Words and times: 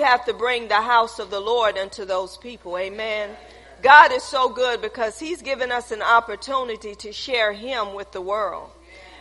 we 0.00 0.06
have 0.06 0.24
to 0.24 0.32
bring 0.32 0.66
the 0.66 0.80
house 0.80 1.18
of 1.18 1.28
the 1.28 1.40
Lord 1.40 1.76
unto 1.76 2.06
those 2.06 2.38
people. 2.38 2.78
Amen. 2.78 3.36
God 3.82 4.12
is 4.12 4.22
so 4.22 4.48
good 4.48 4.80
because 4.80 5.18
He's 5.18 5.42
given 5.42 5.70
us 5.70 5.90
an 5.90 6.00
opportunity 6.00 6.94
to 6.94 7.12
share 7.12 7.52
Him 7.52 7.92
with 7.92 8.10
the 8.10 8.22
world. 8.22 8.70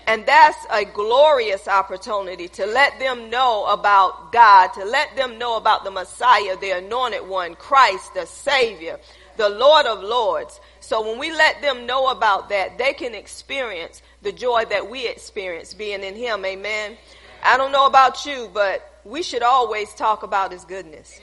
And 0.08 0.26
that's 0.26 0.58
a 0.72 0.86
glorious 0.86 1.68
opportunity 1.68 2.48
to 2.48 2.66
let 2.66 2.98
them 2.98 3.30
know 3.30 3.66
about 3.66 4.32
God, 4.32 4.68
to 4.76 4.86
let 4.86 5.18
them 5.18 5.38
know 5.38 5.58
about 5.58 5.84
the 5.84 5.92
Messiah, 5.92 6.56
the 6.56 6.72
anointed 6.72 7.28
one, 7.28 7.56
Christ, 7.56 8.14
the 8.14 8.26
Savior, 8.26 9.02
the 9.36 9.50
Lord 9.50 9.86
of 9.86 10.02
Lords. 10.02 10.62
So 10.80 11.06
when 11.06 11.20
we 11.20 11.30
let 11.30 11.62
them 11.62 11.88
know 11.88 12.08
about 12.08 12.48
that, 12.50 12.78
they 12.78 12.94
can 12.94 13.14
experience 13.14 14.02
the 14.22 14.32
joy 14.32 14.64
that 14.70 14.90
we 14.90 15.10
experience 15.10 15.74
being 15.74 16.06
in 16.06 16.16
Him. 16.16 16.46
Amen. 16.46 16.96
I 17.44 17.58
don't 17.58 17.74
know 17.74 17.86
about 17.86 18.26
you, 18.26 18.50
but 18.54 18.99
we 19.04 19.24
should 19.24 19.44
always 19.44 19.94
talk 19.94 20.24
about 20.24 20.52
His 20.52 20.66
goodness. 20.66 21.20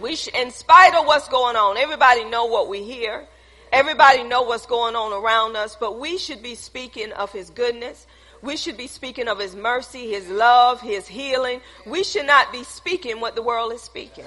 We 0.00 0.16
sh- 0.16 0.28
in 0.28 0.50
spite 0.50 0.94
of 0.94 1.06
what's 1.06 1.28
going 1.28 1.56
on, 1.56 1.78
everybody 1.78 2.24
know 2.24 2.46
what 2.46 2.68
we 2.68 2.82
hear. 2.82 3.26
Everybody 3.72 4.22
know 4.22 4.42
what's 4.42 4.66
going 4.66 4.94
on 4.94 5.12
around 5.12 5.56
us, 5.56 5.76
but 5.78 5.98
we 5.98 6.18
should 6.18 6.42
be 6.42 6.54
speaking 6.54 7.12
of 7.12 7.32
his 7.32 7.50
goodness. 7.50 8.06
We 8.40 8.56
should 8.56 8.76
be 8.76 8.86
speaking 8.86 9.28
of 9.28 9.40
his 9.40 9.56
mercy, 9.56 10.08
his 10.10 10.28
love, 10.28 10.80
his 10.80 11.08
healing. 11.08 11.60
We 11.84 12.04
should 12.04 12.26
not 12.26 12.52
be 12.52 12.62
speaking 12.62 13.20
what 13.20 13.34
the 13.34 13.42
world 13.42 13.72
is 13.72 13.82
speaking. 13.82 14.24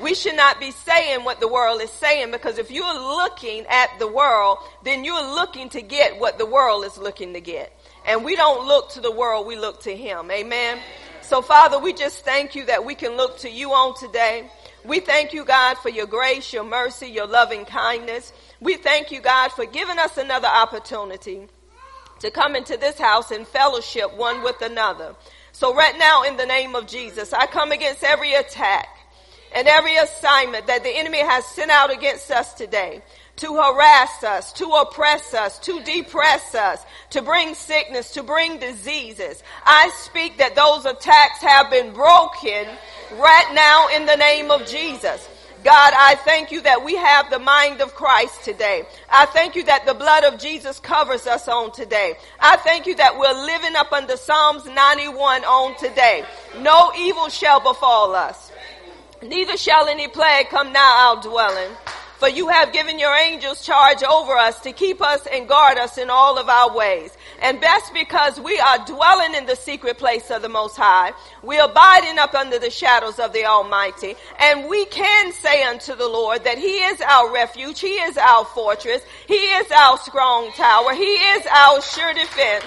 We 0.00 0.14
should 0.14 0.36
not 0.36 0.60
be 0.60 0.70
saying 0.70 1.24
what 1.24 1.40
the 1.40 1.48
world 1.48 1.80
is 1.80 1.90
saying 1.90 2.30
because 2.30 2.58
if 2.58 2.70
you're 2.70 2.94
looking 2.94 3.66
at 3.66 3.98
the 3.98 4.06
world, 4.06 4.58
then 4.84 5.04
you're 5.04 5.34
looking 5.34 5.68
to 5.70 5.82
get 5.82 6.20
what 6.20 6.38
the 6.38 6.46
world 6.46 6.84
is 6.84 6.96
looking 6.96 7.32
to 7.32 7.40
get. 7.40 7.72
And 8.06 8.24
we 8.24 8.36
don't 8.36 8.66
look 8.66 8.90
to 8.90 9.00
the 9.00 9.10
world, 9.10 9.46
we 9.46 9.56
look 9.56 9.82
to 9.82 9.96
him. 9.96 10.30
Amen. 10.30 10.78
So 11.26 11.42
Father, 11.42 11.80
we 11.80 11.92
just 11.92 12.24
thank 12.24 12.54
you 12.54 12.66
that 12.66 12.84
we 12.84 12.94
can 12.94 13.16
look 13.16 13.40
to 13.40 13.50
you 13.50 13.72
on 13.72 13.96
today. 13.98 14.48
We 14.84 15.00
thank 15.00 15.32
you, 15.32 15.44
God, 15.44 15.76
for 15.76 15.88
your 15.88 16.06
grace, 16.06 16.52
your 16.52 16.62
mercy, 16.62 17.08
your 17.08 17.26
loving 17.26 17.64
kindness. 17.64 18.32
We 18.60 18.76
thank 18.76 19.10
you, 19.10 19.20
God, 19.20 19.50
for 19.50 19.66
giving 19.66 19.98
us 19.98 20.18
another 20.18 20.46
opportunity 20.46 21.48
to 22.20 22.30
come 22.30 22.54
into 22.54 22.76
this 22.76 22.96
house 22.96 23.32
and 23.32 23.44
fellowship 23.44 24.16
one 24.16 24.44
with 24.44 24.62
another. 24.62 25.16
So 25.50 25.74
right 25.74 25.98
now, 25.98 26.22
in 26.22 26.36
the 26.36 26.46
name 26.46 26.76
of 26.76 26.86
Jesus, 26.86 27.32
I 27.32 27.46
come 27.46 27.72
against 27.72 28.04
every 28.04 28.34
attack 28.34 28.86
and 29.52 29.66
every 29.66 29.96
assignment 29.96 30.68
that 30.68 30.84
the 30.84 30.96
enemy 30.96 31.22
has 31.22 31.44
sent 31.44 31.72
out 31.72 31.92
against 31.92 32.30
us 32.30 32.54
today 32.54 33.02
to 33.36 33.54
harass 33.54 34.24
us, 34.24 34.52
to 34.54 34.64
oppress 34.66 35.34
us, 35.34 35.58
to 35.60 35.82
depress 35.82 36.54
us, 36.54 36.82
to 37.10 37.22
bring 37.22 37.54
sickness, 37.54 38.12
to 38.12 38.22
bring 38.22 38.58
diseases. 38.58 39.42
I 39.64 39.90
speak 39.96 40.38
that 40.38 40.54
those 40.54 40.86
attacks 40.86 41.40
have 41.40 41.70
been 41.70 41.92
broken 41.92 42.66
right 43.12 43.50
now 43.54 43.88
in 43.94 44.06
the 44.06 44.16
name 44.16 44.50
of 44.50 44.66
Jesus. 44.66 45.28
God, 45.64 45.92
I 45.96 46.14
thank 46.14 46.52
you 46.52 46.62
that 46.62 46.84
we 46.84 46.94
have 46.94 47.28
the 47.28 47.40
mind 47.40 47.80
of 47.80 47.94
Christ 47.94 48.44
today. 48.44 48.84
I 49.10 49.26
thank 49.26 49.56
you 49.56 49.64
that 49.64 49.84
the 49.84 49.94
blood 49.94 50.22
of 50.22 50.38
Jesus 50.38 50.78
covers 50.78 51.26
us 51.26 51.48
on 51.48 51.72
today. 51.72 52.14
I 52.38 52.56
thank 52.58 52.86
you 52.86 52.94
that 52.96 53.18
we're 53.18 53.44
living 53.44 53.74
up 53.74 53.92
under 53.92 54.16
Psalms 54.16 54.64
91 54.66 55.44
on 55.44 55.76
today. 55.76 56.24
No 56.60 56.92
evil 56.96 57.28
shall 57.28 57.58
befall 57.58 58.14
us. 58.14 58.52
Neither 59.22 59.56
shall 59.56 59.88
any 59.88 60.06
plague 60.06 60.50
come 60.50 60.72
nigh 60.72 61.14
our 61.16 61.20
dwelling. 61.20 61.72
For 62.18 62.28
you 62.28 62.48
have 62.48 62.72
given 62.72 62.98
your 62.98 63.14
angels 63.14 63.64
charge 63.64 64.02
over 64.02 64.32
us 64.36 64.60
to 64.60 64.72
keep 64.72 65.02
us 65.02 65.26
and 65.30 65.46
guard 65.46 65.76
us 65.76 65.98
in 65.98 66.08
all 66.08 66.38
of 66.38 66.48
our 66.48 66.74
ways. 66.74 67.14
And 67.42 67.60
best 67.60 67.92
because 67.92 68.40
we 68.40 68.58
are 68.58 68.78
dwelling 68.86 69.34
in 69.34 69.44
the 69.44 69.54
secret 69.54 69.98
place 69.98 70.30
of 70.30 70.40
the 70.40 70.48
Most 70.48 70.76
High. 70.76 71.12
We 71.42 71.58
are 71.58 71.68
abiding 71.68 72.18
up 72.18 72.34
under 72.34 72.58
the 72.58 72.70
shadows 72.70 73.18
of 73.18 73.34
the 73.34 73.44
Almighty. 73.44 74.16
And 74.38 74.66
we 74.66 74.86
can 74.86 75.32
say 75.32 75.62
unto 75.64 75.94
the 75.94 76.08
Lord 76.08 76.44
that 76.44 76.56
He 76.56 76.76
is 76.78 77.02
our 77.02 77.30
refuge. 77.30 77.80
He 77.80 77.94
is 77.94 78.16
our 78.16 78.46
fortress. 78.46 79.02
He 79.28 79.34
is 79.34 79.70
our 79.70 79.98
strong 79.98 80.50
tower. 80.52 80.94
He 80.94 81.02
is 81.04 81.46
our 81.46 81.82
sure 81.82 82.14
defense. 82.14 82.64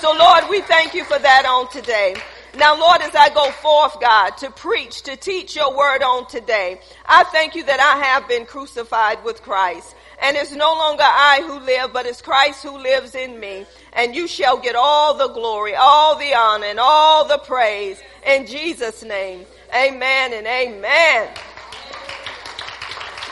So 0.00 0.14
Lord, 0.16 0.44
we 0.48 0.62
thank 0.62 0.94
you 0.94 1.04
for 1.04 1.18
that 1.18 1.44
on 1.44 1.68
today. 1.70 2.16
Now, 2.56 2.78
Lord, 2.78 3.02
as 3.02 3.14
I 3.14 3.28
go 3.28 3.50
forth, 3.50 4.00
God, 4.00 4.30
to 4.38 4.50
preach, 4.50 5.02
to 5.02 5.16
teach 5.16 5.54
your 5.56 5.76
word 5.76 6.02
on 6.02 6.26
today, 6.26 6.80
I 7.04 7.24
thank 7.24 7.54
you 7.54 7.62
that 7.64 7.80
I 7.80 8.02
have 8.06 8.28
been 8.28 8.46
crucified 8.46 9.22
with 9.24 9.42
Christ. 9.42 9.94
And 10.22 10.38
it's 10.38 10.52
no 10.52 10.72
longer 10.72 11.04
I 11.04 11.42
who 11.46 11.60
live, 11.60 11.92
but 11.92 12.06
it's 12.06 12.22
Christ 12.22 12.62
who 12.62 12.78
lives 12.78 13.14
in 13.14 13.38
me. 13.38 13.66
And 13.92 14.14
you 14.14 14.26
shall 14.26 14.56
get 14.56 14.74
all 14.74 15.18
the 15.18 15.28
glory, 15.28 15.74
all 15.74 16.16
the 16.16 16.34
honor, 16.34 16.64
and 16.64 16.80
all 16.80 17.28
the 17.28 17.36
praise 17.36 18.00
in 18.26 18.46
Jesus' 18.46 19.02
name. 19.02 19.44
Amen 19.74 20.32
and 20.32 20.46
amen. 20.46 21.28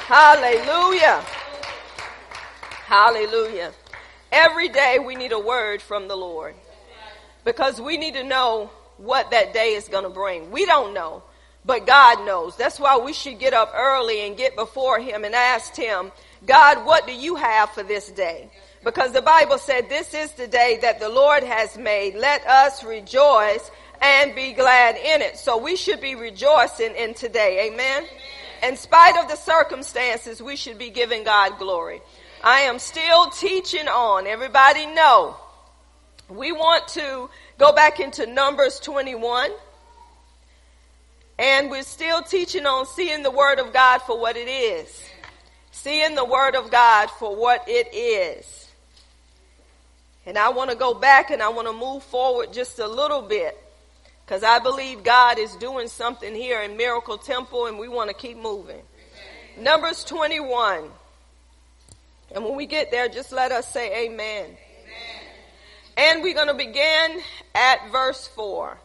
Hallelujah. 0.06 1.24
Hallelujah. 2.84 3.72
Every 4.30 4.68
day 4.68 4.98
we 4.98 5.14
need 5.14 5.32
a 5.32 5.38
word 5.38 5.80
from 5.80 6.08
the 6.08 6.16
Lord 6.16 6.54
because 7.44 7.80
we 7.80 7.96
need 7.96 8.14
to 8.14 8.24
know 8.24 8.68
what 9.04 9.30
that 9.30 9.52
day 9.52 9.74
is 9.74 9.88
going 9.88 10.04
to 10.04 10.10
bring. 10.10 10.50
We 10.50 10.66
don't 10.66 10.94
know, 10.94 11.22
but 11.64 11.86
God 11.86 12.24
knows. 12.26 12.56
That's 12.56 12.80
why 12.80 12.98
we 12.98 13.12
should 13.12 13.38
get 13.38 13.54
up 13.54 13.72
early 13.74 14.26
and 14.26 14.36
get 14.36 14.56
before 14.56 14.98
Him 14.98 15.24
and 15.24 15.34
ask 15.34 15.74
Him, 15.76 16.12
God, 16.46 16.84
what 16.84 17.06
do 17.06 17.12
you 17.12 17.36
have 17.36 17.70
for 17.70 17.82
this 17.82 18.10
day? 18.10 18.50
Because 18.82 19.12
the 19.12 19.22
Bible 19.22 19.58
said, 19.58 19.88
this 19.88 20.12
is 20.12 20.32
the 20.32 20.46
day 20.46 20.78
that 20.82 21.00
the 21.00 21.08
Lord 21.08 21.42
has 21.42 21.78
made. 21.78 22.14
Let 22.16 22.46
us 22.46 22.84
rejoice 22.84 23.70
and 24.00 24.34
be 24.34 24.52
glad 24.52 24.96
in 24.96 25.22
it. 25.22 25.38
So 25.38 25.56
we 25.56 25.76
should 25.76 26.00
be 26.00 26.14
rejoicing 26.14 26.94
in 26.94 27.14
today. 27.14 27.70
Amen. 27.70 28.02
Amen. 28.02 28.10
In 28.62 28.76
spite 28.76 29.16
of 29.16 29.28
the 29.28 29.36
circumstances, 29.36 30.42
we 30.42 30.56
should 30.56 30.78
be 30.78 30.90
giving 30.90 31.24
God 31.24 31.58
glory. 31.58 32.00
I 32.42 32.60
am 32.60 32.78
still 32.78 33.30
teaching 33.30 33.88
on. 33.88 34.26
Everybody 34.26 34.86
know. 34.86 35.36
We 36.28 36.52
want 36.52 36.88
to 36.88 37.28
Go 37.58 37.72
back 37.72 38.00
into 38.00 38.26
Numbers 38.26 38.80
21. 38.80 39.50
And 41.38 41.70
we're 41.70 41.82
still 41.82 42.22
teaching 42.22 42.66
on 42.66 42.86
seeing 42.86 43.22
the 43.22 43.30
Word 43.30 43.58
of 43.58 43.72
God 43.72 43.98
for 44.02 44.18
what 44.18 44.36
it 44.36 44.48
is. 44.48 45.04
Seeing 45.70 46.14
the 46.14 46.24
Word 46.24 46.54
of 46.54 46.70
God 46.70 47.10
for 47.10 47.34
what 47.34 47.64
it 47.68 47.94
is. 47.94 48.68
And 50.26 50.38
I 50.38 50.48
want 50.50 50.70
to 50.70 50.76
go 50.76 50.94
back 50.94 51.30
and 51.30 51.42
I 51.42 51.48
want 51.48 51.68
to 51.68 51.74
move 51.74 52.02
forward 52.04 52.52
just 52.52 52.78
a 52.78 52.86
little 52.86 53.22
bit. 53.22 53.58
Because 54.24 54.42
I 54.42 54.58
believe 54.58 55.04
God 55.04 55.38
is 55.38 55.54
doing 55.56 55.88
something 55.88 56.34
here 56.34 56.62
in 56.62 56.76
Miracle 56.76 57.18
Temple 57.18 57.66
and 57.66 57.78
we 57.78 57.88
want 57.88 58.08
to 58.08 58.14
keep 58.14 58.38
moving. 58.38 58.80
Amen. 59.56 59.64
Numbers 59.64 60.02
21. 60.04 60.88
And 62.34 62.44
when 62.44 62.56
we 62.56 62.66
get 62.66 62.90
there, 62.90 63.08
just 63.08 63.32
let 63.32 63.52
us 63.52 63.70
say 63.70 64.06
amen. 64.06 64.56
And 65.96 66.22
we're 66.22 66.34
going 66.34 66.48
to 66.48 66.54
begin 66.54 67.20
at 67.54 67.90
verse 67.90 68.26
4. 68.28 68.78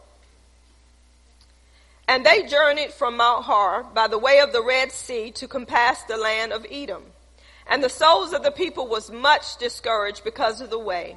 And 2.06 2.26
they 2.26 2.42
journeyed 2.42 2.92
from 2.92 3.16
Mount 3.16 3.44
Hor 3.44 3.84
by 3.84 4.08
the 4.08 4.18
way 4.18 4.40
of 4.40 4.52
the 4.52 4.62
Red 4.62 4.92
Sea 4.92 5.30
to 5.32 5.48
compass 5.48 6.02
the 6.02 6.16
land 6.16 6.52
of 6.52 6.66
Edom. 6.70 7.04
And 7.68 7.84
the 7.84 7.88
souls 7.88 8.32
of 8.32 8.42
the 8.42 8.50
people 8.50 8.88
was 8.88 9.10
much 9.10 9.56
discouraged 9.58 10.24
because 10.24 10.60
of 10.60 10.70
the 10.70 10.78
way. 10.78 11.16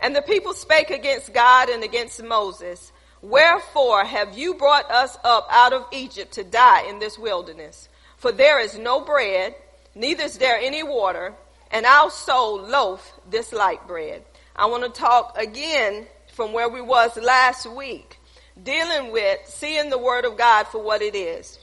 And 0.00 0.16
the 0.16 0.22
people 0.22 0.54
spake 0.54 0.90
against 0.90 1.34
God 1.34 1.68
and 1.68 1.84
against 1.84 2.22
Moses. 2.22 2.92
Wherefore 3.20 4.04
have 4.04 4.36
you 4.36 4.54
brought 4.54 4.90
us 4.90 5.16
up 5.22 5.46
out 5.50 5.72
of 5.72 5.86
Egypt 5.92 6.32
to 6.32 6.44
die 6.44 6.82
in 6.88 6.98
this 6.98 7.18
wilderness? 7.18 7.88
For 8.16 8.32
there 8.32 8.58
is 8.58 8.78
no 8.78 9.00
bread, 9.00 9.54
neither 9.94 10.24
is 10.24 10.38
there 10.38 10.56
any 10.56 10.82
water, 10.82 11.34
and 11.70 11.86
our 11.86 12.10
soul 12.10 12.60
loath 12.62 13.12
this 13.30 13.52
light 13.52 13.86
bread. 13.86 14.24
I 14.54 14.66
want 14.66 14.84
to 14.84 15.00
talk 15.00 15.38
again 15.38 16.06
from 16.32 16.52
where 16.52 16.68
we 16.68 16.82
was 16.82 17.16
last 17.16 17.66
week, 17.66 18.18
dealing 18.62 19.10
with 19.10 19.40
seeing 19.46 19.88
the 19.88 19.98
Word 19.98 20.26
of 20.26 20.36
God 20.36 20.66
for 20.66 20.82
what 20.82 21.00
it 21.00 21.14
is. 21.14 21.58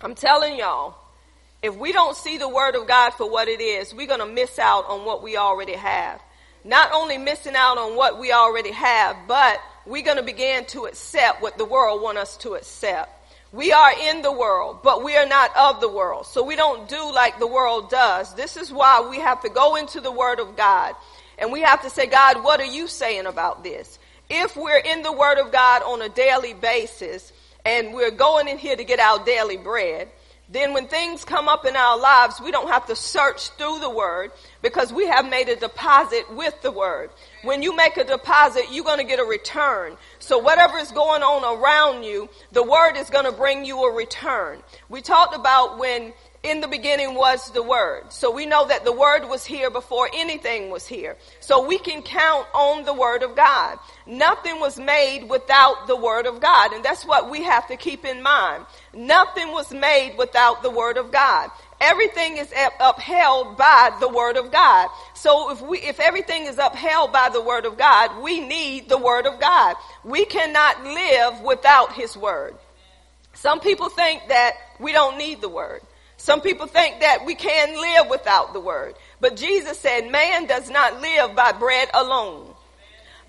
I'm 0.00 0.16
telling 0.16 0.56
y'all, 0.56 0.96
if 1.62 1.76
we 1.76 1.92
don't 1.92 2.16
see 2.16 2.36
the 2.36 2.48
Word 2.48 2.74
of 2.74 2.88
God 2.88 3.10
for 3.10 3.30
what 3.30 3.46
it 3.46 3.60
is, 3.60 3.94
we're 3.94 4.08
going 4.08 4.18
to 4.18 4.26
miss 4.26 4.58
out 4.58 4.88
on 4.88 5.04
what 5.04 5.22
we 5.22 5.36
already 5.36 5.74
have. 5.74 6.20
Not 6.64 6.90
only 6.92 7.18
missing 7.18 7.54
out 7.54 7.78
on 7.78 7.94
what 7.94 8.18
we 8.18 8.32
already 8.32 8.72
have, 8.72 9.16
but 9.28 9.60
we're 9.86 10.02
going 10.02 10.16
to 10.16 10.24
begin 10.24 10.64
to 10.66 10.86
accept 10.86 11.40
what 11.40 11.56
the 11.56 11.64
world 11.64 12.02
want 12.02 12.18
us 12.18 12.36
to 12.38 12.54
accept. 12.54 13.10
We 13.52 13.72
are 13.72 13.92
in 14.10 14.22
the 14.22 14.32
world, 14.32 14.80
but 14.82 15.04
we 15.04 15.16
are 15.16 15.26
not 15.26 15.56
of 15.56 15.80
the 15.80 15.88
world. 15.88 16.26
So 16.26 16.42
we 16.42 16.56
don't 16.56 16.88
do 16.88 17.12
like 17.12 17.38
the 17.38 17.46
world 17.46 17.90
does. 17.90 18.34
This 18.34 18.56
is 18.56 18.72
why 18.72 19.06
we 19.08 19.20
have 19.20 19.40
to 19.42 19.48
go 19.48 19.76
into 19.76 20.00
the 20.00 20.12
Word 20.12 20.40
of 20.40 20.56
God 20.56 20.94
and 21.38 21.52
we 21.52 21.62
have 21.62 21.82
to 21.82 21.90
say, 21.90 22.06
God, 22.06 22.42
what 22.42 22.60
are 22.60 22.66
you 22.66 22.88
saying 22.88 23.26
about 23.26 23.62
this? 23.62 23.98
If 24.30 24.56
we're 24.56 24.78
in 24.78 25.02
the 25.02 25.12
Word 25.12 25.38
of 25.38 25.52
God 25.52 25.82
on 25.82 26.02
a 26.02 26.08
daily 26.08 26.54
basis 26.54 27.32
and 27.64 27.94
we're 27.94 28.10
going 28.10 28.48
in 28.48 28.58
here 28.58 28.76
to 28.76 28.84
get 28.84 29.00
our 29.00 29.24
daily 29.24 29.56
bread, 29.56 30.08
then 30.50 30.72
when 30.72 30.86
things 30.88 31.24
come 31.24 31.46
up 31.46 31.66
in 31.66 31.76
our 31.76 31.98
lives, 31.98 32.40
we 32.40 32.50
don't 32.50 32.68
have 32.68 32.86
to 32.86 32.96
search 32.96 33.50
through 33.50 33.80
the 33.80 33.90
word 33.90 34.30
because 34.62 34.90
we 34.92 35.06
have 35.06 35.28
made 35.28 35.48
a 35.48 35.56
deposit 35.56 36.24
with 36.34 36.60
the 36.62 36.70
word. 36.70 37.10
When 37.42 37.62
you 37.62 37.76
make 37.76 37.98
a 37.98 38.04
deposit, 38.04 38.64
you're 38.70 38.84
going 38.84 38.98
to 38.98 39.04
get 39.04 39.18
a 39.18 39.24
return. 39.24 39.98
So 40.20 40.38
whatever 40.38 40.78
is 40.78 40.90
going 40.90 41.22
on 41.22 41.58
around 41.58 42.04
you, 42.04 42.30
the 42.52 42.62
word 42.62 42.96
is 42.96 43.10
going 43.10 43.26
to 43.26 43.32
bring 43.32 43.66
you 43.66 43.84
a 43.84 43.94
return. 43.94 44.62
We 44.88 45.02
talked 45.02 45.34
about 45.34 45.78
when 45.78 46.14
in 46.42 46.60
the 46.60 46.68
beginning 46.68 47.14
was 47.14 47.50
the 47.50 47.62
word. 47.62 48.12
So 48.12 48.30
we 48.30 48.46
know 48.46 48.68
that 48.68 48.84
the 48.84 48.92
word 48.92 49.28
was 49.28 49.44
here 49.44 49.70
before 49.70 50.08
anything 50.14 50.70
was 50.70 50.86
here. 50.86 51.16
So 51.40 51.66
we 51.66 51.78
can 51.78 52.00
count 52.00 52.46
on 52.54 52.84
the 52.84 52.94
word 52.94 53.24
of 53.24 53.34
God. 53.34 53.78
Nothing 54.06 54.60
was 54.60 54.78
made 54.78 55.28
without 55.28 55.88
the 55.88 55.96
word 55.96 56.26
of 56.26 56.40
God. 56.40 56.72
And 56.72 56.84
that's 56.84 57.04
what 57.04 57.28
we 57.28 57.42
have 57.42 57.66
to 57.68 57.76
keep 57.76 58.04
in 58.04 58.22
mind. 58.22 58.64
Nothing 58.94 59.50
was 59.50 59.72
made 59.72 60.16
without 60.16 60.62
the 60.62 60.70
word 60.70 60.96
of 60.96 61.10
God. 61.10 61.50
Everything 61.80 62.36
is 62.36 62.52
upheld 62.80 63.56
by 63.56 63.96
the 63.98 64.08
word 64.08 64.36
of 64.36 64.52
God. 64.52 64.90
So 65.14 65.50
if 65.50 65.60
we, 65.60 65.78
if 65.78 65.98
everything 65.98 66.46
is 66.46 66.58
upheld 66.58 67.12
by 67.12 67.30
the 67.30 67.42
word 67.42 67.66
of 67.66 67.76
God, 67.76 68.22
we 68.22 68.40
need 68.40 68.88
the 68.88 68.98
word 68.98 69.26
of 69.26 69.40
God. 69.40 69.74
We 70.04 70.24
cannot 70.24 70.84
live 70.84 71.40
without 71.40 71.94
his 71.94 72.16
word. 72.16 72.54
Some 73.34 73.60
people 73.60 73.88
think 73.88 74.22
that 74.28 74.54
we 74.80 74.92
don't 74.92 75.18
need 75.18 75.40
the 75.40 75.48
word. 75.48 75.82
Some 76.18 76.40
people 76.40 76.66
think 76.66 77.00
that 77.00 77.24
we 77.24 77.34
can 77.34 77.80
live 77.80 78.10
without 78.10 78.52
the 78.52 78.60
word. 78.60 78.96
But 79.20 79.36
Jesus 79.36 79.78
said, 79.78 80.10
man 80.10 80.46
does 80.46 80.68
not 80.68 81.00
live 81.00 81.34
by 81.34 81.52
bread 81.52 81.88
alone, 81.94 82.54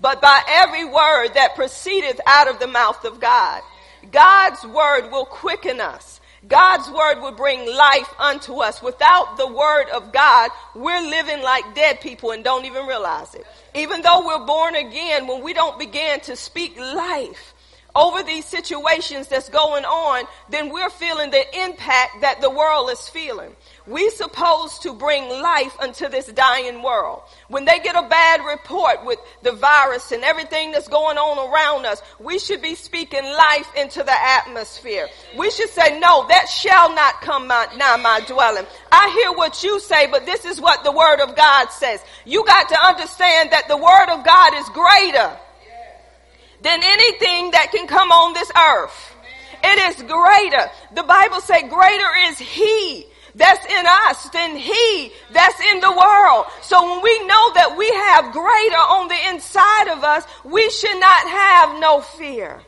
but 0.00 0.20
by 0.20 0.42
every 0.46 0.84
word 0.84 1.28
that 1.34 1.54
proceedeth 1.54 2.20
out 2.26 2.48
of 2.48 2.58
the 2.58 2.66
mouth 2.66 3.04
of 3.04 3.20
God. 3.20 3.62
God's 4.10 4.64
word 4.64 5.10
will 5.10 5.24
quicken 5.24 5.80
us. 5.80 6.20
God's 6.48 6.90
word 6.90 7.20
will 7.20 7.32
bring 7.32 7.66
life 7.74 8.12
unto 8.18 8.56
us. 8.56 8.82
Without 8.82 9.36
the 9.36 9.46
word 9.46 9.88
of 9.90 10.12
God, 10.12 10.50
we're 10.74 11.02
living 11.02 11.42
like 11.42 11.74
dead 11.74 12.00
people 12.00 12.32
and 12.32 12.42
don't 12.42 12.64
even 12.64 12.86
realize 12.86 13.34
it. 13.34 13.46
Even 13.74 14.02
though 14.02 14.26
we're 14.26 14.46
born 14.46 14.74
again, 14.74 15.26
when 15.26 15.42
we 15.42 15.52
don't 15.52 15.78
begin 15.78 16.18
to 16.20 16.34
speak 16.34 16.78
life, 16.78 17.54
over 17.94 18.22
these 18.22 18.44
situations 18.44 19.28
that's 19.28 19.48
going 19.48 19.84
on, 19.84 20.24
then 20.48 20.72
we're 20.72 20.90
feeling 20.90 21.30
the 21.30 21.62
impact 21.64 22.20
that 22.20 22.40
the 22.40 22.50
world 22.50 22.90
is 22.90 23.08
feeling. 23.08 23.54
We're 23.86 24.10
supposed 24.10 24.82
to 24.82 24.92
bring 24.92 25.28
life 25.28 25.76
unto 25.80 26.08
this 26.08 26.26
dying 26.26 26.82
world. 26.82 27.22
When 27.48 27.64
they 27.64 27.80
get 27.80 27.96
a 27.96 28.08
bad 28.08 28.44
report 28.44 29.04
with 29.04 29.18
the 29.42 29.52
virus 29.52 30.12
and 30.12 30.22
everything 30.22 30.70
that's 30.70 30.86
going 30.86 31.18
on 31.18 31.52
around 31.52 31.86
us, 31.86 32.00
we 32.20 32.38
should 32.38 32.62
be 32.62 32.74
speaking 32.74 33.24
life 33.24 33.68
into 33.76 34.04
the 34.04 34.14
atmosphere. 34.20 35.08
We 35.36 35.50
should 35.50 35.70
say, 35.70 35.98
no, 35.98 36.26
that 36.28 36.48
shall 36.48 36.94
not 36.94 37.20
come 37.22 37.48
my, 37.48 37.66
nigh 37.76 37.96
my 37.96 38.20
dwelling. 38.26 38.66
I 38.92 39.10
hear 39.20 39.36
what 39.36 39.62
you 39.64 39.80
say, 39.80 40.06
but 40.06 40.26
this 40.26 40.44
is 40.44 40.60
what 40.60 40.84
the 40.84 40.92
word 40.92 41.20
of 41.20 41.34
God 41.34 41.70
says. 41.70 42.00
You 42.24 42.44
got 42.46 42.68
to 42.68 42.78
understand 42.78 43.50
that 43.50 43.66
the 43.66 43.76
word 43.76 44.10
of 44.10 44.24
God 44.24 44.54
is 44.54 44.68
greater 44.68 45.36
than 46.62 46.80
anything 46.82 47.52
that 47.52 47.70
can 47.72 47.86
come 47.86 48.10
on 48.10 48.34
this 48.34 48.50
earth. 48.56 49.14
It 49.62 49.78
is 49.90 50.02
greater. 50.02 50.70
The 50.94 51.02
Bible 51.02 51.40
say 51.40 51.68
greater 51.68 52.10
is 52.28 52.38
he 52.38 53.06
that's 53.34 53.64
in 53.64 53.84
us 53.86 54.28
than 54.30 54.56
he 54.56 55.12
that's 55.32 55.60
in 55.60 55.80
the 55.80 55.92
world. 55.92 56.46
So 56.62 56.82
when 56.82 57.02
we 57.02 57.26
know 57.26 57.52
that 57.54 57.76
we 57.76 57.88
have 57.90 58.32
greater 58.32 58.76
on 58.76 59.08
the 59.08 59.28
inside 59.28 59.88
of 59.88 60.02
us, 60.02 60.24
we 60.44 60.68
should 60.70 60.98
not 60.98 61.28
have 61.28 61.80
no 61.80 62.00
fear. 62.00 62.60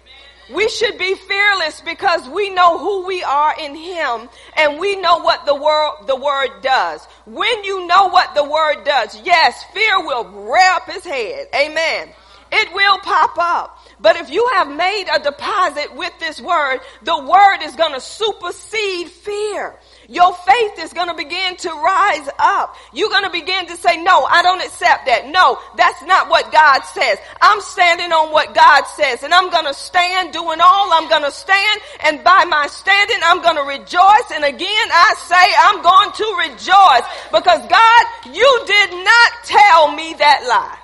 We 0.53 0.69
should 0.69 0.99
be 0.99 1.15
fearless 1.15 1.81
because 1.81 2.29
we 2.29 2.51
know 2.51 2.77
who 2.77 3.07
we 3.07 3.23
are 3.23 3.55
in 3.59 3.75
him 3.75 4.29
and 4.57 4.79
we 4.79 4.97
know 4.97 5.19
what 5.19 5.47
the 5.47 5.55
word, 5.55 6.07
the 6.07 6.17
word 6.17 6.63
does. 6.63 7.07
When 7.27 7.65
you 7.65 7.87
know 7.87 8.09
what 8.09 8.35
the 8.35 8.45
word 8.45 8.85
does, 8.85 9.19
yes, 9.25 9.65
fear 9.73 10.05
will 10.05 10.25
rear 10.25 10.73
up 10.73 10.91
his 10.91 11.05
head. 11.05 11.47
Amen. 11.55 12.09
It 12.55 12.75
will 12.75 12.99
pop 12.99 13.39
up. 13.39 13.79
But 13.99 14.17
if 14.17 14.29
you 14.29 14.47
have 14.55 14.69
made 14.69 15.07
a 15.11 15.21
deposit 15.21 15.97
with 15.97 16.13
this 16.19 16.39
word, 16.41 16.81
the 17.03 17.19
word 17.19 17.63
is 17.63 17.75
going 17.77 17.95
to 17.95 18.01
supersede 18.01 19.09
fear. 19.09 19.79
Your 20.09 20.35
faith 20.35 20.79
is 20.79 20.93
going 20.93 21.09
to 21.09 21.15
begin 21.15 21.57
to 21.57 21.71
rise 21.71 22.29
up. 22.39 22.77
You're 22.93 23.09
going 23.09 23.25
to 23.25 23.31
begin 23.31 23.67
to 23.69 23.77
say, 23.77 24.03
no, 24.03 24.25
I 24.25 24.43
don't 24.43 24.61
accept 24.61 25.07
that. 25.07 25.29
No, 25.29 25.59
that's 25.77 26.03
not 26.03 26.29
what 26.29 26.53
God 26.53 26.83
says. 26.83 27.17
I'm 27.41 27.63
standing 27.63 28.13
on 28.13 28.33
what 28.33 28.55
God 28.55 28.85
says 28.85 29.23
and 29.23 29.33
I'm 29.33 29.49
going 29.49 29.67
to 29.67 29.75
stand 29.75 30.35
doing 30.35 30.61
all 30.61 30.93
I'm 30.93 31.09
going 31.09 31.25
to 31.25 31.31
stand. 31.31 31.81
And 32.05 32.23
by 32.23 32.45
my 32.45 32.67
standing, 32.67 33.21
I'm 33.25 33.41
going 33.41 33.57
to 33.57 33.63
rejoice. 33.63 34.29
And 34.35 34.45
again, 34.45 34.89
I 34.93 35.15
say 35.25 35.47
I'm 35.57 35.81
going 35.81 36.13
to 36.21 36.29
rejoice 36.53 37.07
because 37.33 37.65
God, 37.71 38.03
you 38.35 38.51
did 38.67 38.91
not 39.05 39.31
tell 39.45 39.93
me 39.93 40.15
that 40.19 40.45
lie. 40.47 40.82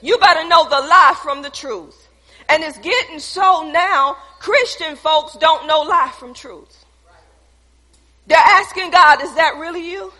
You 0.00 0.18
better 0.18 0.46
know 0.46 0.64
the 0.64 0.80
lie 0.80 1.18
from 1.22 1.42
the 1.42 1.50
truth. 1.50 2.08
And 2.48 2.62
it's 2.62 2.78
getting 2.78 3.18
so 3.18 3.68
now, 3.70 4.16
Christian 4.38 4.96
folks 4.96 5.36
don't 5.36 5.66
know 5.66 5.80
lie 5.82 6.12
from 6.18 6.34
truth. 6.34 6.84
They're 8.26 8.38
asking 8.38 8.90
God, 8.90 9.22
is 9.22 9.34
that 9.34 9.56
really 9.58 9.90
you? 9.90 10.12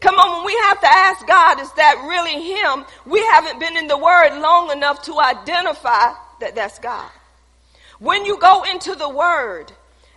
Come 0.00 0.16
on, 0.16 0.38
when 0.38 0.46
we 0.46 0.58
have 0.64 0.80
to 0.80 0.88
ask 0.88 1.26
God, 1.26 1.60
is 1.60 1.72
that 1.74 2.04
really 2.08 2.42
Him? 2.42 2.84
We 3.06 3.20
haven't 3.20 3.60
been 3.60 3.76
in 3.76 3.86
the 3.86 3.96
Word 3.96 4.40
long 4.40 4.72
enough 4.72 5.02
to 5.02 5.18
identify 5.20 6.14
that 6.40 6.56
that's 6.56 6.80
God. 6.80 7.08
When 8.00 8.24
you 8.24 8.36
go 8.38 8.64
into 8.64 8.96
the 8.96 9.08
Word, 9.08 9.70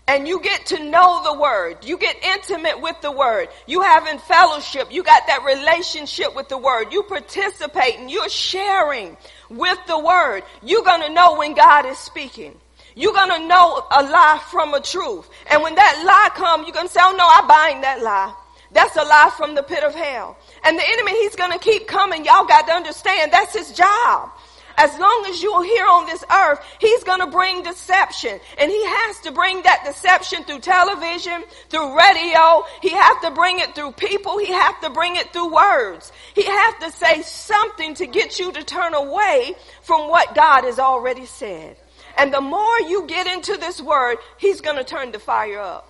and 0.08 0.28
you 0.28 0.40
get 0.40 0.68
to 0.68 0.84
know 0.84 1.24
the 1.24 1.40
word. 1.40 1.84
You 1.84 1.98
get 1.98 2.24
intimate 2.24 2.80
with 2.80 3.00
the 3.02 3.12
word. 3.12 3.50
You 3.66 3.82
have 3.82 4.06
in 4.08 4.20
fellowship. 4.20 4.92
You 4.92 5.04
got 5.04 5.26
that 5.28 5.44
relationship 5.44 6.36
with 6.36 6.48
the 6.48 6.58
word. 6.58 6.94
You 6.94 7.04
participate 7.04 7.98
and 7.98 8.12
you're 8.12 8.30
sharing 8.30 9.18
with 9.50 9.80
the 9.88 9.98
word. 9.98 10.44
You're 10.62 10.84
going 10.84 11.02
to 11.02 11.14
know 11.14 11.38
when 11.38 11.56
God 11.56 11.86
is 11.88 11.98
speaking. 11.98 12.56
You're 12.96 13.14
going 13.14 13.42
to 13.42 13.48
know 13.48 13.86
a 13.92 14.04
lie 14.04 14.42
from 14.52 14.74
a 14.74 14.80
truth. 14.80 15.28
And 15.50 15.64
when 15.64 15.76
that 15.76 16.04
lie 16.06 16.38
comes, 16.38 16.68
you're 16.68 16.76
going 16.76 16.88
to 16.88 16.94
say, 16.94 17.02
oh 17.04 17.16
no, 17.18 17.26
I 17.26 17.46
bind 17.48 17.84
that 17.84 18.02
lie. 18.02 18.34
That's 18.72 18.96
a 18.96 19.04
lie 19.04 19.32
from 19.36 19.56
the 19.56 19.64
pit 19.64 19.84
of 19.84 19.96
hell. 19.96 20.38
And 20.64 20.78
the 20.78 20.84
enemy, 20.88 21.12
he's 21.14 21.36
going 21.36 21.52
to 21.52 21.60
keep 21.60 21.88
coming. 21.88 22.26
Y'all 22.26 22.46
got 22.46 22.68
to 22.68 22.74
understand 22.74 23.32
that's 23.32 23.54
his 23.54 23.72
job. 23.72 24.30
As 24.78 24.98
long 25.00 25.26
as 25.28 25.42
you're 25.42 25.64
here 25.64 25.86
on 25.86 26.06
this 26.06 26.24
earth, 26.32 26.60
he's 26.80 27.04
going 27.04 27.20
to 27.20 27.28
bring 27.28 27.64
deception. 27.64 28.40
And 28.58 28.70
he 28.70 28.86
has 28.86 29.20
to 29.22 29.32
bring 29.32 29.62
that 29.64 29.84
deception 29.86 30.44
through 30.44 30.60
television, 30.60 31.44
through 31.70 31.98
radio. 31.98 32.64
He 32.82 32.90
has 32.90 33.22
to 33.24 33.32
bring 33.32 33.60
it 33.60 33.76
through 33.76 33.94
people. 33.94 34.38
He 34.38 34.52
has 34.52 34.76
to 34.82 34.90
bring 34.90 35.16
it 35.16 35.32
through 35.32 35.54
words. 35.54 36.12
He 36.34 36.46
has 36.46 36.74
to 36.82 36.92
say 36.92 37.22
something 37.22 37.94
to 37.96 38.08
get 38.08 38.40
you 38.40 38.52
to 38.52 38.64
turn 38.64 38.94
away 38.94 39.56
from 39.84 40.10
what 40.10 40.36
God 40.36 40.64
has 40.64 40.80
already 40.80 41.26
said. 41.26 41.78
And 42.18 42.34
the 42.34 42.42
more 42.42 42.80
you 42.82 43.06
get 43.08 43.28
into 43.28 43.58
this 43.58 43.82
word, 43.82 44.18
he's 44.38 44.62
going 44.62 44.78
to 44.78 44.84
turn 44.84 45.12
the 45.12 45.20
fire 45.20 45.60
up. 45.60 45.88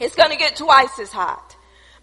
It's 0.00 0.14
going 0.14 0.30
to 0.30 0.36
get 0.36 0.56
twice 0.56 0.98
as 0.98 1.12
hot 1.12 1.45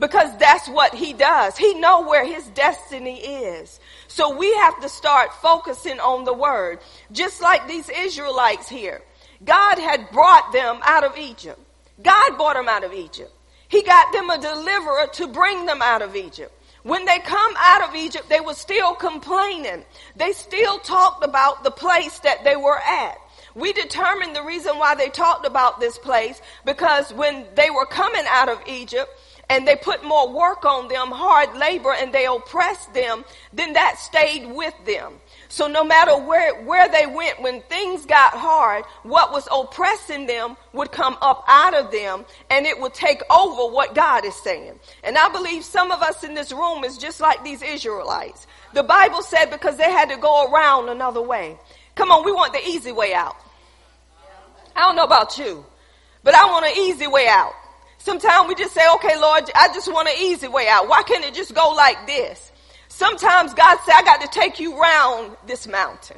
because 0.04 0.38
that's 0.38 0.68
what 0.68 0.94
he 0.94 1.14
does. 1.14 1.56
He 1.56 1.76
know 1.76 2.02
where 2.06 2.26
his 2.26 2.46
destiny 2.50 3.22
is. 3.22 3.80
So 4.10 4.36
we 4.36 4.54
have 4.56 4.78
to 4.82 4.90
start 4.90 5.32
focusing 5.36 5.98
on 6.02 6.26
the 6.26 6.34
word. 6.34 6.80
Just 7.14 7.42
like 7.42 7.70
these 7.70 7.90
Israelites 7.90 8.68
here. 8.68 9.02
God 9.46 9.80
had 9.80 10.12
brought 10.12 10.52
them 10.52 10.80
out 10.84 11.06
of 11.06 11.18
Egypt. 11.18 11.58
God 12.02 12.36
brought 12.36 12.58
them 12.58 12.68
out 12.68 12.84
of 12.84 12.92
Egypt. 12.92 13.32
He 13.70 13.82
got 13.82 14.12
them 14.12 14.30
a 14.30 14.38
deliverer 14.42 15.08
to 15.14 15.28
bring 15.28 15.66
them 15.66 15.82
out 15.82 16.02
of 16.02 16.18
Egypt. 16.18 16.52
When 16.84 17.06
they 17.06 17.20
come 17.20 17.54
out 17.58 17.88
of 17.88 17.96
Egypt, 17.96 18.28
they 18.28 18.42
were 18.42 18.56
still 18.56 18.96
complaining. 18.96 19.86
They 20.18 20.34
still 20.34 20.80
talked 20.80 21.24
about 21.24 21.64
the 21.64 21.72
place 21.72 22.20
that 22.20 22.44
they 22.44 22.58
were 22.58 22.78
at. 22.78 23.16
We 23.56 23.72
determined 23.72 24.36
the 24.36 24.44
reason 24.44 24.78
why 24.80 24.96
they 24.96 25.08
talked 25.08 25.46
about 25.46 25.80
this 25.80 25.98
place 25.98 26.42
because 26.66 27.14
when 27.14 27.46
they 27.56 27.70
were 27.70 27.86
coming 27.86 28.26
out 28.28 28.50
of 28.50 28.60
Egypt, 28.68 29.10
and 29.54 29.68
they 29.68 29.76
put 29.76 30.04
more 30.04 30.34
work 30.34 30.66
on 30.66 30.88
them, 30.88 31.12
hard 31.12 31.56
labor, 31.56 31.94
and 31.94 32.12
they 32.12 32.26
oppressed 32.26 32.92
them, 32.96 33.24
then 33.54 33.74
that 33.74 34.00
stayed 34.00 34.48
with 34.48 34.74
them. 34.84 35.14
So 35.48 35.68
no 35.68 35.84
matter 35.84 36.18
where, 36.18 36.64
where 36.64 36.90
they 36.90 37.06
went, 37.06 37.40
when 37.40 37.62
things 37.62 38.08
got 38.08 38.34
hard, 38.34 38.84
what 39.04 39.32
was 39.32 39.48
oppressing 39.52 40.26
them 40.26 40.58
would 40.74 40.92
come 40.92 41.16
up 41.22 41.46
out 41.48 41.76
of 41.76 41.92
them 41.92 42.26
and 42.50 42.66
it 42.66 42.82
would 42.82 42.96
take 42.96 43.22
over 43.30 43.72
what 43.72 43.94
God 43.94 44.26
is 44.26 44.34
saying. 44.38 44.80
And 45.04 45.20
I 45.20 45.30
believe 45.30 45.64
some 45.64 45.92
of 45.92 46.02
us 46.02 46.24
in 46.24 46.34
this 46.34 46.52
room 46.52 46.84
is 46.84 46.98
just 46.98 47.22
like 47.22 47.44
these 47.44 47.62
Israelites. 47.62 48.48
The 48.74 48.82
Bible 48.82 49.22
said 49.22 49.52
because 49.52 49.78
they 49.78 49.92
had 49.92 50.10
to 50.10 50.18
go 50.18 50.52
around 50.52 50.90
another 50.90 51.22
way. 51.22 51.60
Come 51.94 52.10
on, 52.10 52.26
we 52.26 52.32
want 52.32 52.54
the 52.54 52.68
easy 52.68 52.92
way 52.92 53.14
out. 53.14 53.36
I 54.76 54.80
don't 54.80 54.96
know 54.96 55.04
about 55.04 55.38
you, 55.38 55.64
but 56.24 56.34
I 56.34 56.44
want 56.46 56.66
an 56.66 56.76
easy 56.76 57.06
way 57.06 57.28
out. 57.28 57.54
Sometimes 58.04 58.50
we 58.50 58.56
just 58.56 58.74
say, 58.74 58.86
okay, 58.96 59.18
Lord, 59.18 59.50
I 59.56 59.70
just 59.70 59.88
want 59.88 60.10
an 60.10 60.16
easy 60.20 60.50
way 60.50 60.68
out. 60.68 60.90
Why 60.90 61.04
can't 61.04 61.24
it 61.24 61.34
just 61.34 61.56
go 61.56 61.70
like 61.70 62.06
this? 62.06 62.52
Sometimes 62.90 63.54
God 63.54 63.78
said, 63.86 63.94
I 63.96 64.02
got 64.04 64.20
to 64.20 64.28
take 64.28 64.60
you 64.60 64.78
round 64.78 65.38
this 65.48 65.68
mountain. 65.68 66.18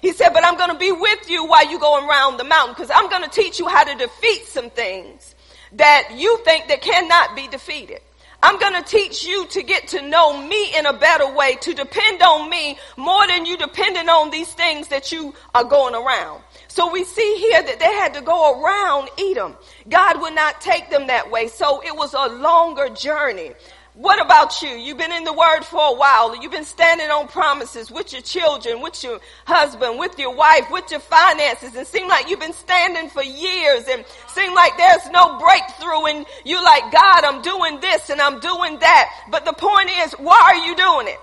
He 0.00 0.12
said, 0.12 0.30
but 0.30 0.42
I'm 0.42 0.56
going 0.56 0.70
to 0.70 0.78
be 0.78 0.90
with 0.90 1.28
you 1.28 1.44
while 1.44 1.70
you're 1.70 1.80
going 1.80 2.08
around 2.08 2.38
the 2.38 2.44
mountain 2.44 2.72
because 2.74 2.90
I'm 2.90 3.10
going 3.10 3.24
to 3.24 3.28
teach 3.28 3.58
you 3.58 3.68
how 3.68 3.84
to 3.84 3.94
defeat 3.94 4.46
some 4.46 4.70
things 4.70 5.34
that 5.72 6.12
you 6.14 6.38
think 6.46 6.68
that 6.68 6.80
cannot 6.80 7.36
be 7.36 7.46
defeated. 7.46 8.00
I'm 8.42 8.58
going 8.58 8.82
to 8.82 8.88
teach 8.88 9.26
you 9.26 9.46
to 9.48 9.62
get 9.62 9.88
to 9.88 10.00
know 10.00 10.40
me 10.40 10.78
in 10.78 10.86
a 10.86 10.94
better 10.94 11.30
way, 11.34 11.56
to 11.56 11.74
depend 11.74 12.22
on 12.22 12.48
me 12.48 12.78
more 12.96 13.26
than 13.26 13.44
you 13.44 13.58
depending 13.58 14.08
on 14.08 14.30
these 14.30 14.50
things 14.54 14.88
that 14.88 15.12
you 15.12 15.34
are 15.54 15.64
going 15.64 15.94
around. 15.94 16.42
So 16.68 16.92
we 16.92 17.04
see 17.04 17.36
here 17.38 17.62
that 17.62 17.78
they 17.80 17.92
had 17.92 18.14
to 18.14 18.20
go 18.20 18.62
around 18.62 19.08
Edom. 19.18 19.56
God 19.88 20.20
would 20.20 20.34
not 20.34 20.60
take 20.60 20.90
them 20.90 21.06
that 21.08 21.30
way. 21.30 21.48
So 21.48 21.82
it 21.82 21.96
was 21.96 22.14
a 22.14 22.28
longer 22.28 22.88
journey. 22.90 23.52
What 23.94 24.24
about 24.24 24.62
you? 24.62 24.68
You've 24.68 24.96
been 24.96 25.10
in 25.10 25.24
the 25.24 25.32
word 25.32 25.62
for 25.62 25.80
a 25.80 25.92
while. 25.92 26.40
You've 26.40 26.52
been 26.52 26.64
standing 26.64 27.10
on 27.10 27.26
promises 27.26 27.90
with 27.90 28.12
your 28.12 28.22
children, 28.22 28.80
with 28.80 29.02
your 29.02 29.18
husband, 29.44 29.98
with 29.98 30.16
your 30.20 30.36
wife, 30.36 30.70
with 30.70 30.88
your 30.92 31.00
finances, 31.00 31.74
and 31.74 31.84
seem 31.84 32.06
like 32.06 32.28
you've 32.30 32.38
been 32.38 32.52
standing 32.52 33.10
for 33.10 33.24
years 33.24 33.88
and 33.90 34.04
seem 34.28 34.54
like 34.54 34.76
there's 34.76 35.10
no 35.10 35.40
breakthrough 35.40 36.04
and 36.06 36.26
you're 36.44 36.62
like, 36.62 36.92
God, 36.92 37.24
I'm 37.24 37.42
doing 37.42 37.80
this 37.80 38.08
and 38.08 38.20
I'm 38.20 38.38
doing 38.38 38.78
that. 38.78 39.26
But 39.32 39.44
the 39.44 39.54
point 39.54 39.90
is, 39.90 40.12
why 40.12 40.40
are 40.44 40.64
you 40.64 40.76
doing 40.76 41.08
it? 41.08 41.18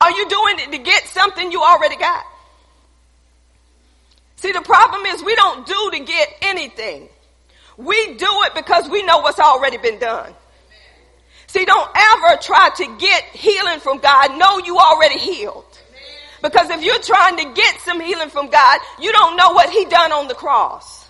Are 0.00 0.10
you 0.12 0.28
doing 0.30 0.60
it 0.60 0.72
to 0.72 0.78
get 0.78 1.06
something 1.08 1.52
you 1.52 1.60
already 1.60 1.96
got? 1.96 2.24
See, 4.42 4.50
the 4.50 4.60
problem 4.60 5.06
is 5.06 5.22
we 5.22 5.36
don't 5.36 5.64
do 5.64 5.90
to 5.92 6.00
get 6.00 6.28
anything. 6.42 7.08
We 7.76 8.14
do 8.14 8.26
it 8.26 8.56
because 8.56 8.88
we 8.88 9.04
know 9.04 9.18
what's 9.20 9.38
already 9.38 9.76
been 9.76 10.00
done. 10.00 10.34
See, 11.46 11.64
don't 11.64 11.88
ever 11.94 12.42
try 12.42 12.70
to 12.74 12.96
get 12.98 13.22
healing 13.26 13.78
from 13.78 13.98
God. 13.98 14.36
Know 14.36 14.58
you 14.58 14.78
already 14.78 15.20
healed. 15.20 15.64
Because 16.42 16.70
if 16.70 16.82
you're 16.82 16.98
trying 16.98 17.36
to 17.36 17.52
get 17.54 17.80
some 17.82 18.00
healing 18.00 18.30
from 18.30 18.50
God, 18.50 18.80
you 19.00 19.12
don't 19.12 19.36
know 19.36 19.52
what 19.52 19.70
he 19.70 19.84
done 19.84 20.10
on 20.10 20.26
the 20.26 20.34
cross. 20.34 21.08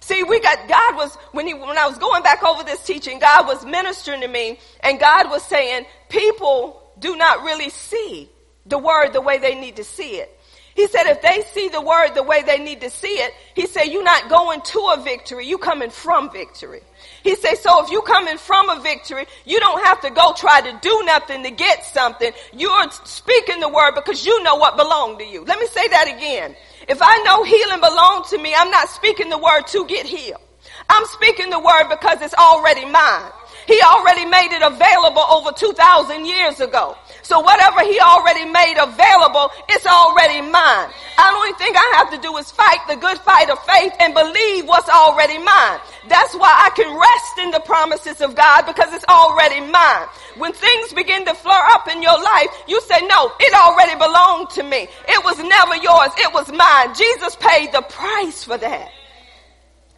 See, 0.00 0.24
we 0.24 0.40
got, 0.40 0.66
God 0.66 0.96
was, 0.96 1.14
when 1.30 1.46
he, 1.46 1.54
when 1.54 1.78
I 1.78 1.86
was 1.86 1.98
going 1.98 2.24
back 2.24 2.42
over 2.42 2.64
this 2.64 2.84
teaching, 2.84 3.20
God 3.20 3.46
was 3.46 3.64
ministering 3.64 4.22
to 4.22 4.28
me 4.28 4.58
and 4.80 4.98
God 4.98 5.30
was 5.30 5.44
saying, 5.44 5.86
people 6.08 6.82
do 6.98 7.14
not 7.14 7.44
really 7.44 7.70
see 7.70 8.28
the 8.66 8.76
word 8.76 9.12
the 9.12 9.20
way 9.20 9.38
they 9.38 9.54
need 9.54 9.76
to 9.76 9.84
see 9.84 10.16
it. 10.16 10.36
He 10.74 10.86
said 10.86 11.04
if 11.06 11.20
they 11.20 11.42
see 11.52 11.68
the 11.68 11.82
word 11.82 12.14
the 12.14 12.22
way 12.22 12.42
they 12.42 12.58
need 12.58 12.80
to 12.80 12.90
see 12.90 13.08
it, 13.08 13.32
he 13.54 13.66
said 13.66 13.84
you're 13.84 14.02
not 14.02 14.28
going 14.28 14.62
to 14.62 14.78
a 14.96 15.02
victory, 15.02 15.46
you 15.46 15.58
coming 15.58 15.90
from 15.90 16.30
victory. 16.30 16.80
He 17.22 17.36
said, 17.36 17.56
so 17.56 17.84
if 17.84 17.90
you 17.90 18.00
coming 18.02 18.38
from 18.38 18.68
a 18.70 18.80
victory, 18.80 19.26
you 19.44 19.60
don't 19.60 19.84
have 19.84 20.00
to 20.00 20.10
go 20.10 20.32
try 20.34 20.60
to 20.60 20.78
do 20.80 21.02
nothing 21.04 21.42
to 21.42 21.50
get 21.50 21.84
something. 21.84 22.32
You're 22.52 22.90
speaking 23.04 23.60
the 23.60 23.68
word 23.68 23.94
because 23.94 24.24
you 24.24 24.42
know 24.42 24.56
what 24.56 24.76
belonged 24.76 25.18
to 25.18 25.26
you. 25.26 25.44
Let 25.44 25.58
me 25.58 25.66
say 25.66 25.86
that 25.88 26.08
again. 26.08 26.56
If 26.88 26.98
I 27.00 27.18
know 27.18 27.44
healing 27.44 27.80
belongs 27.80 28.30
to 28.30 28.38
me, 28.38 28.54
I'm 28.56 28.70
not 28.70 28.88
speaking 28.88 29.28
the 29.28 29.38
word 29.38 29.66
to 29.68 29.86
get 29.86 30.06
healed. 30.06 30.40
I'm 30.88 31.04
speaking 31.06 31.50
the 31.50 31.60
word 31.60 31.88
because 31.90 32.22
it's 32.22 32.34
already 32.34 32.84
mine. 32.86 33.30
He 33.66 33.80
already 33.82 34.24
made 34.24 34.52
it 34.52 34.62
available 34.62 35.22
over 35.22 35.52
2,000 35.52 36.26
years 36.26 36.60
ago. 36.60 36.96
So 37.22 37.40
whatever 37.40 37.80
he 37.82 38.00
already 38.00 38.44
made 38.44 38.76
available, 38.78 39.50
it's 39.68 39.86
already 39.86 40.40
mine. 40.40 40.90
The 41.16 41.22
only 41.30 41.52
thing 41.54 41.72
I 41.74 41.94
have 41.96 42.10
to 42.10 42.18
do 42.18 42.36
is 42.36 42.50
fight 42.50 42.80
the 42.88 42.96
good 42.96 43.18
fight 43.18 43.48
of 43.50 43.58
faith 43.64 43.92
and 44.00 44.12
believe 44.12 44.66
what's 44.66 44.88
already 44.88 45.38
mine. 45.38 45.78
That's 46.08 46.34
why 46.34 46.50
I 46.50 46.70
can 46.74 46.90
rest 46.90 47.38
in 47.38 47.50
the 47.52 47.60
promises 47.60 48.20
of 48.20 48.34
God 48.34 48.66
because 48.66 48.92
it's 48.92 49.04
already 49.08 49.60
mine. 49.60 50.08
When 50.36 50.52
things 50.52 50.92
begin 50.92 51.24
to 51.26 51.34
flare 51.34 51.66
up 51.70 51.88
in 51.88 52.02
your 52.02 52.20
life, 52.20 52.48
you 52.66 52.80
say, 52.82 53.06
no, 53.06 53.32
it 53.38 53.54
already 53.54 53.94
belonged 53.94 54.50
to 54.50 54.62
me. 54.62 54.88
It 55.08 55.24
was 55.24 55.38
never 55.38 55.76
yours. 55.76 56.10
It 56.18 56.32
was 56.34 56.50
mine. 56.50 56.94
Jesus 56.94 57.36
paid 57.36 57.72
the 57.72 57.82
price 57.82 58.44
for 58.44 58.58
that. 58.58 58.90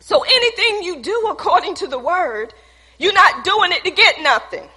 So 0.01 0.23
anything 0.23 0.83
you 0.83 1.01
do 1.01 1.29
according 1.31 1.77
to 1.77 1.87
the 1.87 1.99
word, 1.99 2.53
you're 2.99 3.13
not 3.13 3.45
doing 3.45 3.73
it 3.73 3.85
to 3.85 3.91
get 3.91 4.23
nothing. 4.23 4.69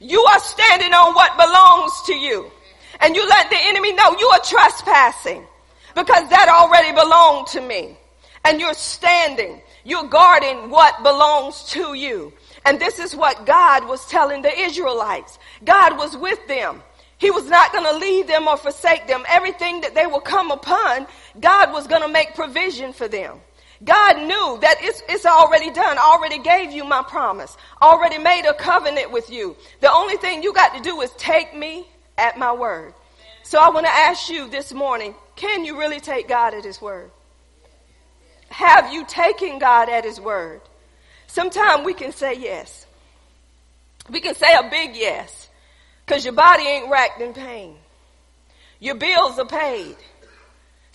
You 0.00 0.22
are 0.24 0.40
standing 0.40 0.92
on 0.92 1.14
what 1.14 1.36
belongs 1.36 2.02
to 2.06 2.14
you. 2.14 2.50
And 3.00 3.14
you 3.14 3.26
let 3.28 3.50
the 3.50 3.58
enemy 3.60 3.92
know 3.92 4.16
you 4.18 4.28
are 4.28 4.40
trespassing 4.40 5.44
because 5.94 6.28
that 6.30 6.48
already 6.48 6.92
belonged 6.92 7.48
to 7.48 7.60
me. 7.60 7.96
And 8.44 8.60
you're 8.60 8.74
standing, 8.74 9.60
you're 9.84 10.08
guarding 10.08 10.70
what 10.70 11.02
belongs 11.02 11.64
to 11.70 11.94
you. 11.94 12.32
And 12.64 12.80
this 12.80 12.98
is 12.98 13.14
what 13.14 13.46
God 13.46 13.86
was 13.88 14.06
telling 14.06 14.42
the 14.42 14.60
Israelites. 14.60 15.38
God 15.64 15.96
was 15.98 16.16
with 16.16 16.46
them. 16.48 16.82
He 17.18 17.30
was 17.30 17.46
not 17.46 17.72
going 17.72 17.84
to 17.84 17.96
leave 17.96 18.28
them 18.28 18.46
or 18.46 18.56
forsake 18.56 19.08
them. 19.08 19.24
Everything 19.28 19.80
that 19.80 19.94
they 19.94 20.06
will 20.06 20.20
come 20.20 20.50
upon, 20.52 21.06
God 21.40 21.72
was 21.72 21.88
going 21.88 22.02
to 22.02 22.08
make 22.08 22.34
provision 22.34 22.92
for 22.92 23.08
them. 23.08 23.40
God 23.84 24.18
knew 24.18 24.58
that 24.60 24.76
it's, 24.80 25.02
it's 25.08 25.24
already 25.24 25.70
done, 25.70 25.98
already 25.98 26.38
gave 26.38 26.72
you 26.72 26.84
my 26.84 27.02
promise, 27.02 27.56
already 27.80 28.18
made 28.18 28.44
a 28.44 28.54
covenant 28.54 29.12
with 29.12 29.30
you. 29.30 29.56
The 29.80 29.92
only 29.92 30.16
thing 30.16 30.42
you 30.42 30.52
got 30.52 30.74
to 30.74 30.82
do 30.82 31.00
is 31.00 31.10
take 31.12 31.54
me 31.56 31.86
at 32.16 32.38
my 32.38 32.52
word. 32.52 32.94
So 33.44 33.58
I 33.58 33.70
want 33.70 33.86
to 33.86 33.92
ask 33.92 34.28
you 34.28 34.48
this 34.48 34.72
morning, 34.72 35.14
can 35.36 35.64
you 35.64 35.78
really 35.78 36.00
take 36.00 36.28
God 36.28 36.54
at 36.54 36.64
his 36.64 36.82
word? 36.82 37.10
Have 38.50 38.92
you 38.92 39.04
taken 39.06 39.58
God 39.58 39.88
at 39.88 40.04
his 40.04 40.20
word? 40.20 40.60
Sometimes 41.28 41.84
we 41.84 41.94
can 41.94 42.12
say 42.12 42.34
yes. 42.34 42.86
We 44.10 44.20
can 44.20 44.34
say 44.34 44.52
a 44.54 44.68
big 44.68 44.96
yes 44.96 45.48
because 46.04 46.24
your 46.24 46.34
body 46.34 46.64
ain't 46.64 46.90
racked 46.90 47.20
in 47.20 47.32
pain. 47.32 47.76
Your 48.80 48.94
bills 48.94 49.38
are 49.38 49.46
paid. 49.46 49.96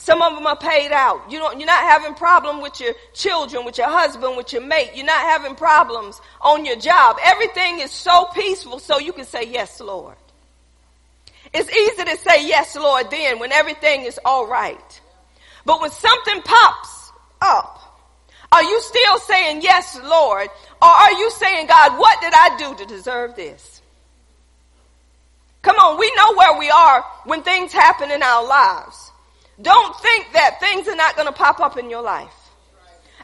Some 0.03 0.21
of 0.21 0.35
them 0.35 0.45
are 0.45 0.57
paid 0.57 0.91
out. 0.91 1.31
You 1.31 1.39
don't, 1.39 1.57
you're 1.61 1.65
not 1.65 1.81
having 1.81 2.13
problem 2.13 2.59
with 2.59 2.81
your 2.81 2.91
children, 3.13 3.63
with 3.63 3.77
your 3.77 3.87
husband, 3.87 4.35
with 4.35 4.51
your 4.51 4.61
mate. 4.61 4.91
You're 4.95 5.05
not 5.05 5.21
having 5.21 5.55
problems 5.55 6.19
on 6.41 6.65
your 6.65 6.75
job. 6.75 7.15
Everything 7.23 7.79
is 7.79 7.89
so 7.89 8.25
peaceful 8.33 8.79
so 8.79 8.99
you 8.99 9.13
can 9.13 9.23
say, 9.23 9.45
yes, 9.45 9.79
Lord. 9.79 10.17
It's 11.53 11.73
easy 11.73 12.03
to 12.03 12.17
say, 12.17 12.45
yes, 12.45 12.75
Lord, 12.75 13.11
then 13.11 13.39
when 13.39 13.53
everything 13.53 14.01
is 14.01 14.19
all 14.25 14.45
right. 14.45 15.01
But 15.65 15.79
when 15.79 15.89
something 15.91 16.41
pops 16.41 17.13
up, 17.39 17.79
are 18.51 18.63
you 18.63 18.81
still 18.81 19.19
saying, 19.19 19.61
yes, 19.61 19.97
Lord? 20.03 20.49
Or 20.81 20.89
are 20.89 21.13
you 21.13 21.31
saying, 21.31 21.67
God, 21.67 21.97
what 21.97 22.19
did 22.19 22.33
I 22.35 22.57
do 22.57 22.75
to 22.75 22.85
deserve 22.85 23.37
this? 23.37 23.81
Come 25.61 25.77
on, 25.77 25.97
we 25.97 26.11
know 26.17 26.33
where 26.33 26.59
we 26.59 26.69
are 26.69 27.05
when 27.23 27.41
things 27.41 27.71
happen 27.71 28.11
in 28.11 28.21
our 28.21 28.45
lives. 28.45 29.12
Don't 29.61 29.95
think 29.97 30.33
that 30.33 30.59
things 30.59 30.87
are 30.87 30.95
not 30.95 31.15
going 31.15 31.27
to 31.27 31.33
pop 31.33 31.59
up 31.59 31.77
in 31.77 31.89
your 31.89 32.01
life. 32.01 32.33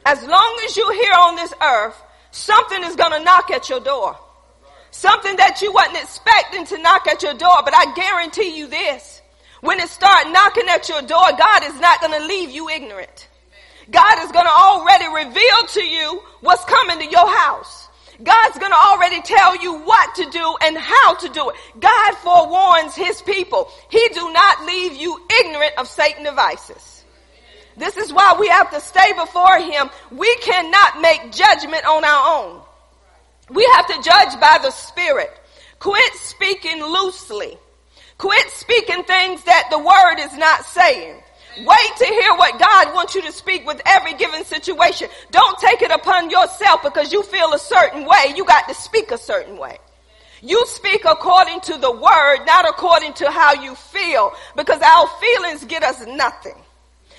As 0.05 0.24
long 0.24 0.62
as 0.65 0.77
you're 0.77 0.93
here 0.93 1.13
on 1.19 1.36
this 1.36 1.53
earth, 1.62 2.01
something 2.31 2.83
is 2.83 2.95
going 2.95 3.12
to 3.12 3.24
knock 3.24 3.51
at 3.51 3.69
your 3.69 3.79
door. 3.79 4.17
Something 4.91 5.36
that 5.38 5.62
you 5.62 5.71
wasn't 5.71 5.98
expecting 5.98 6.65
to 6.65 6.77
knock 6.81 7.07
at 7.07 7.21
your 7.21 7.33
door, 7.33 7.57
but 7.63 7.75
I 7.75 7.93
guarantee 7.93 8.57
you 8.57 8.67
this. 8.67 9.21
When 9.62 9.79
it 9.79 9.89
start 9.89 10.27
knocking 10.31 10.69
at 10.69 10.88
your 10.88 11.01
door, 11.01 11.27
God 11.38 11.63
is 11.65 11.79
not 11.79 12.00
going 12.00 12.19
to 12.19 12.27
leave 12.27 12.50
you 12.50 12.69
ignorant. 12.69 13.27
God 13.91 14.19
is 14.24 14.31
going 14.31 14.45
to 14.45 14.51
already 14.51 15.07
reveal 15.07 15.67
to 15.69 15.83
you 15.83 16.21
what's 16.41 16.63
coming 16.65 17.00
to 17.00 17.09
your 17.09 17.27
house. 17.27 17.88
God's 18.21 18.59
going 18.59 18.71
to 18.71 18.77
already 18.77 19.21
tell 19.21 19.55
you 19.55 19.79
what 19.79 20.15
to 20.15 20.29
do 20.29 20.55
and 20.63 20.77
how 20.77 21.15
to 21.15 21.29
do 21.29 21.49
it. 21.49 21.55
God 21.79 22.15
forewarns 22.15 22.95
his 22.95 23.21
people. 23.21 23.69
He 23.89 24.05
do 24.09 24.31
not 24.33 24.65
leave 24.65 24.93
you 24.93 25.19
ignorant 25.39 25.73
of 25.77 25.88
Satan 25.88 26.23
devices. 26.23 27.05
This 27.77 27.95
is 27.95 28.11
why 28.11 28.35
we 28.38 28.49
have 28.49 28.71
to 28.71 28.81
stay 28.81 29.13
before 29.13 29.57
him. 29.59 29.89
We 30.11 30.35
cannot 30.38 31.01
make 31.01 31.31
judgment 31.31 31.85
on 31.85 32.03
our 32.03 32.43
own. 32.43 32.61
We 33.49 33.65
have 33.75 33.88
to 33.88 34.01
judge 34.03 34.39
by 34.39 34.59
the 34.61 34.71
spirit. 34.71 35.31
Quit 35.79 36.13
speaking 36.15 36.83
loosely. 36.83 37.57
Quit 38.17 38.49
speaking 38.49 39.03
things 39.03 39.41
that 39.45 39.69
the 39.71 39.79
word 39.79 40.19
is 40.19 40.38
not 40.38 40.65
saying. 40.65 41.21
Wait 41.58 41.96
to 41.98 42.06
hear 42.06 42.36
what 42.36 42.60
God 42.60 42.94
wants 42.94 43.15
you 43.15 43.22
to 43.24 43.32
speak 43.32 43.65
with 43.65 43.82
every 43.86 44.13
given 44.13 44.46
situation. 44.46 45.10
Don't 45.32 45.58
take 45.60 45.82
it 45.82 45.91
upon 45.91 46.29
yourself 46.29 46.82
because 46.84 47.12
you 47.12 47.24
feel 47.24 47.53
a 47.53 47.60
certain 47.60 48.06
way. 48.06 48.34
You 48.36 48.46
got 48.46 48.68
to 48.68 48.74
speak 48.74 49.12
a 49.12 49.18
certain 49.18 49.58
way. 49.58 49.77
You 50.41 50.65
speak 50.68 51.03
according 51.06 51.62
to 51.62 51.77
the 51.77 51.91
word, 51.91 52.46
not 52.46 52.68
according 52.68 53.13
to 53.15 53.29
how 53.29 53.53
you 53.53 53.75
feel, 53.75 54.32
because 54.56 54.82
our 54.82 55.08
feelings 55.20 55.65
get 55.65 55.84
us 55.84 56.06
nothing. 56.06 56.56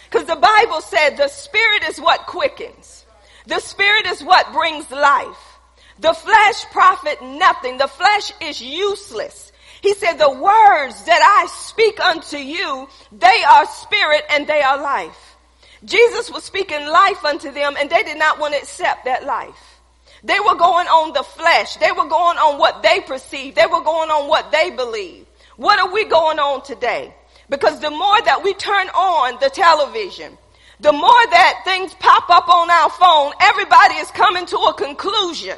Because 0.05 0.27
the 0.27 0.37
Bible 0.37 0.81
said 0.81 1.17
the 1.17 1.29
spirit 1.29 1.85
is 1.85 2.01
what 2.01 2.27
quickens. 2.27 3.05
The 3.47 3.61
spirit 3.61 4.07
is 4.07 4.23
what 4.23 4.53
brings 4.53 4.91
life. 4.91 5.59
The 5.99 6.15
flesh 6.15 6.65
profit 6.73 7.21
nothing. 7.23 7.77
The 7.77 7.89
flesh 7.89 8.33
is 8.41 8.61
useless. 8.63 9.50
He 9.83 9.95
said, 9.95 10.15
the 10.15 10.31
words 10.31 11.05
that 11.05 11.23
I 11.23 11.47
speak 11.51 12.01
unto 12.01 12.37
you, 12.37 12.89
they 13.13 13.43
are 13.49 13.67
spirit 13.67 14.25
and 14.31 14.47
they 14.47 14.61
are 14.61 14.81
life. 14.81 15.37
Jesus 15.85 16.31
was 16.31 16.45
speaking 16.45 16.87
life 16.87 17.25
unto 17.25 17.51
them 17.51 17.77
and 17.79 17.89
they 17.89 18.03
did 18.03 18.19
not 18.19 18.39
want 18.39 18.55
to 18.55 18.61
accept 18.61 19.07
that 19.07 19.25
life. 19.25 19.81
They 20.23 20.39
were 20.39 20.57
going 20.57 20.87
on 20.87 21.15
the 21.15 21.23
flesh. 21.23 21.77
They 21.77 21.93
were 21.93 22.09
going 22.09 22.37
on 22.37 22.59
what 22.59 22.83
they 22.83 23.01
perceived. 23.01 23.57
They 23.57 23.67
were 23.67 23.81
going 23.81 24.11
on 24.11 24.29
what 24.29 24.53
they 24.53 24.71
believed. 24.71 25.27
What 25.57 25.79
are 25.79 25.91
we 25.91 26.05
going 26.05 26.39
on 26.39 26.63
today? 26.63 27.15
Because 27.49 27.81
the 27.81 27.91
more 27.91 28.23
that 28.23 28.43
we 28.45 28.53
turn 28.55 28.89
on 28.89 29.39
the 29.41 29.51
television, 29.51 30.37
the 30.81 30.93
more 30.93 31.27
that 31.31 31.63
things 31.65 31.95
pop 31.95 32.29
up 32.31 32.49
on 32.49 32.71
our 32.71 32.91
phone, 32.91 33.33
everybody 33.41 33.95
is 33.95 34.11
coming 34.11 34.47
to 34.47 34.57
a 34.57 34.75
conclusion 34.75 35.57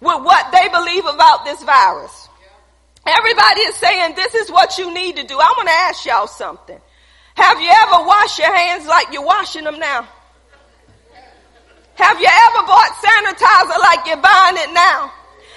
with 0.00 0.22
what 0.22 0.52
they 0.52 0.68
believe 0.68 1.06
about 1.06 1.44
this 1.44 1.62
virus. 1.62 2.28
Everybody 3.06 3.60
is 3.62 3.74
saying 3.76 4.14
this 4.14 4.34
is 4.34 4.50
what 4.50 4.78
you 4.78 4.92
need 4.92 5.16
to 5.16 5.24
do. 5.24 5.34
I 5.34 5.52
want 5.56 5.68
to 5.68 5.74
ask 5.74 6.06
y'all 6.06 6.26
something. 6.26 6.80
Have 7.34 7.60
you 7.60 7.68
ever 7.68 8.06
washed 8.06 8.38
your 8.38 8.54
hands 8.54 8.86
like 8.86 9.12
you're 9.12 9.24
washing 9.24 9.64
them 9.64 9.78
now? 9.78 10.08
Have 11.96 12.20
you 12.20 12.26
ever 12.26 12.66
bought 12.66 12.90
sanitizer 12.98 13.78
like 13.78 14.06
you're 14.06 14.22
buying 14.22 14.56
it 14.56 14.72
now? 14.72 15.12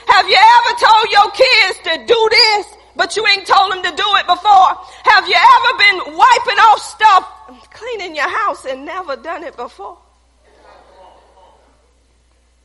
Have 0.08 0.30
you 0.30 0.38
ever 0.38 0.80
told 0.80 1.12
your 1.12 1.32
kids 1.32 1.80
to 1.84 2.06
do 2.06 2.30
this, 2.32 2.68
but 2.96 3.16
you 3.16 3.26
ain't 3.28 3.46
told 3.46 3.72
them 3.72 3.84
to 3.84 3.92
do 3.92 4.06
it 4.16 4.28
before? 4.28 4.70
Have 5.04 5.28
you 5.28 5.36
ever 5.36 5.78
been 5.78 6.18
wiping 6.18 6.60
off 6.60 6.80
stuff, 6.80 7.72
cleaning 7.72 8.16
your 8.16 8.30
house 8.30 8.66
and 8.66 8.86
never 8.86 9.16
done 9.16 9.44
it 9.44 9.56
before? 9.56 9.98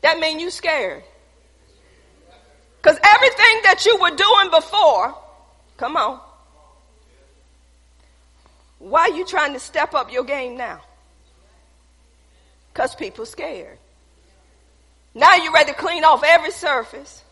That 0.03 0.19
mean 0.19 0.41
you 0.41 0.51
scared. 0.51 1.05
Cause 2.83 2.99
everything 3.03 3.61
that 3.63 3.85
you 3.87 3.97
were 3.99 4.11
doing 4.11 4.51
before, 4.51 5.15
come 5.77 5.97
on. 5.97 6.21
Why 8.81 9.03
are 9.03 9.17
you 9.17 9.25
trying 9.25 9.53
to 9.53 9.61
step 9.61 9.95
up 9.95 10.13
your 10.13 10.25
game 10.25 10.57
now? 10.57 10.81
Cause 12.75 12.97
people 12.97 13.25
scared. 13.25 13.79
Now 15.15 15.37
you're 15.37 15.53
ready 15.53 15.71
to 15.71 15.79
clean 15.79 16.03
off 16.03 16.25
every 16.27 16.51
surface. 16.51 17.23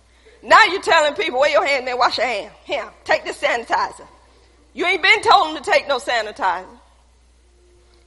Now 0.43 0.65
you're 0.67 0.83
telling 0.83 1.15
people, 1.15 1.41
wear 1.41 1.51
your 1.51 1.67
hand 1.67 1.87
there, 1.87 1.97
wash 1.97 2.19
your 2.19 2.27
hand. 2.27 2.53
Here, 2.65 2.89
take 3.05 3.25
this 3.25 3.41
sanitizer. 3.41 4.07
You 4.73 4.87
ain't 4.87 5.03
been 5.03 5.23
told 5.23 5.49
them 5.49 5.63
to 5.63 5.71
take 5.71 5.89
no 5.89 5.99
sanitizer. 5.99 6.67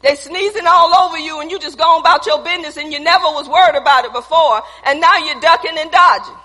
They 0.01 0.15
sneezing 0.15 0.67
all 0.67 0.93
over 0.95 1.17
you 1.17 1.41
and 1.41 1.51
you 1.51 1.59
just 1.59 1.77
going 1.77 2.01
about 2.01 2.25
your 2.25 2.43
business 2.43 2.77
and 2.77 2.91
you 2.91 2.99
never 2.99 3.25
was 3.25 3.49
worried 3.49 3.79
about 3.79 4.05
it 4.05 4.13
before 4.13 4.61
and 4.85 5.01
now 5.01 5.17
you're 5.17 5.39
ducking 5.39 5.77
and 5.77 5.91
dodging. 5.91 6.35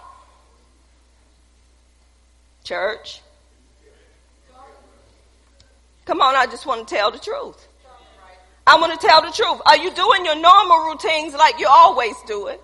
Church. 2.69 3.23
Come 6.05 6.21
on, 6.21 6.37
I 6.37 6.45
just 6.45 6.67
want 6.67 6.87
to 6.87 6.95
tell 6.95 7.11
the 7.11 7.19
truth. 7.19 7.67
I 8.67 8.79
want 8.79 8.93
to 8.93 9.07
tell 9.07 9.23
the 9.23 9.31
truth. 9.31 9.63
Are 9.65 9.79
you 9.79 9.91
doing 9.91 10.27
your 10.27 10.39
normal 10.39 10.91
routines 10.91 11.33
like 11.33 11.59
you 11.59 11.67
always 11.67 12.15
do 12.27 12.49
it? 12.49 12.61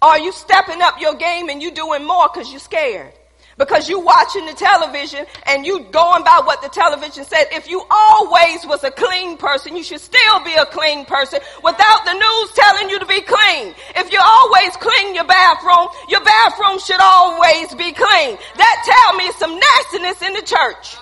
Or 0.00 0.08
are 0.08 0.18
you 0.18 0.32
stepping 0.32 0.80
up 0.80 0.98
your 0.98 1.14
game 1.16 1.50
and 1.50 1.62
you 1.62 1.72
doing 1.72 2.06
more 2.06 2.30
because 2.32 2.50
you're 2.50 2.58
scared? 2.58 3.12
Because 3.56 3.88
you 3.88 4.00
watching 4.00 4.46
the 4.46 4.52
television 4.52 5.26
and 5.46 5.64
you 5.64 5.80
going 5.90 6.24
by 6.24 6.42
what 6.44 6.60
the 6.60 6.68
television 6.68 7.24
said. 7.24 7.46
If 7.52 7.68
you 7.68 7.84
always 7.88 8.66
was 8.66 8.82
a 8.82 8.90
clean 8.90 9.36
person, 9.36 9.76
you 9.76 9.84
should 9.84 10.00
still 10.00 10.42
be 10.44 10.54
a 10.54 10.66
clean 10.66 11.04
person 11.04 11.38
without 11.62 12.04
the 12.04 12.14
news 12.14 12.52
telling 12.54 12.90
you 12.90 12.98
to 12.98 13.06
be 13.06 13.20
clean. 13.20 13.74
If 13.94 14.10
you 14.12 14.18
always 14.20 14.76
clean 14.76 15.14
your 15.14 15.24
bathroom, 15.24 15.88
your 16.08 16.24
bathroom 16.24 16.80
should 16.80 17.00
always 17.00 17.68
be 17.74 17.92
clean. 17.92 18.38
That 18.56 18.76
tell 18.84 19.16
me 19.16 19.30
some 19.38 19.58
nastiness 19.58 20.22
in 20.22 20.32
the 20.34 20.42
church. 20.42 20.96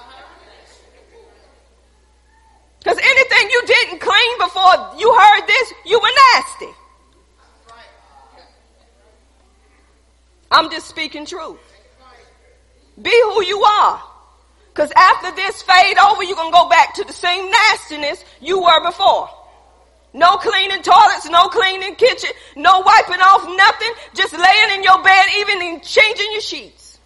Because 2.81 2.99
anything 2.99 3.51
you 3.51 3.63
didn't 3.67 4.01
clean 4.01 4.39
before 4.39 4.99
you 4.99 5.15
heard 5.15 5.47
this, 5.47 5.73
you 5.87 6.01
were 6.01 6.11
nasty. 6.35 6.75
I'm 10.51 10.71
just 10.71 10.89
speaking 10.89 11.25
truth. 11.25 11.72
Be 13.01 13.11
who 13.11 13.45
you 13.45 13.63
are. 13.63 14.03
Cause 14.75 14.91
after 14.97 15.35
this 15.37 15.63
fade 15.63 15.99
over, 15.99 16.23
you're 16.25 16.37
gonna 16.37 16.51
go 16.51 16.69
back 16.69 16.95
to 16.95 17.05
the 17.05 17.13
same 17.13 17.51
nastiness 17.51 18.25
you 18.41 18.63
were 18.63 18.83
before. 18.85 19.29
No 20.15 20.37
cleaning 20.37 20.83
toilets, 20.83 21.29
no 21.29 21.49
cleaning 21.49 21.95
kitchen, 21.95 22.31
no 22.57 22.81
wiping 22.81 23.21
off 23.21 23.45
nothing, 23.57 23.93
just 24.15 24.33
laying 24.33 24.79
in 24.79 24.83
your 24.83 25.03
bed, 25.03 25.27
even 25.39 25.63
in 25.63 25.81
changing 25.81 26.33
your 26.33 26.41
sheets. 26.41 26.99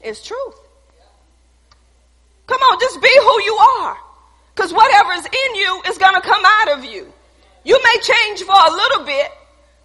It's 0.00 0.24
truth. 0.24 0.54
Come 2.46 2.60
on, 2.60 2.78
just 2.80 3.00
be 3.00 3.10
who 3.20 3.42
you 3.42 3.54
are. 3.80 3.96
Cause 4.54 4.72
whatever's 4.72 5.24
in 5.24 5.54
you 5.54 5.82
is 5.88 5.98
gonna 5.98 6.20
come 6.20 6.42
out 6.44 6.78
of 6.78 6.84
you. 6.84 7.12
You 7.64 7.80
may 7.82 8.00
change 8.00 8.42
for 8.42 8.54
a 8.54 8.70
little 8.70 9.04
bit, 9.04 9.28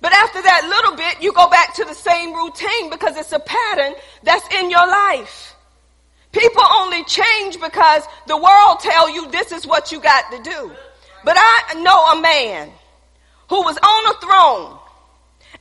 but 0.01 0.13
after 0.13 0.41
that 0.41 0.68
little 0.70 0.96
bit, 0.96 1.22
you 1.22 1.34
go 1.34 1.50
back 1.50 1.75
to 1.75 1.86
the 1.86 1.94
same 1.94 2.34
routine 2.34 2.89
because 2.89 3.18
it's 3.18 3.34
a 3.34 3.39
pattern 3.39 3.95
that's 4.23 4.47
in 4.56 4.69
your 4.69 4.88
life. 4.88 5.56
People 6.32 6.63
only 6.78 7.04
change 7.06 7.60
because 7.60 8.04
the 8.28 8.38
world 8.38 8.80
tell 8.80 9.10
you 9.10 9.30
this 9.32 9.52
is 9.52 9.65
what 9.65 9.91
you 9.91 10.00
got 10.00 10.32
to 10.32 10.41
do. 10.43 10.71
But 11.26 11.36
I 11.38 11.82
know 11.82 12.06
a 12.06 12.21
man 12.21 12.71
who 13.50 13.62
was 13.62 13.78
on 13.78 14.15
a 14.15 14.19
throne 14.21 14.80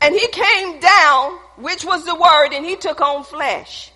and 0.00 0.14
he 0.14 0.28
came 0.28 0.78
down, 0.78 1.38
which 1.56 1.84
was 1.84 2.04
the 2.04 2.14
word, 2.14 2.52
and 2.52 2.64
he 2.64 2.76
took 2.76 3.00
on 3.00 3.24
flesh. 3.24 3.90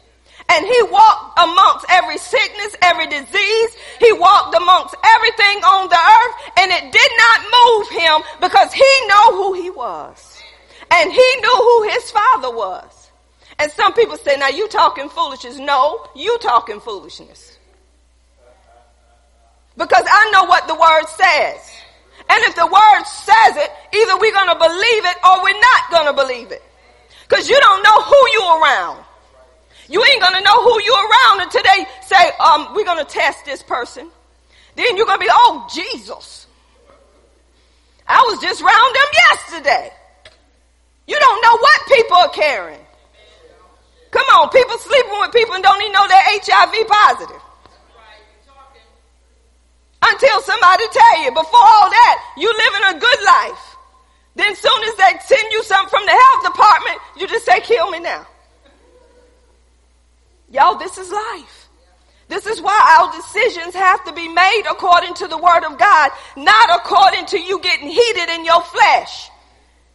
And 0.48 0.66
he 0.66 0.82
walked 0.90 1.38
amongst 1.38 1.86
every 1.88 2.18
sickness, 2.18 2.74
every 2.82 3.06
disease. 3.06 3.76
He 4.00 4.12
walked 4.12 4.56
amongst 4.56 4.96
everything 5.04 5.62
on 5.62 5.88
the 5.88 5.94
earth 5.94 6.52
and 6.58 6.72
it 6.72 6.92
did 6.92 7.10
not 7.16 7.40
move 7.56 7.88
him 7.90 8.22
because 8.40 8.72
he 8.72 9.06
knew 9.06 9.30
who 9.32 9.52
he 9.54 9.70
was. 9.70 10.41
And 10.92 11.10
he 11.10 11.36
knew 11.40 11.56
who 11.56 11.82
his 11.88 12.10
father 12.10 12.50
was. 12.50 13.10
And 13.58 13.72
some 13.72 13.94
people 13.94 14.18
say, 14.18 14.36
now 14.36 14.48
you 14.48 14.68
talking 14.68 15.08
foolishness. 15.08 15.58
No, 15.58 16.06
you 16.14 16.38
talking 16.38 16.80
foolishness. 16.80 17.58
Because 19.76 20.04
I 20.06 20.30
know 20.32 20.44
what 20.44 20.68
the 20.68 20.74
word 20.74 21.06
says. 21.06 21.70
And 22.28 22.44
if 22.44 22.56
the 22.56 22.66
word 22.66 23.04
says 23.04 23.56
it, 23.56 23.70
either 23.94 24.18
we're 24.18 24.32
going 24.32 24.48
to 24.48 24.58
believe 24.58 25.04
it 25.06 25.16
or 25.24 25.42
we're 25.42 25.60
not 25.60 25.90
going 25.90 26.06
to 26.06 26.12
believe 26.12 26.52
it. 26.52 26.62
Because 27.26 27.48
you 27.48 27.58
don't 27.58 27.82
know 27.82 28.02
who 28.02 28.28
you're 28.34 28.62
around. 28.62 29.04
You 29.88 30.04
ain't 30.04 30.20
going 30.20 30.34
to 30.34 30.42
know 30.42 30.62
who 30.62 30.82
you're 30.82 31.08
around 31.08 31.40
until 31.40 31.62
they 31.62 31.86
say, 32.02 32.30
um, 32.38 32.74
we're 32.74 32.84
going 32.84 33.04
to 33.04 33.10
test 33.10 33.46
this 33.46 33.62
person. 33.62 34.10
Then 34.76 34.96
you're 34.96 35.06
going 35.06 35.18
to 35.18 35.24
be, 35.24 35.30
oh, 35.30 35.66
Jesus. 35.72 36.46
I 38.06 38.20
was 38.28 38.40
just 38.42 38.60
around 38.60 38.94
them 38.94 39.06
yesterday. 39.30 39.92
You 41.06 41.18
don't 41.18 41.42
know 41.42 41.56
what 41.56 41.80
people 41.88 42.16
are 42.16 42.28
carrying. 42.30 42.86
Come 44.10 44.26
on, 44.36 44.50
people 44.50 44.76
sleeping 44.78 45.18
with 45.20 45.32
people 45.32 45.54
and 45.54 45.64
don't 45.64 45.80
even 45.80 45.92
know 45.92 46.06
they're 46.06 46.38
HIV 46.44 46.86
positive. 46.86 47.42
Until 50.02 50.40
somebody 50.42 50.84
tell 50.92 51.22
you, 51.24 51.30
before 51.30 51.60
all 51.60 51.88
that, 51.88 52.34
you 52.36 52.52
living 52.52 52.96
a 52.96 53.00
good 53.00 53.22
life. 53.24 53.76
Then 54.34 54.54
soon 54.54 54.82
as 54.84 54.94
they 54.96 55.18
send 55.24 55.52
you 55.52 55.62
something 55.62 55.88
from 55.88 56.04
the 56.04 56.12
health 56.12 56.44
department, 56.44 56.98
you 57.16 57.26
just 57.26 57.44
say, 57.44 57.60
kill 57.60 57.90
me 57.90 58.00
now. 58.00 58.26
Y'all, 60.50 60.76
this 60.76 60.98
is 60.98 61.10
life. 61.10 61.68
This 62.28 62.46
is 62.46 62.60
why 62.60 62.98
our 62.98 63.12
decisions 63.12 63.74
have 63.74 64.04
to 64.04 64.12
be 64.12 64.28
made 64.28 64.62
according 64.70 65.14
to 65.14 65.28
the 65.28 65.36
word 65.36 65.64
of 65.64 65.78
God, 65.78 66.10
not 66.36 66.80
according 66.80 67.26
to 67.26 67.40
you 67.40 67.60
getting 67.60 67.88
heated 67.88 68.28
in 68.30 68.44
your 68.44 68.62
flesh. 68.62 69.30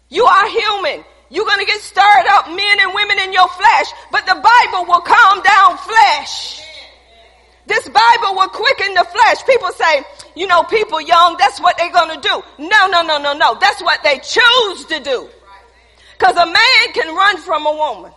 You 0.10 0.26
are 0.26 0.50
human. 0.50 1.04
You're 1.30 1.46
going 1.46 1.60
to 1.60 1.66
get 1.66 1.82
stirred 1.82 2.28
up, 2.30 2.48
men 2.48 2.80
and 2.80 2.94
women 2.94 3.20
in 3.20 3.34
your 3.34 3.48
flesh, 3.50 3.88
but 4.12 4.26
the 4.26 4.36
Bible 4.36 4.86
will 4.86 5.02
calm 5.02 5.42
down 5.44 5.78
flesh. 5.78 6.62
This 7.66 7.84
Bible 7.84 8.36
will 8.36 8.48
quicken 8.48 8.94
the 8.94 9.04
flesh. 9.04 9.46
People 9.46 9.72
say, 9.74 10.04
you 10.36 10.48
know, 10.48 10.64
people 10.64 11.02
young, 11.02 11.36
that's 11.38 11.60
what 11.60 11.78
they're 11.78 11.92
going 11.92 12.16
to 12.16 12.22
do. 12.22 12.42
No, 12.60 12.88
no, 12.88 13.02
no, 13.02 13.18
no, 13.18 13.34
no. 13.34 13.58
That's 13.60 13.82
what 13.82 14.02
they 14.04 14.20
choose 14.20 14.86
to 14.86 15.02
do. 15.02 15.30
Cause 16.18 16.36
a 16.36 16.46
man 16.46 16.94
can 16.94 17.14
run 17.14 17.38
from 17.38 17.66
a 17.66 17.72
woman. 17.72 18.12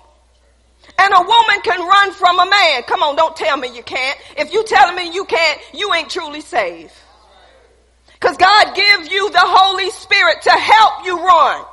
And 0.98 1.14
a 1.14 1.20
woman 1.20 1.60
can 1.62 1.80
run 1.80 2.12
from 2.12 2.38
a 2.38 2.48
man. 2.48 2.82
Come 2.84 3.02
on, 3.02 3.16
don't 3.16 3.34
tell 3.34 3.56
me 3.56 3.74
you 3.74 3.82
can't. 3.82 4.18
If 4.36 4.52
you 4.52 4.64
telling 4.64 4.94
me 4.94 5.12
you 5.12 5.24
can't, 5.24 5.60
you 5.74 5.92
ain't 5.94 6.08
truly 6.08 6.40
saved. 6.40 6.92
Cause 8.20 8.36
God 8.36 8.74
gives 8.76 9.10
you 9.10 9.30
the 9.30 9.42
Holy 9.42 9.90
Spirit 9.90 10.42
to 10.42 10.50
help 10.50 11.04
you 11.04 11.18
run 11.18 11.64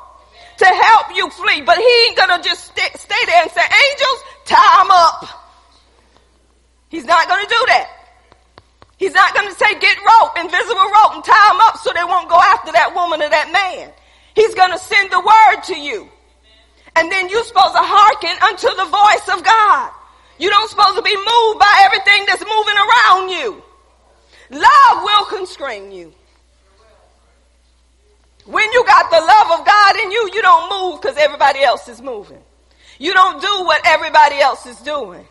to 0.58 0.66
help 0.66 1.16
you 1.16 1.30
flee. 1.30 1.62
But 1.62 1.78
he 1.78 2.06
ain't 2.08 2.18
gonna 2.18 2.42
just 2.42 2.66
stay, 2.66 2.90
stay 2.96 3.26
there 3.26 3.44
and 3.44 3.52
say, 3.52 3.62
angels, 3.62 4.20
tie 4.46 4.82
him 4.82 4.92
up. 4.92 5.26
He's 6.90 7.06
not 7.06 7.28
gonna 7.28 7.48
do 7.48 7.64
that. 7.68 7.90
He's 8.98 9.14
not 9.14 9.34
gonna 9.36 9.54
say, 9.54 9.80
get 9.80 9.98
rope, 9.98 10.38
invisible 10.40 10.90
rope 10.90 11.14
and 11.16 11.24
tie 11.24 11.52
him 11.52 11.62
up 11.62 11.78
so 11.78 11.94
they 11.94 12.04
won't 12.04 12.30
go 12.30 12.40
after 12.40 12.72
that 12.72 12.96
woman 12.96 13.22
or 13.22 13.30
that 13.30 13.52
man. 13.52 13.92
He's 14.36 14.56
gonna 14.56 14.80
send 14.80 15.12
the 15.12 15.20
word 15.20 15.64
to 15.66 15.80
you. 15.80 16.10
And 16.96 17.12
then 17.12 17.30
you're 17.30 17.44
supposed 17.44 17.76
to 17.76 17.82
hearken 17.84 18.34
unto 18.42 18.70
the 18.74 18.90
voice 18.90 19.38
of 19.38 19.44
God. 19.44 19.92
You 20.40 20.50
don't 20.50 20.70
supposed 20.70 20.96
to 20.98 21.04
be 21.04 21.16
moved 21.16 21.60
by 21.60 21.82
everything 21.86 22.26
that's 22.26 22.42
moving 22.42 22.78
around 22.78 23.30
you. 23.30 23.64
Love 24.50 25.04
will 25.04 25.26
constrain 25.26 25.92
you. 25.92 26.14
When 28.48 28.72
you 28.72 28.86
got 28.86 29.12
the 29.12 29.20
love 29.20 29.60
of 29.60 29.66
God 29.66 29.96
in 29.98 30.12
you, 30.12 30.32
you 30.34 30.42
don't 30.42 30.70
move 30.70 31.02
because 31.02 31.18
everybody 31.18 31.60
else 31.62 31.88
is 31.88 32.02
moving. 32.02 32.42
You 32.98 33.14
don't 33.14 33.42
do 33.42 33.64
what 33.66 33.82
everybody 33.86 34.40
else 34.40 34.66
is 34.66 34.78
doing. 34.80 35.28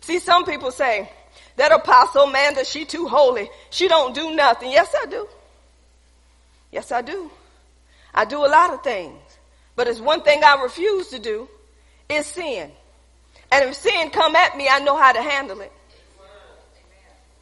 See, 0.00 0.18
some 0.18 0.44
people 0.44 0.70
say, 0.70 1.10
that 1.56 1.72
apostle 1.72 2.24
Amanda, 2.24 2.64
she 2.64 2.84
too 2.84 3.08
holy. 3.08 3.50
She 3.70 3.88
don't 3.88 4.14
do 4.14 4.34
nothing. 4.34 4.70
Yes, 4.70 4.94
I 5.00 5.06
do. 5.06 5.28
Yes, 6.70 6.92
I 6.92 7.02
do. 7.02 7.30
I 8.14 8.24
do 8.24 8.44
a 8.44 8.48
lot 8.48 8.72
of 8.72 8.82
things. 8.82 9.18
But 9.74 9.88
it's 9.88 10.00
one 10.00 10.22
thing 10.22 10.42
I 10.44 10.62
refuse 10.62 11.08
to 11.08 11.18
do 11.18 11.48
is 12.08 12.26
sin. 12.26 12.70
And 13.50 13.64
if 13.68 13.76
sin 13.76 14.10
come 14.10 14.36
at 14.36 14.56
me, 14.56 14.68
I 14.68 14.80
know 14.80 14.96
how 14.96 15.12
to 15.12 15.22
handle 15.22 15.60
it. 15.60 15.72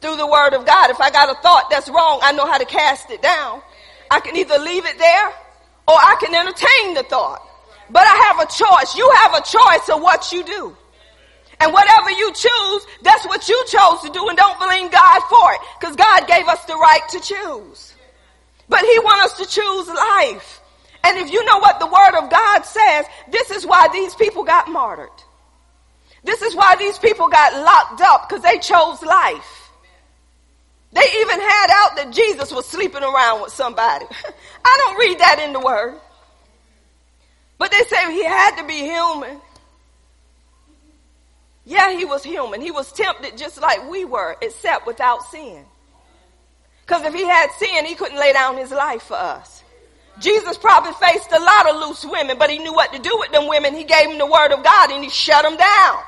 Through 0.01 0.17
the 0.17 0.27
word 0.27 0.53
of 0.53 0.65
God. 0.65 0.89
If 0.89 0.99
I 0.99 1.09
got 1.11 1.29
a 1.29 1.41
thought 1.41 1.69
that's 1.69 1.89
wrong, 1.89 2.19
I 2.23 2.31
know 2.31 2.45
how 2.45 2.57
to 2.57 2.65
cast 2.65 3.11
it 3.11 3.21
down. 3.21 3.61
I 4.11 4.19
can 4.19 4.35
either 4.35 4.59
leave 4.59 4.85
it 4.85 4.97
there 4.99 5.27
or 5.87 5.95
I 5.95 6.17
can 6.19 6.35
entertain 6.35 6.93
the 6.95 7.03
thought. 7.03 7.41
But 7.89 8.03
I 8.05 8.15
have 8.27 8.39
a 8.39 8.51
choice. 8.51 8.95
You 8.95 9.09
have 9.23 9.33
a 9.35 9.41
choice 9.41 9.89
of 9.89 10.01
what 10.01 10.31
you 10.31 10.43
do. 10.43 10.75
And 11.61 11.71
whatever 11.71 12.11
you 12.11 12.33
choose, 12.33 12.85
that's 13.03 13.25
what 13.25 13.47
you 13.47 13.63
chose 13.67 14.01
to 14.01 14.09
do 14.11 14.27
and 14.27 14.37
don't 14.37 14.59
blame 14.59 14.89
God 14.89 15.21
for 15.29 15.53
it. 15.53 15.59
Because 15.79 15.95
God 15.95 16.27
gave 16.27 16.47
us 16.47 16.63
the 16.65 16.75
right 16.75 17.07
to 17.09 17.19
choose. 17.21 17.93
But 18.67 18.81
He 18.81 18.99
wants 18.99 19.33
us 19.33 19.39
to 19.39 19.53
choose 19.53 19.87
life. 19.87 20.61
And 21.03 21.17
if 21.17 21.31
you 21.31 21.43
know 21.45 21.59
what 21.59 21.79
the 21.79 21.87
Word 21.87 22.21
of 22.21 22.29
God 22.29 22.63
says, 22.63 23.05
this 23.31 23.49
is 23.51 23.65
why 23.65 23.87
these 23.93 24.13
people 24.15 24.43
got 24.43 24.67
martyred. 24.67 25.09
This 26.23 26.41
is 26.41 26.53
why 26.55 26.75
these 26.75 26.97
people 26.97 27.29
got 27.29 27.53
locked 27.63 28.01
up 28.01 28.27
because 28.27 28.43
they 28.43 28.59
chose 28.59 29.01
life. 29.03 29.60
They 30.93 31.05
even 31.21 31.39
had 31.39 31.67
out 31.69 31.95
that 31.97 32.11
Jesus 32.11 32.51
was 32.51 32.67
sleeping 32.67 33.03
around 33.03 33.41
with 33.41 33.53
somebody. 33.53 34.05
I 34.65 34.83
don't 34.85 34.99
read 34.99 35.19
that 35.19 35.39
in 35.39 35.53
the 35.53 35.59
Word. 35.59 35.95
But 37.57 37.71
they 37.71 37.81
say 37.83 38.11
he 38.11 38.25
had 38.25 38.57
to 38.57 38.67
be 38.67 38.81
human. 38.81 39.39
Yeah, 41.63 41.95
he 41.95 42.05
was 42.05 42.23
human. 42.23 42.59
He 42.59 42.71
was 42.71 42.91
tempted 42.91 43.37
just 43.37 43.61
like 43.61 43.89
we 43.89 44.03
were, 44.03 44.35
except 44.41 44.87
without 44.87 45.23
sin. 45.29 45.63
Because 46.81 47.05
if 47.05 47.13
he 47.13 47.23
had 47.23 47.51
sin, 47.51 47.85
he 47.85 47.95
couldn't 47.95 48.19
lay 48.19 48.33
down 48.33 48.57
his 48.57 48.71
life 48.71 49.03
for 49.03 49.15
us. 49.15 49.63
Jesus 50.19 50.57
probably 50.57 50.91
faced 50.93 51.31
a 51.31 51.39
lot 51.39 51.69
of 51.69 51.87
loose 51.87 52.03
women, 52.03 52.37
but 52.37 52.49
he 52.49 52.59
knew 52.59 52.73
what 52.73 52.91
to 52.93 52.99
do 52.99 53.15
with 53.19 53.31
them 53.31 53.47
women. 53.47 53.75
He 53.75 53.83
gave 53.83 54.09
them 54.09 54.17
the 54.17 54.25
word 54.25 54.51
of 54.51 54.63
God 54.63 54.91
and 54.91 55.03
he 55.03 55.09
shut 55.09 55.43
them 55.43 55.55
down. 55.55 56.03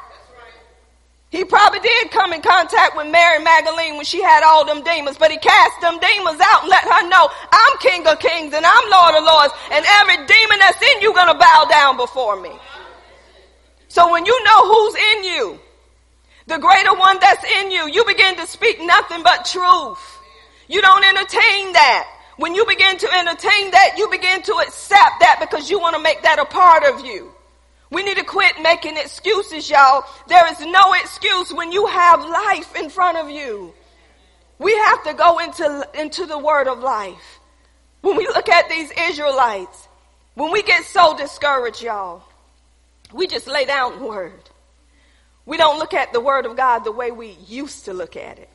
He 1.33 1.43
probably 1.43 1.79
did 1.79 2.11
come 2.11 2.31
in 2.31 2.43
contact 2.43 2.95
with 2.95 3.09
Mary 3.09 3.43
Magdalene 3.43 3.95
when 3.95 4.05
she 4.05 4.21
had 4.21 4.43
all 4.43 4.65
them 4.65 4.83
demons, 4.83 5.17
but 5.17 5.31
he 5.31 5.37
cast 5.37 5.81
them 5.81 5.97
demons 5.97 6.39
out 6.39 6.61
and 6.61 6.69
let 6.69 6.83
her 6.83 7.09
know, 7.09 7.27
I'm 7.51 7.77
King 7.79 8.05
of 8.05 8.19
Kings 8.19 8.53
and 8.53 8.63
I'm 8.63 8.91
Lord 8.91 9.15
of 9.15 9.23
Lords, 9.23 9.53
and 9.71 9.83
every 9.83 10.17
demon 10.17 10.59
that's 10.59 10.79
in 10.79 11.01
you 11.01 11.11
gonna 11.11 11.33
bow 11.33 11.65
down 11.67 11.97
before 11.97 12.39
me. 12.39 12.51
So 13.87 14.11
when 14.11 14.27
you 14.27 14.43
know 14.43 14.73
who's 14.73 14.95
in 14.95 15.23
you, 15.23 15.59
the 16.45 16.59
greater 16.59 16.93
one 16.93 17.17
that's 17.19 17.43
in 17.61 17.71
you, 17.71 17.89
you 17.89 18.05
begin 18.05 18.35
to 18.35 18.45
speak 18.45 18.79
nothing 18.79 19.23
but 19.23 19.45
truth. 19.45 20.19
You 20.67 20.81
don't 20.81 21.03
entertain 21.03 21.73
that. 21.73 22.09
When 22.37 22.53
you 22.53 22.63
begin 22.67 22.95
to 22.99 23.11
entertain 23.11 23.71
that, 23.71 23.95
you 23.97 24.07
begin 24.11 24.43
to 24.43 24.53
accept 24.67 25.21
that 25.21 25.39
because 25.41 25.71
you 25.71 25.79
want 25.79 25.95
to 25.95 26.01
make 26.03 26.21
that 26.21 26.37
a 26.37 26.45
part 26.45 26.83
of 26.83 27.03
you. 27.03 27.32
We 27.89 28.03
need 28.03 28.17
to 28.17 28.23
quit 28.23 28.61
making 28.61 28.97
excuses, 28.97 29.69
y'all. 29.69 30.03
There 30.27 30.51
is 30.51 30.59
no 30.61 30.93
excuse 31.01 31.53
when 31.53 31.71
you 31.71 31.85
have 31.85 32.19
life 32.21 32.75
in 32.75 32.89
front 32.89 33.17
of 33.17 33.29
you. 33.29 33.73
We 34.59 34.73
have 34.73 35.03
to 35.03 35.13
go 35.13 35.39
into, 35.39 35.87
into 35.93 36.25
the 36.25 36.37
word 36.37 36.67
of 36.67 36.79
life. 36.79 37.39
When 38.01 38.17
we 38.17 38.27
look 38.27 38.49
at 38.49 38.69
these 38.69 38.91
Israelites, 39.09 39.87
when 40.35 40.51
we 40.51 40.63
get 40.63 40.83
so 40.85 41.15
discouraged, 41.15 41.83
y'all, 41.83 42.23
we 43.13 43.27
just 43.27 43.47
lay 43.47 43.65
down 43.65 43.99
the 43.99 44.05
word. 44.05 44.49
We 45.45 45.57
don't 45.57 45.77
look 45.77 45.93
at 45.93 46.13
the 46.13 46.21
word 46.21 46.45
of 46.45 46.55
God 46.55 46.79
the 46.79 46.91
way 46.91 47.11
we 47.11 47.37
used 47.47 47.85
to 47.85 47.93
look 47.93 48.15
at 48.15 48.39
it 48.39 48.49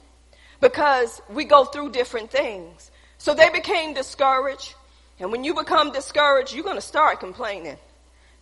because 0.60 1.20
we 1.28 1.44
go 1.44 1.64
through 1.64 1.90
different 1.92 2.30
things. 2.30 2.90
So 3.18 3.34
they 3.34 3.50
became 3.50 3.94
discouraged. 3.94 4.74
And 5.20 5.30
when 5.32 5.44
you 5.44 5.54
become 5.54 5.92
discouraged, 5.92 6.54
you're 6.54 6.64
going 6.64 6.76
to 6.76 6.80
start 6.80 7.20
complaining. 7.20 7.76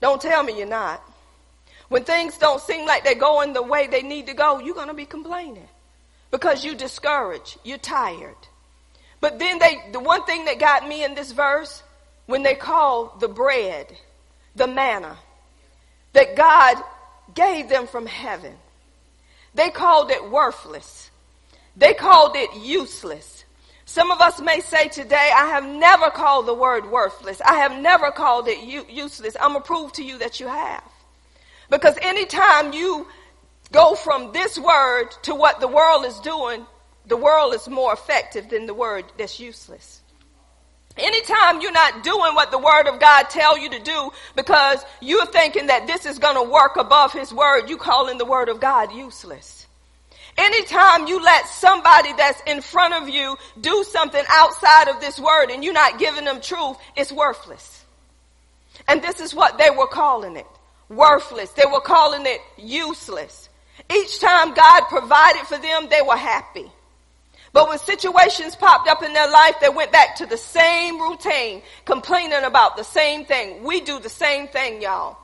Don't 0.00 0.20
tell 0.20 0.42
me 0.42 0.56
you're 0.58 0.66
not. 0.66 1.02
When 1.88 2.04
things 2.04 2.36
don't 2.38 2.60
seem 2.60 2.86
like 2.86 3.04
they're 3.04 3.14
going 3.14 3.52
the 3.52 3.62
way 3.62 3.86
they 3.86 4.02
need 4.02 4.26
to 4.26 4.34
go, 4.34 4.58
you're 4.58 4.74
going 4.74 4.88
to 4.88 4.94
be 4.94 5.06
complaining 5.06 5.68
because 6.30 6.64
you're 6.64 6.74
discouraged. 6.74 7.58
You're 7.64 7.78
tired. 7.78 8.36
But 9.20 9.38
then 9.38 9.58
they, 9.58 9.76
the 9.92 10.00
one 10.00 10.24
thing 10.24 10.44
that 10.46 10.58
got 10.58 10.86
me 10.86 11.04
in 11.04 11.14
this 11.14 11.32
verse, 11.32 11.82
when 12.26 12.42
they 12.42 12.54
called 12.54 13.20
the 13.20 13.28
bread, 13.28 13.86
the 14.54 14.66
manna, 14.66 15.16
that 16.12 16.36
God 16.36 16.76
gave 17.34 17.68
them 17.68 17.86
from 17.86 18.06
heaven, 18.06 18.54
they 19.54 19.70
called 19.70 20.10
it 20.10 20.30
worthless. 20.30 21.10
They 21.76 21.94
called 21.94 22.36
it 22.36 22.50
useless. 22.62 23.35
Some 23.88 24.10
of 24.10 24.20
us 24.20 24.40
may 24.40 24.60
say 24.60 24.88
today, 24.88 25.30
I 25.34 25.46
have 25.46 25.64
never 25.64 26.10
called 26.10 26.46
the 26.46 26.54
word 26.54 26.90
worthless. 26.90 27.40
I 27.40 27.54
have 27.60 27.80
never 27.80 28.10
called 28.10 28.48
it 28.48 28.58
useless. 28.90 29.36
I'm 29.40 29.52
going 29.52 29.62
to 29.62 29.66
prove 29.66 29.92
to 29.92 30.04
you 30.04 30.18
that 30.18 30.40
you 30.40 30.48
have. 30.48 30.82
Because 31.70 31.96
anytime 32.02 32.72
you 32.72 33.06
go 33.72 33.94
from 33.94 34.32
this 34.32 34.58
word 34.58 35.10
to 35.22 35.36
what 35.36 35.60
the 35.60 35.68
world 35.68 36.04
is 36.04 36.18
doing, 36.18 36.66
the 37.06 37.16
world 37.16 37.54
is 37.54 37.68
more 37.68 37.92
effective 37.92 38.50
than 38.50 38.66
the 38.66 38.74
word 38.74 39.04
that's 39.16 39.38
useless. 39.38 40.00
Anytime 40.96 41.60
you're 41.60 41.70
not 41.70 42.02
doing 42.02 42.34
what 42.34 42.50
the 42.50 42.58
word 42.58 42.88
of 42.88 42.98
God 42.98 43.30
tell 43.30 43.56
you 43.56 43.70
to 43.70 43.78
do 43.78 44.10
because 44.34 44.84
you're 45.00 45.26
thinking 45.26 45.68
that 45.68 45.86
this 45.86 46.06
is 46.06 46.18
going 46.18 46.34
to 46.34 46.50
work 46.50 46.76
above 46.76 47.12
his 47.12 47.32
word, 47.32 47.68
you 47.68 47.76
calling 47.76 48.18
the 48.18 48.24
word 48.24 48.48
of 48.48 48.58
God 48.58 48.92
useless. 48.92 49.55
Anytime 50.38 51.06
you 51.06 51.22
let 51.22 51.46
somebody 51.46 52.12
that's 52.12 52.42
in 52.46 52.60
front 52.60 52.94
of 52.94 53.08
you 53.08 53.36
do 53.60 53.84
something 53.84 54.22
outside 54.28 54.88
of 54.88 55.00
this 55.00 55.18
word 55.18 55.50
and 55.50 55.64
you're 55.64 55.72
not 55.72 55.98
giving 55.98 56.24
them 56.24 56.40
truth, 56.40 56.76
it's 56.94 57.10
worthless. 57.10 57.84
And 58.86 59.02
this 59.02 59.20
is 59.20 59.34
what 59.34 59.56
they 59.58 59.70
were 59.70 59.86
calling 59.86 60.36
it. 60.36 60.46
Worthless. 60.88 61.50
They 61.52 61.64
were 61.70 61.80
calling 61.80 62.26
it 62.26 62.40
useless. 62.58 63.48
Each 63.92 64.20
time 64.20 64.54
God 64.54 64.82
provided 64.88 65.46
for 65.46 65.58
them, 65.58 65.88
they 65.88 66.02
were 66.02 66.16
happy. 66.16 66.70
But 67.52 67.68
when 67.68 67.78
situations 67.78 68.54
popped 68.54 68.86
up 68.86 69.02
in 69.02 69.14
their 69.14 69.30
life, 69.30 69.54
they 69.60 69.70
went 69.70 69.90
back 69.90 70.16
to 70.16 70.26
the 70.26 70.36
same 70.36 71.00
routine, 71.00 71.62
complaining 71.86 72.44
about 72.44 72.76
the 72.76 72.84
same 72.84 73.24
thing. 73.24 73.64
We 73.64 73.80
do 73.80 73.98
the 73.98 74.10
same 74.10 74.48
thing, 74.48 74.82
y'all. 74.82 75.16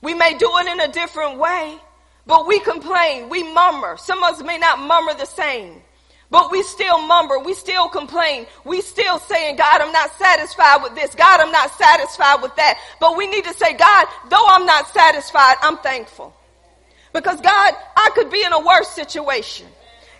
We 0.00 0.14
may 0.14 0.34
do 0.38 0.50
it 0.58 0.66
in 0.66 0.80
a 0.80 0.88
different 0.88 1.38
way, 1.38 1.78
but 2.26 2.46
we 2.46 2.60
complain, 2.60 3.28
we 3.28 3.42
murmur. 3.42 3.96
Some 3.96 4.22
of 4.22 4.34
us 4.34 4.42
may 4.42 4.58
not 4.58 4.80
murmur 4.80 5.14
the 5.18 5.26
same. 5.26 5.82
But 6.30 6.50
we 6.50 6.62
still 6.62 7.06
murmur, 7.06 7.38
we 7.38 7.54
still 7.54 7.88
complain, 7.88 8.46
we 8.64 8.80
still 8.80 9.18
saying, 9.18 9.56
God, 9.56 9.80
I'm 9.80 9.92
not 9.92 10.10
satisfied 10.14 10.82
with 10.82 10.94
this. 10.94 11.14
God, 11.14 11.40
I'm 11.40 11.52
not 11.52 11.70
satisfied 11.74 12.42
with 12.42 12.56
that. 12.56 12.78
But 12.98 13.16
we 13.16 13.26
need 13.28 13.44
to 13.44 13.52
say, 13.52 13.74
God, 13.74 14.06
though 14.30 14.44
I'm 14.48 14.66
not 14.66 14.88
satisfied, 14.88 15.56
I'm 15.62 15.78
thankful. 15.78 16.34
Because 17.12 17.40
God, 17.40 17.74
I 17.96 18.10
could 18.14 18.30
be 18.30 18.42
in 18.42 18.52
a 18.52 18.58
worse 18.58 18.88
situation. 18.88 19.68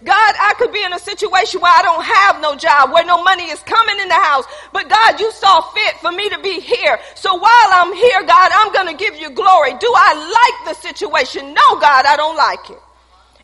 God, 0.04 0.34
I 0.38 0.52
could 0.58 0.72
be 0.72 0.84
in 0.84 0.92
a 0.92 0.98
situation 0.98 1.60
where 1.60 1.72
I 1.72 1.80
don't 1.82 2.04
have 2.04 2.40
no 2.42 2.56
job, 2.56 2.92
where 2.92 3.06
no 3.06 3.22
money 3.22 3.44
is 3.44 3.60
coming 3.60 3.98
in 4.00 4.08
the 4.08 4.14
house. 4.14 4.44
But 4.72 4.88
God, 4.88 5.18
you 5.18 5.32
saw 5.32 5.62
fit 5.72 5.96
for 5.96 6.12
me 6.12 6.28
to 6.28 6.38
be 6.40 6.60
here. 6.60 6.98
So 7.14 7.34
while 7.34 7.70
I'm 7.72 7.92
here, 7.94 8.22
God, 8.22 8.50
I'm 8.52 8.72
going 8.72 8.96
to 8.96 9.02
give 9.02 9.16
you 9.16 9.30
glory. 9.30 9.72
Do 9.72 9.92
I 9.96 10.12
like 10.14 10.76
the 10.76 10.82
situation? 10.82 11.54
No, 11.54 11.80
God, 11.80 12.04
I 12.04 12.16
don't 12.16 12.36
like 12.36 12.70
it. 12.70 12.78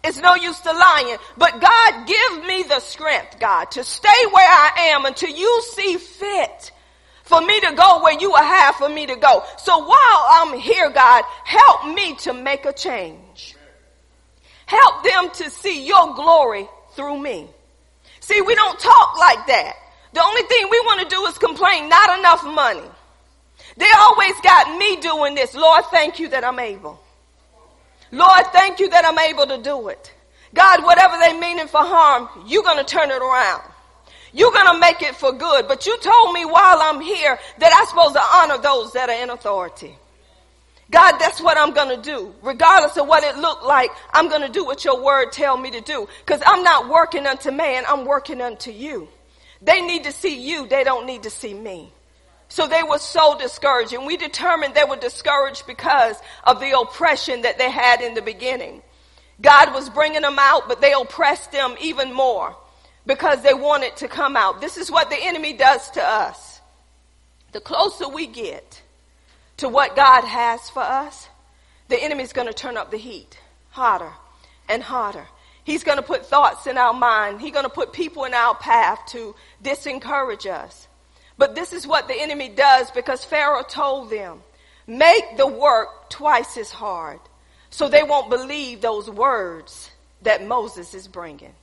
It's 0.04 0.18
no 0.18 0.34
use 0.34 0.60
to 0.60 0.72
lying. 0.72 1.16
But 1.36 1.60
God, 1.60 2.06
give 2.06 2.46
me 2.46 2.62
the 2.64 2.80
strength, 2.80 3.38
God, 3.40 3.70
to 3.72 3.84
stay 3.84 4.20
where 4.30 4.48
I 4.48 4.92
am 4.94 5.06
until 5.06 5.30
you 5.30 5.62
see 5.74 5.96
fit 5.96 6.72
for 7.24 7.40
me 7.40 7.58
to 7.60 7.72
go 7.72 8.02
where 8.02 8.18
you 8.18 8.30
will 8.30 8.36
have 8.36 8.74
for 8.76 8.88
me 8.88 9.06
to 9.06 9.16
go. 9.16 9.44
So 9.58 9.78
while 9.78 10.26
I'm 10.30 10.58
here, 10.58 10.90
God, 10.90 11.24
help 11.44 11.94
me 11.94 12.16
to 12.16 12.34
make 12.34 12.66
a 12.66 12.72
change. 12.72 13.29
Help 14.70 15.02
them 15.02 15.30
to 15.30 15.50
see 15.50 15.84
your 15.84 16.14
glory 16.14 16.68
through 16.94 17.18
me. 17.18 17.48
See, 18.20 18.40
we 18.40 18.54
don't 18.54 18.78
talk 18.78 19.18
like 19.18 19.44
that. 19.48 19.74
The 20.12 20.22
only 20.22 20.42
thing 20.42 20.68
we 20.70 20.78
want 20.86 21.00
to 21.00 21.08
do 21.08 21.26
is 21.26 21.36
complain, 21.38 21.88
not 21.88 22.20
enough 22.20 22.44
money. 22.44 22.88
They 23.76 23.90
always 23.98 24.34
got 24.42 24.78
me 24.78 24.94
doing 24.98 25.34
this. 25.34 25.56
Lord, 25.56 25.86
thank 25.86 26.20
you 26.20 26.28
that 26.28 26.44
I'm 26.44 26.60
able. 26.60 27.00
Lord, 28.12 28.46
thank 28.52 28.78
you 28.78 28.88
that 28.90 29.04
I'm 29.04 29.18
able 29.18 29.46
to 29.48 29.60
do 29.60 29.88
it. 29.88 30.12
God, 30.54 30.84
whatever 30.84 31.16
they 31.18 31.36
meaning 31.36 31.66
for 31.66 31.80
harm, 31.82 32.28
you're 32.46 32.62
going 32.62 32.78
to 32.78 32.84
turn 32.84 33.10
it 33.10 33.20
around. 33.20 33.62
You're 34.32 34.52
going 34.52 34.72
to 34.72 34.78
make 34.78 35.02
it 35.02 35.16
for 35.16 35.32
good. 35.32 35.66
But 35.66 35.84
you 35.84 35.98
told 35.98 36.32
me 36.32 36.44
while 36.44 36.78
I'm 36.80 37.00
here 37.00 37.36
that 37.58 37.72
I'm 37.74 37.86
supposed 37.86 38.14
to 38.14 38.22
honor 38.22 38.62
those 38.62 38.92
that 38.92 39.08
are 39.08 39.20
in 39.20 39.30
authority. 39.30 39.96
God, 40.90 41.18
that's 41.18 41.40
what 41.40 41.56
I'm 41.56 41.72
going 41.72 41.96
to 41.96 42.02
do. 42.02 42.34
Regardless 42.42 42.96
of 42.96 43.06
what 43.06 43.22
it 43.22 43.36
looked 43.36 43.64
like, 43.64 43.90
I'm 44.12 44.28
going 44.28 44.42
to 44.42 44.48
do 44.48 44.64
what 44.64 44.84
your 44.84 45.02
word 45.02 45.32
tell 45.32 45.56
me 45.56 45.70
to 45.70 45.80
do. 45.80 46.08
Cause 46.26 46.42
I'm 46.44 46.64
not 46.64 46.88
working 46.88 47.26
unto 47.26 47.52
man. 47.52 47.84
I'm 47.88 48.04
working 48.04 48.40
unto 48.40 48.72
you. 48.72 49.08
They 49.62 49.82
need 49.82 50.04
to 50.04 50.12
see 50.12 50.48
you. 50.48 50.66
They 50.66 50.84
don't 50.84 51.06
need 51.06 51.22
to 51.24 51.30
see 51.30 51.54
me. 51.54 51.92
So 52.48 52.66
they 52.66 52.82
were 52.82 52.98
so 52.98 53.38
discouraged 53.38 53.92
and 53.92 54.06
we 54.06 54.16
determined 54.16 54.74
they 54.74 54.84
were 54.84 54.96
discouraged 54.96 55.66
because 55.66 56.16
of 56.44 56.58
the 56.58 56.76
oppression 56.78 57.42
that 57.42 57.58
they 57.58 57.70
had 57.70 58.00
in 58.00 58.14
the 58.14 58.22
beginning. 58.22 58.82
God 59.40 59.72
was 59.72 59.88
bringing 59.88 60.22
them 60.22 60.38
out, 60.38 60.66
but 60.66 60.80
they 60.80 60.92
oppressed 60.92 61.52
them 61.52 61.76
even 61.80 62.12
more 62.12 62.56
because 63.06 63.42
they 63.42 63.54
wanted 63.54 63.96
to 63.98 64.08
come 64.08 64.36
out. 64.36 64.60
This 64.60 64.76
is 64.76 64.90
what 64.90 65.10
the 65.10 65.18
enemy 65.20 65.52
does 65.52 65.90
to 65.92 66.02
us. 66.02 66.60
the 67.52 67.60
closer 67.60 68.08
we 68.08 68.26
get 68.26 68.82
to 69.60 69.68
what 69.68 69.94
God 69.94 70.24
has 70.24 70.70
for 70.70 70.82
us, 70.82 71.28
the 71.88 72.02
enemy's 72.02 72.32
going 72.32 72.48
to 72.48 72.54
turn 72.54 72.78
up 72.78 72.90
the 72.90 72.96
heat 72.96 73.38
hotter 73.68 74.12
and 74.68 74.82
hotter. 74.82 75.26
He's 75.64 75.84
going 75.84 75.98
to 75.98 76.02
put 76.02 76.26
thoughts 76.26 76.66
in 76.66 76.78
our 76.78 76.94
mind. 76.94 77.40
He's 77.40 77.52
going 77.52 77.66
to 77.66 77.70
put 77.70 77.92
people 77.92 78.24
in 78.24 78.32
our 78.32 78.54
path 78.54 78.98
to 79.08 79.36
disencourage 79.62 80.46
us. 80.46 80.88
But 81.36 81.54
this 81.54 81.72
is 81.74 81.86
what 81.86 82.08
the 82.08 82.20
enemy 82.20 82.48
does 82.48 82.90
because 82.90 83.24
Pharaoh 83.24 83.62
told 83.62 84.10
them, 84.10 84.40
make 84.86 85.36
the 85.36 85.46
work 85.46 86.08
twice 86.08 86.56
as 86.56 86.70
hard 86.70 87.20
so 87.68 87.88
they 87.88 88.02
won't 88.02 88.30
believe 88.30 88.80
those 88.80 89.08
words 89.10 89.90
that 90.22 90.44
Moses 90.44 90.94
is 90.94 91.06
bringing. 91.06 91.54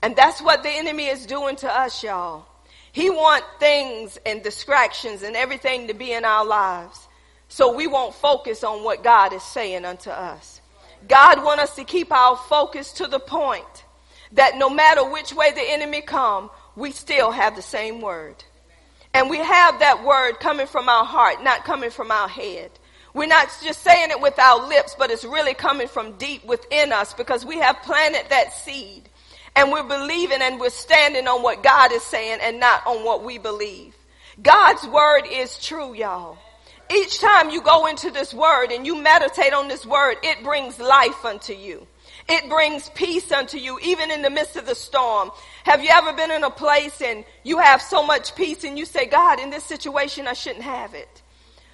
And 0.00 0.14
that's 0.14 0.40
what 0.40 0.62
the 0.62 0.70
enemy 0.70 1.06
is 1.06 1.26
doing 1.26 1.56
to 1.56 1.70
us, 1.70 2.02
y'all. 2.04 2.46
He 2.92 3.10
wants 3.10 3.46
things 3.58 4.18
and 4.24 4.42
distractions 4.42 5.22
and 5.22 5.34
everything 5.34 5.88
to 5.88 5.94
be 5.94 6.12
in 6.12 6.24
our 6.24 6.46
lives 6.46 7.08
so 7.52 7.70
we 7.70 7.86
won't 7.86 8.14
focus 8.14 8.64
on 8.64 8.82
what 8.82 9.04
God 9.04 9.34
is 9.34 9.42
saying 9.42 9.84
unto 9.84 10.08
us. 10.08 10.62
God 11.06 11.44
wants 11.44 11.64
us 11.64 11.76
to 11.76 11.84
keep 11.84 12.10
our 12.10 12.34
focus 12.34 12.92
to 12.94 13.06
the 13.06 13.18
point 13.18 13.84
that 14.32 14.56
no 14.56 14.70
matter 14.70 15.04
which 15.04 15.34
way 15.34 15.52
the 15.52 15.60
enemy 15.60 16.00
come, 16.00 16.48
we 16.76 16.92
still 16.92 17.30
have 17.30 17.54
the 17.54 17.60
same 17.60 18.00
word. 18.00 18.42
And 19.12 19.28
we 19.28 19.36
have 19.36 19.80
that 19.80 20.02
word 20.02 20.40
coming 20.40 20.66
from 20.66 20.88
our 20.88 21.04
heart, 21.04 21.44
not 21.44 21.66
coming 21.66 21.90
from 21.90 22.10
our 22.10 22.26
head. 22.26 22.70
We're 23.12 23.28
not 23.28 23.54
just 23.62 23.82
saying 23.82 24.08
it 24.10 24.22
with 24.22 24.38
our 24.38 24.66
lips, 24.66 24.96
but 24.98 25.10
it's 25.10 25.24
really 25.24 25.52
coming 25.52 25.88
from 25.88 26.12
deep 26.12 26.46
within 26.46 26.90
us 26.90 27.12
because 27.12 27.44
we 27.44 27.58
have 27.58 27.82
planted 27.82 28.30
that 28.30 28.54
seed. 28.54 29.10
And 29.54 29.70
we're 29.70 29.82
believing 29.82 30.40
and 30.40 30.58
we're 30.58 30.70
standing 30.70 31.28
on 31.28 31.42
what 31.42 31.62
God 31.62 31.92
is 31.92 32.02
saying 32.02 32.38
and 32.40 32.58
not 32.58 32.86
on 32.86 33.04
what 33.04 33.22
we 33.22 33.36
believe. 33.36 33.94
God's 34.40 34.86
word 34.86 35.24
is 35.30 35.58
true, 35.58 35.92
y'all. 35.92 36.38
Each 36.94 37.20
time 37.20 37.50
you 37.50 37.62
go 37.62 37.86
into 37.86 38.10
this 38.10 38.34
word 38.34 38.70
and 38.70 38.86
you 38.86 38.96
meditate 38.96 39.54
on 39.54 39.68
this 39.68 39.86
word, 39.86 40.16
it 40.22 40.42
brings 40.42 40.78
life 40.78 41.24
unto 41.24 41.54
you. 41.54 41.86
It 42.28 42.48
brings 42.48 42.88
peace 42.90 43.32
unto 43.32 43.56
you, 43.56 43.78
even 43.82 44.10
in 44.10 44.22
the 44.22 44.30
midst 44.30 44.56
of 44.56 44.66
the 44.66 44.74
storm. 44.74 45.30
Have 45.64 45.82
you 45.82 45.90
ever 45.90 46.12
been 46.12 46.30
in 46.30 46.44
a 46.44 46.50
place 46.50 47.00
and 47.00 47.24
you 47.44 47.58
have 47.58 47.80
so 47.80 48.04
much 48.04 48.34
peace 48.34 48.64
and 48.64 48.78
you 48.78 48.84
say, 48.84 49.06
God, 49.06 49.40
in 49.40 49.50
this 49.50 49.64
situation, 49.64 50.28
I 50.28 50.34
shouldn't 50.34 50.64
have 50.64 50.94
it. 50.94 51.22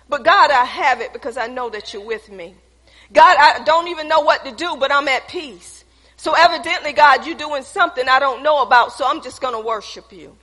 But 0.08 0.24
God, 0.24 0.50
I 0.50 0.64
have 0.64 1.00
it 1.00 1.12
because 1.12 1.36
I 1.36 1.48
know 1.48 1.68
that 1.70 1.92
you're 1.92 2.04
with 2.04 2.30
me. 2.30 2.54
God, 3.12 3.36
I 3.38 3.64
don't 3.64 3.88
even 3.88 4.08
know 4.08 4.20
what 4.20 4.44
to 4.44 4.52
do, 4.52 4.76
but 4.78 4.92
I'm 4.92 5.08
at 5.08 5.28
peace. 5.28 5.84
So 6.16 6.34
evidently, 6.34 6.92
God, 6.92 7.26
you're 7.26 7.36
doing 7.36 7.62
something 7.62 8.08
I 8.08 8.18
don't 8.18 8.42
know 8.42 8.62
about, 8.62 8.92
so 8.92 9.06
I'm 9.06 9.22
just 9.22 9.40
going 9.40 9.54
to 9.54 9.66
worship 9.66 10.12
you. 10.12 10.36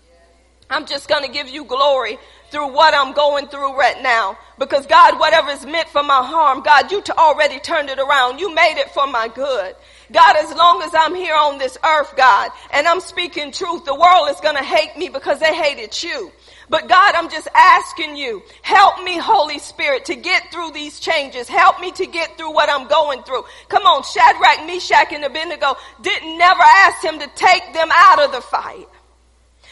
I'm 0.69 0.85
just 0.85 1.07
going 1.07 1.23
to 1.23 1.31
give 1.31 1.47
you 1.47 1.63
glory 1.65 2.17
through 2.51 2.73
what 2.73 2.93
I'm 2.93 3.13
going 3.13 3.47
through 3.47 3.77
right 3.77 4.01
now. 4.01 4.37
Because 4.57 4.85
God, 4.85 5.19
whatever 5.19 5.51
is 5.51 5.65
meant 5.65 5.89
for 5.89 6.03
my 6.03 6.23
harm, 6.23 6.61
God, 6.61 6.91
you 6.91 7.03
already 7.17 7.59
turned 7.59 7.89
it 7.89 7.99
around. 7.99 8.39
You 8.39 8.53
made 8.53 8.79
it 8.79 8.89
for 8.91 9.05
my 9.07 9.27
good. 9.27 9.75
God, 10.11 10.35
as 10.37 10.55
long 10.55 10.81
as 10.83 10.91
I'm 10.93 11.15
here 11.15 11.35
on 11.35 11.57
this 11.57 11.77
earth, 11.83 12.13
God, 12.15 12.51
and 12.71 12.87
I'm 12.87 12.99
speaking 12.99 13.51
truth, 13.51 13.85
the 13.85 13.95
world 13.95 14.29
is 14.29 14.39
going 14.39 14.55
to 14.55 14.63
hate 14.63 14.97
me 14.97 15.09
because 15.09 15.39
they 15.39 15.53
hated 15.53 16.01
you. 16.01 16.31
But 16.69 16.87
God, 16.87 17.15
I'm 17.15 17.29
just 17.29 17.47
asking 17.53 18.15
you, 18.15 18.41
help 18.61 19.03
me, 19.03 19.17
Holy 19.17 19.59
Spirit, 19.59 20.05
to 20.05 20.15
get 20.15 20.51
through 20.51 20.71
these 20.71 20.99
changes. 20.99 21.47
Help 21.47 21.79
me 21.79 21.91
to 21.91 22.05
get 22.05 22.37
through 22.37 22.53
what 22.53 22.69
I'm 22.69 22.87
going 22.87 23.23
through. 23.23 23.43
Come 23.67 23.83
on, 23.83 24.03
Shadrach, 24.03 24.65
Meshach, 24.65 25.11
and 25.11 25.23
Abednego 25.23 25.75
didn't 26.01 26.37
never 26.37 26.63
ask 26.63 27.03
him 27.03 27.19
to 27.19 27.27
take 27.35 27.73
them 27.73 27.89
out 27.91 28.23
of 28.23 28.31
the 28.31 28.41
fight 28.41 28.87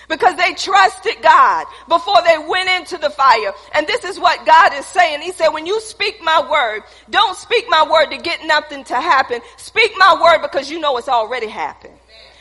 because 0.09 0.35
they 0.35 0.53
trusted 0.53 1.21
God 1.21 1.65
before 1.87 2.21
they 2.25 2.37
went 2.37 2.69
into 2.69 2.97
the 2.97 3.09
fire. 3.09 3.53
And 3.73 3.87
this 3.87 4.03
is 4.03 4.19
what 4.19 4.45
God 4.45 4.73
is 4.73 4.85
saying. 4.85 5.21
He 5.21 5.31
said, 5.31 5.49
when 5.49 5.65
you 5.65 5.79
speak 5.81 6.21
my 6.23 6.49
word, 6.49 6.83
don't 7.09 7.37
speak 7.37 7.65
my 7.69 7.87
word 7.89 8.11
to 8.11 8.17
get 8.17 8.45
nothing 8.45 8.83
to 8.85 8.95
happen. 8.95 9.41
Speak 9.57 9.91
my 9.97 10.17
word 10.21 10.41
because 10.41 10.69
you 10.69 10.79
know 10.79 10.97
it's 10.97 11.09
already 11.09 11.47
happened. 11.47 11.93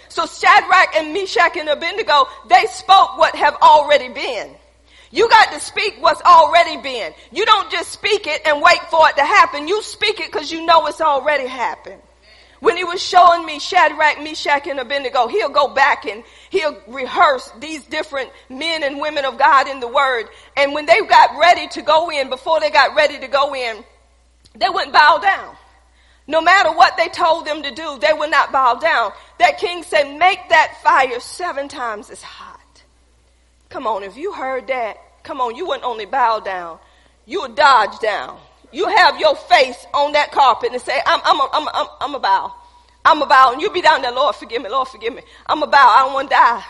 So 0.08 0.26
Shadrach 0.26 0.94
and 0.94 1.14
Meshach 1.14 1.56
and 1.56 1.68
Abednego, 1.68 2.26
they 2.48 2.66
spoke 2.66 3.16
what 3.16 3.34
have 3.34 3.56
already 3.62 4.08
been. 4.08 4.54
You 5.10 5.28
got 5.28 5.52
to 5.52 5.60
speak 5.60 5.96
what's 6.00 6.22
already 6.22 6.78
been. 6.78 7.12
You 7.32 7.44
don't 7.44 7.70
just 7.70 7.92
speak 7.92 8.26
it 8.26 8.42
and 8.46 8.62
wait 8.62 8.80
for 8.90 9.08
it 9.08 9.16
to 9.16 9.24
happen. 9.24 9.68
You 9.68 9.82
speak 9.82 10.20
it 10.20 10.32
because 10.32 10.50
you 10.50 10.64
know 10.64 10.86
it's 10.86 11.00
already 11.00 11.46
happened. 11.46 12.00
When 12.62 12.76
he 12.76 12.84
was 12.84 13.02
showing 13.02 13.44
me 13.44 13.58
Shadrach, 13.58 14.22
Meshach, 14.22 14.68
and 14.68 14.78
Abednego, 14.78 15.26
he'll 15.26 15.48
go 15.48 15.74
back 15.74 16.06
and 16.06 16.22
he'll 16.48 16.80
rehearse 16.86 17.50
these 17.58 17.82
different 17.82 18.30
men 18.48 18.84
and 18.84 19.00
women 19.00 19.24
of 19.24 19.36
God 19.36 19.66
in 19.66 19.80
the 19.80 19.88
word. 19.88 20.26
And 20.56 20.72
when 20.72 20.86
they 20.86 21.00
got 21.00 21.36
ready 21.40 21.66
to 21.66 21.82
go 21.82 22.08
in, 22.12 22.30
before 22.30 22.60
they 22.60 22.70
got 22.70 22.94
ready 22.94 23.18
to 23.18 23.26
go 23.26 23.52
in, 23.52 23.82
they 24.54 24.68
wouldn't 24.68 24.92
bow 24.92 25.18
down. 25.18 25.56
No 26.28 26.40
matter 26.40 26.70
what 26.70 26.96
they 26.96 27.08
told 27.08 27.46
them 27.46 27.64
to 27.64 27.72
do, 27.72 27.98
they 27.98 28.12
would 28.12 28.30
not 28.30 28.52
bow 28.52 28.74
down. 28.74 29.10
That 29.40 29.58
king 29.58 29.82
said, 29.82 30.16
make 30.16 30.38
that 30.50 30.78
fire 30.84 31.18
seven 31.18 31.66
times 31.66 32.10
as 32.10 32.22
hot. 32.22 32.84
Come 33.70 33.88
on, 33.88 34.04
if 34.04 34.16
you 34.16 34.34
heard 34.34 34.68
that, 34.68 34.98
come 35.24 35.40
on, 35.40 35.56
you 35.56 35.66
wouldn't 35.66 35.84
only 35.84 36.04
bow 36.04 36.38
down, 36.38 36.78
you 37.26 37.40
would 37.40 37.56
dodge 37.56 37.98
down 37.98 38.38
you 38.72 38.88
have 38.88 39.18
your 39.20 39.36
face 39.36 39.86
on 39.94 40.12
that 40.12 40.32
carpet 40.32 40.72
and 40.72 40.80
say, 40.80 40.98
I'm, 41.06 41.20
I'm, 41.24 41.40
a, 41.40 41.48
I'm, 41.52 41.66
a, 41.66 41.70
I'm, 41.74 41.86
I'm 42.00 42.14
a 42.14 42.18
bow. 42.18 42.54
I'm 43.04 43.22
a 43.22 43.26
bow. 43.26 43.52
And 43.52 43.62
you 43.62 43.70
be 43.70 43.82
down 43.82 44.02
there, 44.02 44.12
Lord, 44.12 44.34
forgive 44.36 44.62
me, 44.62 44.68
Lord, 44.70 44.88
forgive 44.88 45.14
me. 45.14 45.22
I'm 45.46 45.62
a 45.62 45.66
bow. 45.66 45.94
I 45.96 46.04
don't 46.04 46.14
want 46.14 46.30
to 46.30 46.34
die. 46.34 46.64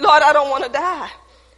Lord, 0.00 0.22
I 0.22 0.32
don't 0.32 0.50
want 0.50 0.64
to 0.64 0.70
die. 0.70 1.10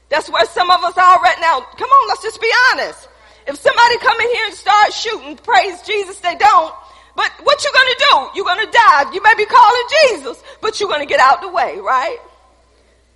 That's 0.08 0.30
where 0.30 0.46
some 0.46 0.70
of 0.70 0.82
us 0.82 0.96
are 0.96 1.20
right 1.20 1.38
now. 1.40 1.60
Come 1.76 1.90
on, 1.90 2.08
let's 2.08 2.22
just 2.22 2.40
be 2.40 2.50
honest. 2.72 3.08
If 3.46 3.56
somebody 3.58 3.98
come 3.98 4.18
in 4.20 4.28
here 4.28 4.46
and 4.46 4.54
start 4.54 4.92
shooting, 4.92 5.36
praise 5.36 5.82
Jesus, 5.82 6.18
they 6.20 6.34
don't. 6.36 6.74
But 7.16 7.30
what 7.42 7.62
you 7.62 7.70
gonna 7.72 7.94
do? 7.98 8.38
You're 8.38 8.46
gonna 8.46 8.70
die. 8.70 9.12
You 9.12 9.22
may 9.22 9.34
be 9.36 9.44
calling 9.44 9.82
Jesus, 10.08 10.42
but 10.60 10.80
you're 10.80 10.88
gonna 10.88 11.06
get 11.06 11.20
out 11.20 11.42
the 11.42 11.48
way, 11.48 11.78
right? 11.78 12.18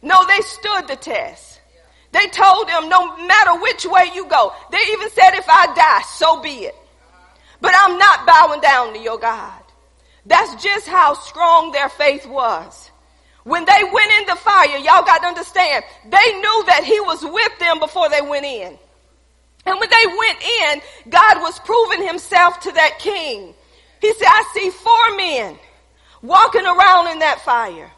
No, 0.02 0.24
they 0.26 0.40
stood 0.40 0.88
the 0.88 0.96
test. 0.96 1.57
They 2.18 2.26
told 2.28 2.68
him 2.68 2.88
no 2.88 3.16
matter 3.16 3.60
which 3.60 3.86
way 3.86 4.10
you 4.12 4.26
go. 4.26 4.52
They 4.72 4.80
even 4.92 5.08
said 5.10 5.34
if 5.34 5.48
I 5.48 5.72
die, 5.72 6.02
so 6.02 6.40
be 6.40 6.64
it. 6.64 6.74
But 7.60 7.72
I'm 7.76 7.96
not 7.96 8.26
bowing 8.26 8.60
down 8.60 8.92
to 8.94 8.98
your 8.98 9.18
God. 9.18 9.62
That's 10.26 10.60
just 10.60 10.88
how 10.88 11.14
strong 11.14 11.70
their 11.70 11.88
faith 11.88 12.26
was. 12.26 12.90
When 13.44 13.64
they 13.64 13.84
went 13.84 14.12
in 14.18 14.26
the 14.26 14.34
fire, 14.34 14.78
y'all 14.78 15.04
got 15.04 15.18
to 15.18 15.28
understand, 15.28 15.84
they 16.06 16.32
knew 16.40 16.64
that 16.66 16.82
he 16.84 16.98
was 17.00 17.22
with 17.22 17.58
them 17.60 17.78
before 17.78 18.08
they 18.08 18.20
went 18.20 18.44
in. 18.44 18.76
And 19.64 19.78
when 19.78 19.88
they 19.88 20.06
went 20.06 20.42
in, 20.42 20.80
God 21.10 21.40
was 21.40 21.58
proving 21.60 22.04
himself 22.04 22.58
to 22.60 22.72
that 22.72 22.98
king. 22.98 23.54
He 24.00 24.12
said, 24.14 24.26
I 24.28 24.50
see 24.54 24.70
four 24.70 25.16
men 25.16 25.56
walking 26.22 26.66
around 26.66 27.12
in 27.12 27.20
that 27.20 27.42
fire. 27.44 27.92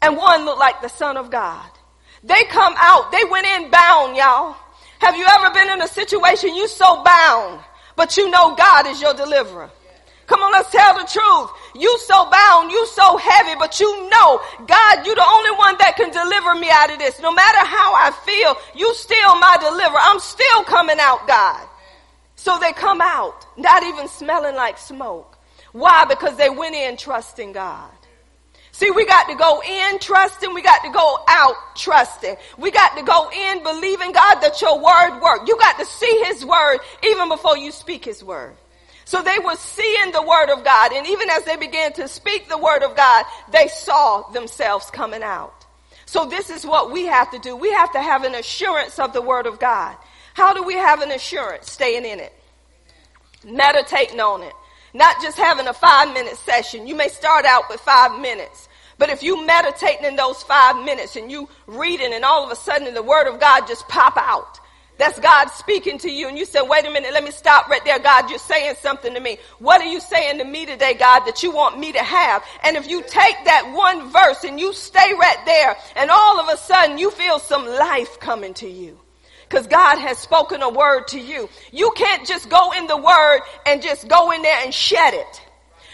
And 0.00 0.16
one 0.16 0.46
looked 0.46 0.60
like 0.60 0.80
the 0.80 0.88
son 0.88 1.18
of 1.18 1.30
God. 1.30 1.70
They 2.26 2.42
come 2.50 2.74
out. 2.76 3.12
They 3.12 3.24
went 3.30 3.46
in 3.46 3.70
bound, 3.70 4.16
y'all. 4.16 4.56
Have 4.98 5.16
you 5.16 5.24
ever 5.24 5.54
been 5.54 5.70
in 5.70 5.80
a 5.80 5.86
situation 5.88 6.54
you 6.56 6.66
so 6.66 7.02
bound, 7.04 7.60
but 7.94 8.16
you 8.16 8.28
know 8.28 8.56
God 8.56 8.86
is 8.88 9.00
your 9.00 9.14
deliverer? 9.14 9.70
Come 10.26 10.40
on, 10.40 10.50
let's 10.50 10.70
tell 10.72 10.94
the 10.94 11.06
truth. 11.06 11.50
You 11.76 11.96
so 12.00 12.28
bound, 12.28 12.72
you 12.72 12.84
so 12.86 13.16
heavy, 13.16 13.54
but 13.60 13.78
you 13.78 14.10
know, 14.10 14.40
God, 14.66 15.06
you 15.06 15.14
the 15.14 15.24
only 15.24 15.52
one 15.52 15.76
that 15.78 15.94
can 15.96 16.10
deliver 16.10 16.54
me 16.56 16.68
out 16.68 16.92
of 16.92 16.98
this. 16.98 17.20
No 17.20 17.32
matter 17.32 17.58
how 17.58 17.94
I 17.94 18.10
feel, 18.10 18.56
you 18.74 18.92
still 18.94 19.38
my 19.38 19.56
deliverer. 19.60 20.00
I'm 20.00 20.18
still 20.18 20.64
coming 20.64 20.96
out, 20.98 21.28
God. 21.28 21.68
So 22.34 22.58
they 22.58 22.72
come 22.72 23.00
out, 23.00 23.46
not 23.56 23.84
even 23.84 24.08
smelling 24.08 24.56
like 24.56 24.78
smoke. 24.78 25.38
Why? 25.70 26.06
Because 26.06 26.36
they 26.36 26.50
went 26.50 26.74
in 26.74 26.96
trusting 26.96 27.52
God. 27.52 27.90
See, 28.76 28.90
we 28.90 29.06
got 29.06 29.26
to 29.30 29.34
go 29.34 29.62
in 29.62 29.98
trusting. 30.00 30.52
We 30.52 30.60
got 30.60 30.84
to 30.84 30.90
go 30.90 31.18
out 31.26 31.54
trusting. 31.76 32.36
We 32.58 32.70
got 32.70 32.94
to 32.98 33.02
go 33.02 33.30
in 33.30 33.62
believing 33.62 34.12
God 34.12 34.40
that 34.40 34.60
your 34.60 34.76
word 34.76 35.18
work. 35.22 35.48
You 35.48 35.56
got 35.56 35.78
to 35.78 35.86
see 35.86 36.22
his 36.26 36.44
word 36.44 36.80
even 37.02 37.30
before 37.30 37.56
you 37.56 37.72
speak 37.72 38.04
his 38.04 38.22
word. 38.22 38.52
So 39.06 39.22
they 39.22 39.38
were 39.38 39.54
seeing 39.54 40.12
the 40.12 40.20
word 40.20 40.50
of 40.50 40.62
God. 40.62 40.92
And 40.92 41.06
even 41.06 41.30
as 41.30 41.44
they 41.44 41.56
began 41.56 41.94
to 41.94 42.06
speak 42.06 42.50
the 42.50 42.58
word 42.58 42.82
of 42.82 42.94
God, 42.94 43.24
they 43.50 43.68
saw 43.68 44.28
themselves 44.32 44.90
coming 44.90 45.22
out. 45.22 45.54
So 46.04 46.26
this 46.26 46.50
is 46.50 46.66
what 46.66 46.92
we 46.92 47.06
have 47.06 47.30
to 47.30 47.38
do. 47.38 47.56
We 47.56 47.72
have 47.72 47.92
to 47.92 48.02
have 48.02 48.24
an 48.24 48.34
assurance 48.34 48.98
of 48.98 49.14
the 49.14 49.22
word 49.22 49.46
of 49.46 49.58
God. 49.58 49.96
How 50.34 50.52
do 50.52 50.62
we 50.62 50.74
have 50.74 51.00
an 51.00 51.12
assurance? 51.12 51.72
Staying 51.72 52.04
in 52.04 52.20
it. 52.20 52.34
Meditating 53.42 54.20
on 54.20 54.42
it. 54.42 54.52
Not 54.96 55.20
just 55.20 55.36
having 55.36 55.66
a 55.66 55.74
five 55.74 56.14
minute 56.14 56.36
session. 56.38 56.86
You 56.86 56.94
may 56.94 57.08
start 57.08 57.44
out 57.44 57.64
with 57.68 57.80
five 57.80 58.18
minutes. 58.18 58.66
But 58.96 59.10
if 59.10 59.22
you 59.22 59.44
meditating 59.44 60.06
in 60.06 60.16
those 60.16 60.42
five 60.42 60.82
minutes 60.86 61.16
and 61.16 61.30
you 61.30 61.50
reading 61.66 62.14
and 62.14 62.24
all 62.24 62.46
of 62.46 62.50
a 62.50 62.56
sudden 62.56 62.94
the 62.94 63.02
word 63.02 63.28
of 63.28 63.38
God 63.38 63.66
just 63.66 63.86
pop 63.88 64.16
out. 64.16 64.58
That's 64.96 65.20
God 65.20 65.48
speaking 65.48 65.98
to 65.98 66.10
you 66.10 66.28
and 66.28 66.38
you 66.38 66.46
say, 66.46 66.60
wait 66.62 66.86
a 66.86 66.90
minute, 66.90 67.12
let 67.12 67.22
me 67.22 67.30
stop 67.30 67.68
right 67.68 67.84
there. 67.84 67.98
God, 67.98 68.30
you're 68.30 68.38
saying 68.38 68.76
something 68.80 69.12
to 69.12 69.20
me. 69.20 69.36
What 69.58 69.82
are 69.82 69.86
you 69.86 70.00
saying 70.00 70.38
to 70.38 70.44
me 70.44 70.64
today, 70.64 70.94
God, 70.94 71.26
that 71.26 71.42
you 71.42 71.52
want 71.52 71.78
me 71.78 71.92
to 71.92 72.02
have? 72.02 72.42
And 72.64 72.78
if 72.78 72.88
you 72.88 73.02
take 73.02 73.36
that 73.44 73.70
one 73.76 74.10
verse 74.10 74.44
and 74.44 74.58
you 74.58 74.72
stay 74.72 75.12
right 75.12 75.44
there 75.44 75.76
and 75.96 76.10
all 76.10 76.40
of 76.40 76.48
a 76.48 76.56
sudden 76.56 76.96
you 76.96 77.10
feel 77.10 77.38
some 77.38 77.66
life 77.66 78.18
coming 78.18 78.54
to 78.54 78.66
you. 78.66 78.98
Because 79.48 79.66
God 79.66 79.98
has 79.98 80.18
spoken 80.18 80.62
a 80.62 80.68
word 80.68 81.08
to 81.08 81.20
you. 81.20 81.48
You 81.72 81.92
can't 81.96 82.26
just 82.26 82.48
go 82.48 82.72
in 82.72 82.86
the 82.86 82.96
word 82.96 83.40
and 83.64 83.80
just 83.80 84.08
go 84.08 84.32
in 84.32 84.42
there 84.42 84.64
and 84.64 84.74
shed 84.74 85.14
it. 85.14 85.42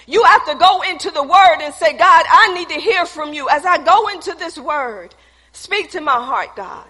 You 0.06 0.24
have 0.24 0.46
to 0.46 0.54
go 0.54 0.82
into 0.82 1.10
the 1.10 1.22
word 1.22 1.58
and 1.60 1.72
say, 1.74 1.92
God, 1.92 2.24
I 2.28 2.54
need 2.54 2.68
to 2.70 2.80
hear 2.80 3.06
from 3.06 3.32
you. 3.32 3.48
As 3.48 3.64
I 3.64 3.78
go 3.78 4.08
into 4.08 4.34
this 4.34 4.58
word, 4.58 5.14
speak 5.52 5.90
to 5.92 6.00
my 6.00 6.24
heart, 6.24 6.56
God. 6.56 6.86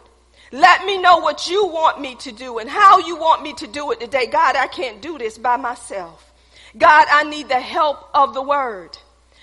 Let 0.53 0.85
me 0.85 0.99
know 0.99 1.19
what 1.19 1.49
you 1.49 1.67
want 1.67 2.01
me 2.01 2.15
to 2.17 2.33
do 2.33 2.59
and 2.59 2.69
how 2.69 2.99
you 2.99 3.17
want 3.17 3.43
me 3.43 3.55
to 3.55 3.67
do 3.67 3.91
it 3.93 4.01
today. 4.01 4.27
God, 4.27 4.55
I 4.55 4.67
can't 4.67 5.03
do 5.03 5.19
this 5.19 5.39
by 5.39 5.57
myself. 5.57 6.33
God, 6.77 7.07
I 7.11 7.25
need 7.25 7.49
the 7.49 7.61
help 7.61 8.09
of 8.15 8.35
the 8.35 8.43
word. 8.43 8.97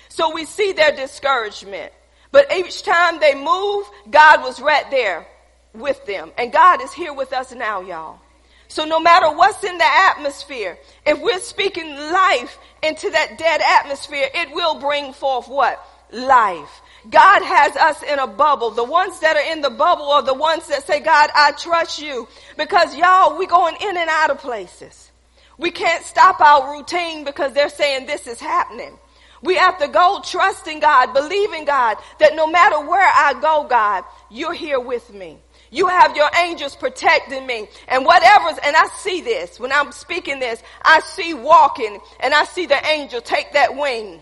So 0.08 0.34
we 0.34 0.46
see 0.46 0.72
their 0.72 0.96
discouragement. 0.96 1.92
But 2.32 2.52
each 2.54 2.84
time 2.84 3.20
they 3.20 3.36
move, 3.36 3.90
God 4.10 4.44
was 4.44 4.62
right 4.62 4.90
there 4.92 5.28
with 5.74 6.06
them. 6.06 6.32
And 6.38 6.52
God 6.52 6.82
is 6.82 6.94
here 6.94 7.14
with 7.14 7.34
us 7.34 7.54
now, 7.54 7.82
y'all. 7.82 8.20
So 8.68 8.86
no 8.86 9.00
matter 9.00 9.28
what's 9.36 9.64
in 9.64 9.78
the 9.78 9.86
atmosphere, 9.86 10.78
if 11.06 11.20
we're 11.20 11.40
speaking 11.40 11.90
life 11.90 12.58
into 12.84 13.10
that 13.10 13.38
dead 13.38 13.62
atmosphere, 13.62 14.30
it 14.34 14.54
will 14.54 14.80
bring 14.80 15.12
forth 15.12 15.48
what? 15.48 15.84
Life. 16.12 16.82
God 17.10 17.42
has 17.42 17.76
us 17.76 18.04
in 18.04 18.20
a 18.20 18.28
bubble. 18.28 18.72
The 18.72 18.84
ones 18.84 19.20
that 19.22 19.36
are 19.36 19.52
in 19.52 19.62
the 19.62 19.70
bubble 19.70 20.12
are 20.12 20.22
the 20.22 20.34
ones 20.34 20.68
that 20.68 20.86
say, 20.86 21.00
God, 21.00 21.30
I 21.34 21.52
trust 21.54 22.02
you. 22.02 22.28
Because 22.58 22.96
y'all, 22.96 23.38
we 23.38 23.48
going 23.48 23.76
in 23.82 23.98
and 23.98 24.10
out 24.10 24.30
of 24.30 24.38
places. 24.38 25.12
We 25.58 25.72
can't 25.72 26.06
stop 26.06 26.40
our 26.40 26.78
routine 26.78 27.24
because 27.24 27.54
they're 27.54 27.70
saying 27.70 28.06
this 28.06 28.28
is 28.28 28.40
happening. 28.40 28.98
We 29.42 29.56
have 29.56 29.80
to 29.80 29.88
go 29.88 30.22
trusting 30.24 30.80
God, 30.80 31.14
believing 31.14 31.66
God 31.66 31.98
that 32.20 32.36
no 32.36 32.46
matter 32.46 32.80
where 32.80 33.02
I 33.08 33.34
go, 33.42 33.66
God, 33.70 34.04
you're 34.30 34.54
here 34.54 34.80
with 34.80 35.12
me. 35.14 35.40
You 35.72 35.88
have 35.88 36.16
your 36.16 36.30
angels 36.36 36.76
protecting 36.76 37.46
me 37.46 37.68
and 37.88 38.06
whatever's, 38.06 38.58
and 38.64 38.76
I 38.76 38.88
see 38.98 39.22
this 39.22 39.60
when 39.60 39.72
I'm 39.72 39.92
speaking 39.92 40.40
this, 40.40 40.62
I 40.82 41.02
see 41.02 41.34
walking 41.34 42.00
and 42.20 42.34
I 42.34 42.46
see 42.46 42.66
the 42.66 42.86
angel 42.88 43.22
take 43.22 43.54
that 43.54 43.76
wing 43.76 44.20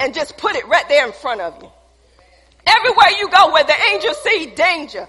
and 0.00 0.14
just 0.14 0.36
put 0.36 0.56
it 0.56 0.66
right 0.66 0.88
there 0.88 1.06
in 1.06 1.12
front 1.12 1.40
of 1.40 1.62
you. 1.62 1.70
Everywhere 2.66 3.10
you 3.18 3.28
go 3.30 3.52
where 3.52 3.64
the 3.64 3.76
angel 3.92 4.14
see 4.14 4.46
danger, 4.54 5.08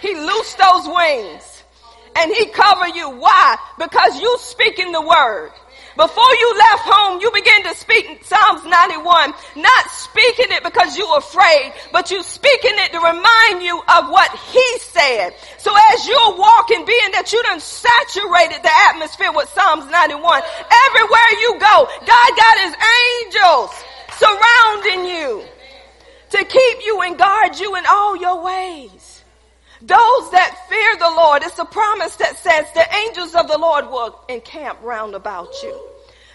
he 0.00 0.14
loosed 0.14 0.58
those 0.58 0.86
wings 0.86 1.62
and 2.16 2.30
he 2.30 2.46
cover 2.46 2.88
you. 2.88 3.10
Why? 3.10 3.56
Because 3.78 4.20
you 4.20 4.36
speaking 4.40 4.92
the 4.92 5.00
word. 5.00 5.52
Before 5.96 6.34
you 6.34 6.54
left 6.56 6.84
home, 6.84 7.20
you 7.20 7.30
began 7.32 7.64
to 7.64 7.74
speak 7.74 8.24
Psalms 8.24 8.64
91, 8.64 9.34
not 9.56 9.84
speaking 9.90 10.48
it 10.48 10.64
because 10.64 10.96
you're 10.96 11.18
afraid, 11.18 11.72
but 11.92 12.10
you 12.10 12.22
speaking 12.22 12.72
it 12.80 12.92
to 12.92 12.98
remind 12.98 13.62
you 13.62 13.76
of 13.76 14.08
what 14.08 14.30
he 14.52 14.78
said. 14.78 15.34
So 15.58 15.74
as 15.92 16.06
you're 16.06 16.36
walking, 16.36 16.84
being 16.86 17.12
that 17.12 17.32
you 17.32 17.42
done 17.42 17.60
saturated 17.60 18.62
the 18.62 18.72
atmosphere 18.88 19.32
with 19.32 19.48
Psalms 19.50 19.84
91, 19.90 20.42
everywhere 20.88 21.30
you 21.40 21.50
go, 21.60 21.76
God 22.08 22.30
got 22.40 22.56
his 22.64 22.74
angels 23.04 23.70
surrounding 24.16 25.04
you 25.12 25.44
to 26.30 26.44
keep 26.44 26.76
you 26.86 27.02
and 27.02 27.18
guard 27.18 27.58
you 27.58 27.76
in 27.76 27.84
all 27.86 28.16
your 28.16 28.42
ways. 28.42 29.01
Those 29.84 30.30
that 30.30 30.66
fear 30.68 30.96
the 30.96 31.16
Lord, 31.16 31.42
it's 31.42 31.58
a 31.58 31.64
promise 31.64 32.14
that 32.16 32.36
says 32.38 32.66
the 32.72 32.86
angels 33.06 33.34
of 33.34 33.48
the 33.48 33.58
Lord 33.58 33.86
will 33.86 34.18
encamp 34.28 34.80
round 34.80 35.16
about 35.16 35.50
you. 35.62 35.76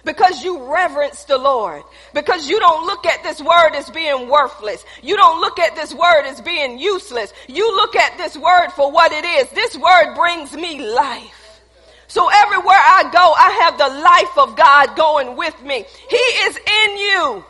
Because 0.04 0.44
you 0.44 0.72
reverence 0.74 1.24
the 1.24 1.38
Lord. 1.38 1.84
Because 2.14 2.50
you 2.50 2.60
don't 2.60 2.86
look 2.86 3.06
at 3.06 3.24
this 3.24 3.42
word 3.42 3.74
as 3.74 3.90
being 3.90 4.28
worthless. 4.28 4.84
You 5.02 5.16
don't 5.16 5.40
look 5.40 5.60
at 5.60 5.76
this 5.76 5.94
word 5.94 6.26
as 6.26 6.42
being 6.42 6.78
useless. 6.78 7.32
You 7.48 7.74
look 7.76 7.96
at 7.96 8.18
this 8.18 8.38
word 8.38 8.70
for 8.76 8.92
what 8.92 9.14
it 9.14 9.24
is. 9.24 9.50
This 9.52 9.78
word 9.78 10.16
brings 10.16 10.54
me 10.54 10.86
life. 10.86 11.62
So 12.08 12.30
everywhere 12.30 12.76
I 12.76 13.04
go, 13.12 13.34
I 13.34 13.50
have 13.64 13.78
the 13.78 14.02
life 14.02 14.38
of 14.38 14.58
God 14.58 14.96
going 14.98 15.38
with 15.38 15.62
me. 15.64 15.86
He 16.10 16.16
is 16.16 16.58
in 16.58 16.98
you. 16.98 17.46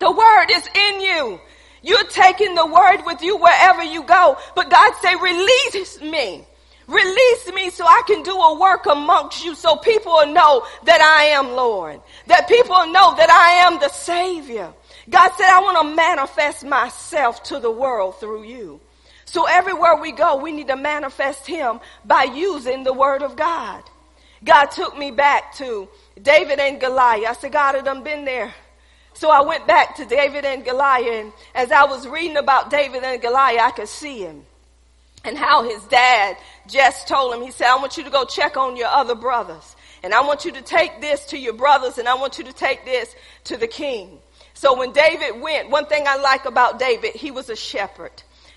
The 0.00 0.10
word 0.10 0.46
is 0.50 0.68
in 0.74 1.00
you. 1.00 1.40
You're 1.82 2.04
taking 2.04 2.54
the 2.54 2.66
word 2.66 3.02
with 3.04 3.22
you 3.22 3.36
wherever 3.36 3.82
you 3.82 4.04
go. 4.04 4.38
But 4.54 4.70
God 4.70 4.94
say, 5.02 5.14
release 5.16 6.00
me. 6.00 6.46
Release 6.88 7.52
me 7.54 7.70
so 7.70 7.84
I 7.84 8.02
can 8.06 8.22
do 8.22 8.32
a 8.32 8.58
work 8.58 8.86
amongst 8.86 9.44
you 9.44 9.54
so 9.54 9.76
people 9.76 10.12
will 10.12 10.32
know 10.32 10.66
that 10.84 11.00
I 11.00 11.24
am 11.36 11.52
Lord. 11.52 12.00
That 12.26 12.48
people 12.48 12.74
will 12.74 12.92
know 12.92 13.14
that 13.16 13.30
I 13.30 13.66
am 13.66 13.80
the 13.80 13.88
Savior. 13.88 14.72
God 15.08 15.30
said, 15.36 15.48
I 15.48 15.60
want 15.60 15.88
to 15.88 15.94
manifest 15.94 16.64
myself 16.64 17.42
to 17.44 17.60
the 17.60 17.70
world 17.70 18.18
through 18.20 18.44
you. 18.44 18.80
So 19.24 19.46
everywhere 19.46 19.96
we 19.96 20.12
go, 20.12 20.36
we 20.36 20.52
need 20.52 20.68
to 20.68 20.76
manifest 20.76 21.46
Him 21.46 21.80
by 22.04 22.24
using 22.24 22.84
the 22.84 22.92
Word 22.92 23.22
of 23.22 23.36
God. 23.36 23.82
God 24.44 24.66
took 24.66 24.96
me 24.96 25.10
back 25.10 25.54
to 25.56 25.88
David 26.20 26.58
and 26.58 26.80
Goliath. 26.80 27.28
I 27.28 27.32
said, 27.34 27.52
God, 27.52 27.76
I 27.76 27.80
done 27.80 28.02
been 28.02 28.24
there. 28.24 28.52
So 29.14 29.30
I 29.30 29.42
went 29.42 29.66
back 29.66 29.96
to 29.96 30.04
David 30.04 30.44
and 30.44 30.64
Goliath, 30.64 31.06
and 31.06 31.32
as 31.54 31.70
I 31.70 31.84
was 31.84 32.08
reading 32.08 32.36
about 32.36 32.70
David 32.70 33.04
and 33.04 33.20
Goliath, 33.20 33.60
I 33.60 33.70
could 33.70 33.88
see 33.88 34.20
him 34.20 34.44
and 35.24 35.38
how 35.38 35.62
his 35.62 35.82
dad 35.84 36.36
just 36.68 37.08
told 37.08 37.34
him, 37.34 37.42
he 37.42 37.50
said, 37.50 37.68
I 37.68 37.76
want 37.76 37.96
you 37.96 38.04
to 38.04 38.10
go 38.10 38.24
check 38.24 38.56
on 38.56 38.76
your 38.76 38.88
other 38.88 39.14
brothers. 39.14 39.76
And 40.02 40.12
I 40.12 40.22
want 40.22 40.44
you 40.44 40.52
to 40.52 40.62
take 40.62 41.00
this 41.00 41.26
to 41.26 41.38
your 41.38 41.52
brothers, 41.52 41.98
and 41.98 42.08
I 42.08 42.14
want 42.14 42.38
you 42.38 42.44
to 42.44 42.52
take 42.52 42.84
this 42.84 43.14
to 43.44 43.56
the 43.56 43.68
king. 43.68 44.18
So 44.54 44.76
when 44.76 44.92
David 44.92 45.40
went, 45.40 45.70
one 45.70 45.86
thing 45.86 46.04
I 46.06 46.16
like 46.16 46.44
about 46.44 46.78
David, 46.78 47.14
he 47.14 47.30
was 47.30 47.48
a 47.50 47.56
shepherd. 47.56 48.10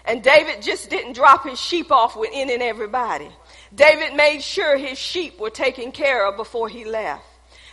And 0.05 0.23
David 0.23 0.61
just 0.61 0.89
didn't 0.89 1.13
drop 1.13 1.47
his 1.47 1.59
sheep 1.59 1.91
off 1.91 2.15
with 2.15 2.29
any 2.33 2.53
and 2.55 2.63
everybody. 2.63 3.29
David 3.73 4.15
made 4.15 4.41
sure 4.41 4.77
his 4.77 4.97
sheep 4.97 5.39
were 5.39 5.49
taken 5.49 5.91
care 5.91 6.27
of 6.27 6.37
before 6.37 6.69
he 6.69 6.85
left. 6.85 7.23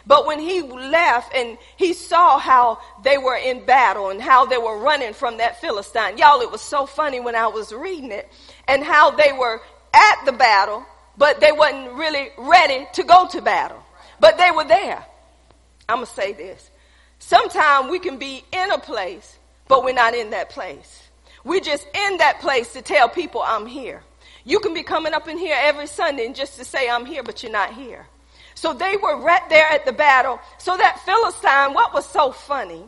But 0.06 0.26
when 0.26 0.40
he 0.40 0.62
left 0.62 1.34
and 1.34 1.58
he 1.76 1.92
saw 1.92 2.38
how 2.38 2.80
they 3.04 3.18
were 3.18 3.36
in 3.36 3.64
battle 3.64 4.10
and 4.10 4.20
how 4.20 4.46
they 4.46 4.58
were 4.58 4.78
running 4.78 5.12
from 5.12 5.38
that 5.38 5.60
Philistine, 5.60 6.18
y'all, 6.18 6.40
it 6.40 6.50
was 6.50 6.60
so 6.60 6.86
funny 6.86 7.20
when 7.20 7.36
I 7.36 7.46
was 7.46 7.72
reading 7.72 8.10
it 8.10 8.28
and 8.66 8.82
how 8.82 9.12
they 9.12 9.32
were 9.32 9.60
at 9.94 10.24
the 10.24 10.32
battle, 10.32 10.84
but 11.16 11.40
they 11.40 11.52
wasn't 11.52 11.92
really 11.92 12.30
ready 12.36 12.86
to 12.94 13.04
go 13.04 13.28
to 13.28 13.40
battle. 13.40 13.82
But 14.18 14.38
they 14.38 14.50
were 14.50 14.64
there. 14.64 15.04
I'm 15.88 15.96
going 15.96 16.06
to 16.06 16.12
say 16.12 16.32
this. 16.32 16.70
Sometimes 17.18 17.90
we 17.90 17.98
can 17.98 18.18
be 18.18 18.44
in 18.52 18.72
a 18.72 18.78
place, 18.78 19.38
but 19.68 19.84
we're 19.84 19.94
not 19.94 20.14
in 20.14 20.30
that 20.30 20.50
place. 20.50 21.08
We're 21.44 21.60
just 21.60 21.86
in 21.94 22.18
that 22.18 22.40
place 22.40 22.72
to 22.72 22.82
tell 22.82 23.08
people 23.08 23.42
I'm 23.44 23.66
here. 23.66 24.02
You 24.44 24.58
can 24.58 24.74
be 24.74 24.82
coming 24.82 25.12
up 25.12 25.28
in 25.28 25.38
here 25.38 25.56
every 25.58 25.86
Sunday 25.86 26.26
and 26.26 26.34
just 26.34 26.58
to 26.58 26.64
say 26.64 26.88
I'm 26.88 27.06
here, 27.06 27.22
but 27.22 27.42
you're 27.42 27.52
not 27.52 27.74
here. 27.74 28.06
So 28.62 28.72
they 28.72 28.96
were 28.96 29.20
right 29.20 29.42
there 29.48 29.66
at 29.72 29.84
the 29.86 29.92
battle. 29.92 30.38
So 30.58 30.76
that 30.76 31.00
Philistine, 31.00 31.74
what 31.74 31.92
was 31.92 32.06
so 32.08 32.30
funny? 32.30 32.84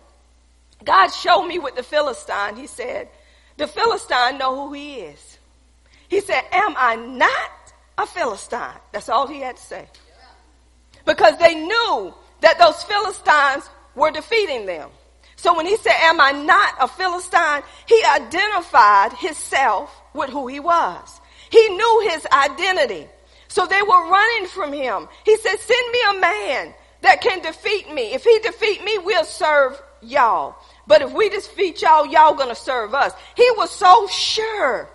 God 0.84 1.08
showed 1.08 1.48
me 1.48 1.58
with 1.58 1.74
the 1.74 1.82
Philistine. 1.82 2.54
He 2.54 2.68
said, 2.68 3.08
the 3.56 3.66
Philistine 3.66 4.38
know 4.38 4.54
who 4.54 4.72
he 4.72 5.00
is. 5.00 5.38
He 6.06 6.20
said, 6.20 6.42
am 6.52 6.76
I 6.78 6.94
not 6.94 7.72
a 7.98 8.06
Philistine? 8.06 8.78
That's 8.92 9.08
all 9.08 9.26
he 9.26 9.40
had 9.40 9.56
to 9.56 9.62
say. 9.62 9.88
Because 11.04 11.36
they 11.38 11.56
knew 11.56 12.14
that 12.42 12.56
those 12.60 12.80
Philistines 12.84 13.68
were 13.96 14.12
defeating 14.12 14.66
them. 14.66 14.90
So 15.34 15.56
when 15.56 15.66
he 15.66 15.76
said, 15.78 15.96
am 16.02 16.20
I 16.20 16.30
not 16.30 16.74
a 16.82 16.86
Philistine? 16.86 17.64
He 17.88 18.00
identified 18.14 19.12
himself 19.14 19.92
with 20.14 20.30
who 20.30 20.46
he 20.46 20.60
was. 20.60 21.20
He 21.50 21.68
knew 21.68 22.08
his 22.12 22.24
identity. 22.26 23.08
So 23.54 23.66
they 23.66 23.82
were 23.82 24.10
running 24.10 24.48
from 24.48 24.72
him. 24.72 25.06
He 25.24 25.36
said, 25.36 25.60
send 25.60 25.92
me 25.92 26.00
a 26.10 26.20
man 26.20 26.74
that 27.02 27.20
can 27.20 27.40
defeat 27.40 27.88
me. 27.94 28.12
If 28.12 28.24
he 28.24 28.40
defeat 28.40 28.82
me, 28.82 28.98
we'll 28.98 29.22
serve 29.22 29.80
y'all. 30.02 30.56
But 30.88 31.02
if 31.02 31.12
we 31.12 31.28
defeat 31.28 31.80
y'all, 31.80 32.04
y'all 32.04 32.34
gonna 32.34 32.56
serve 32.56 32.94
us. 32.94 33.12
He 33.36 33.48
was 33.56 33.70
so 33.70 34.08
sure 34.08 34.90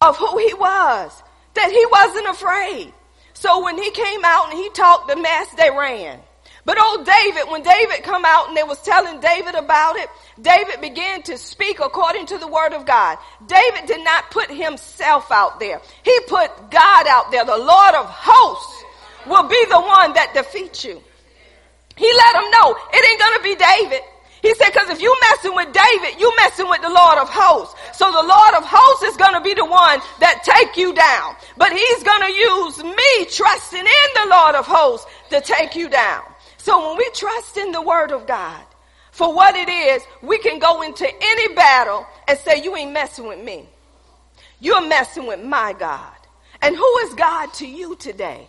of 0.00 0.16
who 0.16 0.38
he 0.38 0.54
was 0.54 1.22
that 1.52 1.70
he 1.70 1.84
wasn't 1.90 2.28
afraid. 2.28 2.94
So 3.34 3.62
when 3.62 3.76
he 3.76 3.90
came 3.90 4.24
out 4.24 4.48
and 4.48 4.58
he 4.58 4.70
talked 4.70 5.08
the 5.08 5.16
mess, 5.16 5.48
they 5.58 5.68
ran. 5.68 6.18
But 6.64 6.78
old 6.80 7.04
David, 7.04 7.50
when 7.50 7.62
David 7.62 8.04
come 8.04 8.24
out 8.24 8.48
and 8.48 8.56
they 8.56 8.62
was 8.62 8.80
telling 8.82 9.20
David 9.20 9.56
about 9.56 9.96
it, 9.96 10.08
David 10.40 10.80
began 10.80 11.22
to 11.22 11.36
speak 11.36 11.80
according 11.80 12.26
to 12.26 12.38
the 12.38 12.46
word 12.46 12.72
of 12.72 12.86
God. 12.86 13.18
David 13.46 13.86
did 13.86 14.04
not 14.04 14.30
put 14.30 14.48
himself 14.48 15.32
out 15.32 15.58
there. 15.58 15.80
He 16.04 16.16
put 16.28 16.70
God 16.70 17.06
out 17.08 17.32
there. 17.32 17.44
The 17.44 17.56
Lord 17.56 17.94
of 17.96 18.06
hosts 18.06 18.84
will 19.26 19.48
be 19.48 19.64
the 19.70 19.80
one 19.80 20.12
that 20.14 20.34
defeats 20.34 20.84
you. 20.84 21.02
He 21.96 22.12
let 22.14 22.36
him 22.36 22.50
know 22.50 22.76
it 22.92 23.10
ain't 23.10 23.20
gonna 23.20 23.42
be 23.42 23.56
David. 23.56 24.00
He 24.40 24.54
said, 24.54 24.70
cause 24.70 24.88
if 24.88 25.00
you 25.00 25.14
messing 25.30 25.54
with 25.54 25.72
David, 25.72 26.20
you 26.20 26.32
messing 26.36 26.68
with 26.68 26.82
the 26.82 26.90
Lord 26.90 27.18
of 27.18 27.28
hosts. 27.28 27.74
So 27.96 28.10
the 28.10 28.26
Lord 28.26 28.54
of 28.54 28.64
hosts 28.66 29.04
is 29.04 29.16
gonna 29.16 29.40
be 29.40 29.54
the 29.54 29.64
one 29.64 30.00
that 30.18 30.42
take 30.42 30.76
you 30.76 30.94
down. 30.94 31.36
But 31.56 31.72
he's 31.72 32.02
gonna 32.02 32.30
use 32.30 32.82
me 32.82 33.26
trusting 33.30 33.78
in 33.78 34.08
the 34.14 34.30
Lord 34.30 34.54
of 34.54 34.66
hosts 34.66 35.06
to 35.30 35.40
take 35.40 35.76
you 35.76 35.88
down. 35.88 36.22
So 36.62 36.90
when 36.90 36.96
we 36.96 37.10
trust 37.12 37.56
in 37.56 37.72
the 37.72 37.82
word 37.82 38.12
of 38.12 38.24
God 38.24 38.62
for 39.10 39.34
what 39.34 39.56
it 39.56 39.68
is, 39.68 40.00
we 40.22 40.38
can 40.38 40.60
go 40.60 40.82
into 40.82 41.04
any 41.04 41.54
battle 41.54 42.06
and 42.28 42.38
say, 42.38 42.62
you 42.62 42.76
ain't 42.76 42.92
messing 42.92 43.26
with 43.26 43.42
me. 43.42 43.68
You're 44.60 44.86
messing 44.86 45.26
with 45.26 45.42
my 45.42 45.74
God. 45.76 46.14
And 46.60 46.76
who 46.76 46.98
is 46.98 47.14
God 47.14 47.52
to 47.54 47.66
you 47.66 47.96
today? 47.96 48.48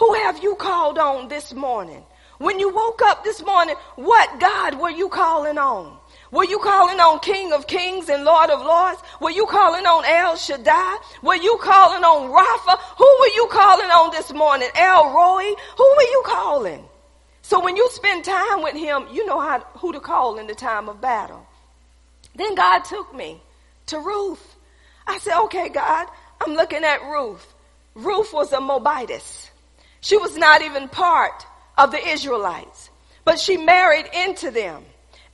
Who 0.00 0.14
have 0.14 0.42
you 0.42 0.56
called 0.56 0.98
on 0.98 1.28
this 1.28 1.54
morning? 1.54 2.02
When 2.38 2.58
you 2.58 2.74
woke 2.74 3.00
up 3.02 3.22
this 3.22 3.40
morning, 3.46 3.76
what 3.94 4.40
God 4.40 4.80
were 4.80 4.90
you 4.90 5.08
calling 5.08 5.56
on? 5.56 5.96
Were 6.32 6.44
you 6.44 6.58
calling 6.58 6.98
on 6.98 7.20
King 7.20 7.52
of 7.52 7.68
Kings 7.68 8.08
and 8.08 8.24
Lord 8.24 8.50
of 8.50 8.58
Lords? 8.58 9.00
Were 9.20 9.30
you 9.30 9.46
calling 9.46 9.86
on 9.86 10.04
El 10.04 10.34
Shaddai? 10.34 10.96
Were 11.22 11.36
you 11.36 11.56
calling 11.62 12.02
on 12.02 12.32
Rapha? 12.32 12.80
Who 12.98 13.16
were 13.20 13.34
you 13.36 13.46
calling 13.48 13.90
on 13.90 14.10
this 14.10 14.32
morning? 14.32 14.70
El 14.74 15.14
Roi? 15.14 15.44
Who 15.78 15.94
were 15.96 16.02
you 16.02 16.22
calling? 16.26 16.88
So 17.44 17.62
when 17.62 17.76
you 17.76 17.86
spend 17.90 18.24
time 18.24 18.62
with 18.62 18.74
him, 18.74 19.04
you 19.12 19.26
know 19.26 19.38
how, 19.38 19.60
who 19.74 19.92
to 19.92 20.00
call 20.00 20.38
in 20.38 20.46
the 20.46 20.54
time 20.54 20.88
of 20.88 21.02
battle. 21.02 21.46
Then 22.34 22.54
God 22.54 22.86
took 22.86 23.14
me 23.14 23.42
to 23.88 23.98
Ruth. 23.98 24.56
I 25.06 25.18
said, 25.18 25.38
okay, 25.42 25.68
God, 25.68 26.08
I'm 26.40 26.54
looking 26.54 26.82
at 26.84 27.02
Ruth. 27.02 27.46
Ruth 27.94 28.32
was 28.32 28.50
a 28.54 28.60
Moabitess. 28.62 29.50
She 30.00 30.16
was 30.16 30.38
not 30.38 30.62
even 30.62 30.88
part 30.88 31.46
of 31.76 31.90
the 31.90 32.08
Israelites, 32.08 32.88
but 33.26 33.38
she 33.38 33.58
married 33.58 34.06
into 34.26 34.50
them. 34.50 34.82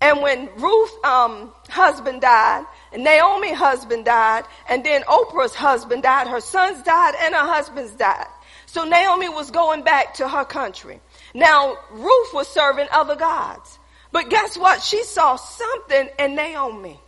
And 0.01 0.21
when 0.21 0.49
Ruth's 0.57 1.05
um, 1.05 1.53
husband 1.69 2.23
died, 2.23 2.65
and 2.93 3.05
Naomi's 3.05 3.57
husband 3.57 4.05
died, 4.05 4.47
and 4.69 4.83
then 4.83 5.03
Oprah's 5.03 5.55
husband 5.55 6.03
died, 6.03 6.27
her 6.27 6.41
sons 6.41 6.83
died, 6.83 7.15
and 7.21 7.37
her 7.37 7.47
husbands 7.47 7.93
died. 7.93 8.27
So 8.67 8.83
Naomi 8.83 9.29
was 9.29 9.53
going 9.53 9.85
back 9.85 10.15
to 10.15 10.29
her 10.29 10.45
country. 10.45 11.01
Now, 11.35 11.77
Ruth 11.91 12.35
was 12.35 12.49
serving 12.49 12.89
other 12.91 13.17
gods. 13.17 13.79
But 14.13 14.31
guess 14.31 14.59
what? 14.59 14.83
She 14.83 15.05
saw 15.05 15.37
something 15.37 16.09
in 16.19 16.35
Naomi 16.35 16.99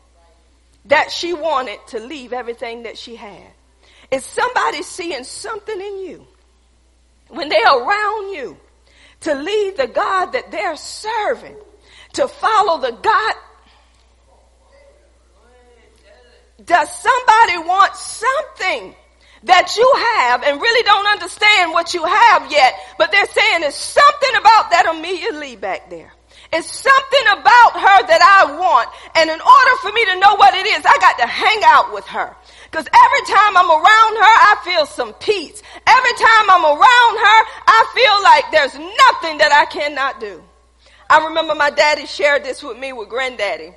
that 0.86 1.10
she 1.10 1.32
wanted 1.32 1.78
to 1.88 2.00
leave 2.00 2.32
everything 2.32 2.84
that 2.84 2.96
she 2.98 3.16
had. 3.16 3.50
Is 4.10 4.24
somebody 4.24 4.82
seeing 4.82 5.24
something 5.24 5.80
in 5.80 5.98
you 5.98 6.26
when 7.28 7.48
they're 7.48 7.78
around 7.78 8.32
you 8.32 8.56
to 9.20 9.34
leave 9.34 9.76
the 9.76 9.86
God 9.86 10.26
that 10.32 10.50
they're 10.50 10.76
serving, 10.76 11.56
to 12.14 12.28
follow 12.28 12.80
the 12.80 12.92
God? 12.92 13.34
Does 16.64 16.90
somebody 16.94 17.58
want 17.66 17.96
something 17.96 18.94
that 19.44 19.76
you 19.76 19.92
have 20.18 20.42
and 20.44 20.60
really 20.60 20.82
don't 20.84 21.06
understand 21.06 21.72
what 21.72 21.94
you 21.94 22.04
have 22.04 22.50
yet, 22.50 22.74
but 22.98 23.10
they're 23.10 23.26
saying 23.26 23.60
there's 23.60 23.74
something 23.74 24.34
about 24.38 24.70
that 24.70 24.86
Amelia 24.86 25.38
Lee 25.38 25.56
back 25.56 25.90
there. 25.90 26.12
It's 26.52 26.68
something 26.68 27.26
about 27.32 27.72
her 27.80 27.98
that 28.12 28.20
I 28.20 28.60
want. 28.60 28.88
And 29.16 29.30
in 29.30 29.40
order 29.40 29.74
for 29.80 29.90
me 29.90 30.04
to 30.04 30.20
know 30.20 30.36
what 30.36 30.54
it 30.54 30.66
is, 30.66 30.84
I 30.84 30.96
got 31.00 31.18
to 31.18 31.26
hang 31.26 31.60
out 31.64 31.94
with 31.94 32.04
her. 32.08 32.36
Because 32.70 32.84
every 32.84 33.24
time 33.24 33.56
I'm 33.56 33.70
around 33.70 34.14
her, 34.20 34.34
I 34.52 34.54
feel 34.64 34.84
some 34.84 35.14
peace. 35.14 35.62
Every 35.86 36.12
time 36.12 36.46
I'm 36.52 36.64
around 36.64 37.14
her, 37.24 37.38
I 37.66 37.80
feel 37.96 38.16
like 38.22 38.44
there's 38.52 38.74
nothing 38.76 39.38
that 39.38 39.52
I 39.52 39.64
cannot 39.64 40.20
do. 40.20 40.42
I 41.08 41.26
remember 41.26 41.54
my 41.54 41.70
daddy 41.70 42.06
shared 42.06 42.44
this 42.44 42.62
with 42.62 42.78
me 42.78 42.92
with 42.92 43.08
granddaddy. 43.08 43.72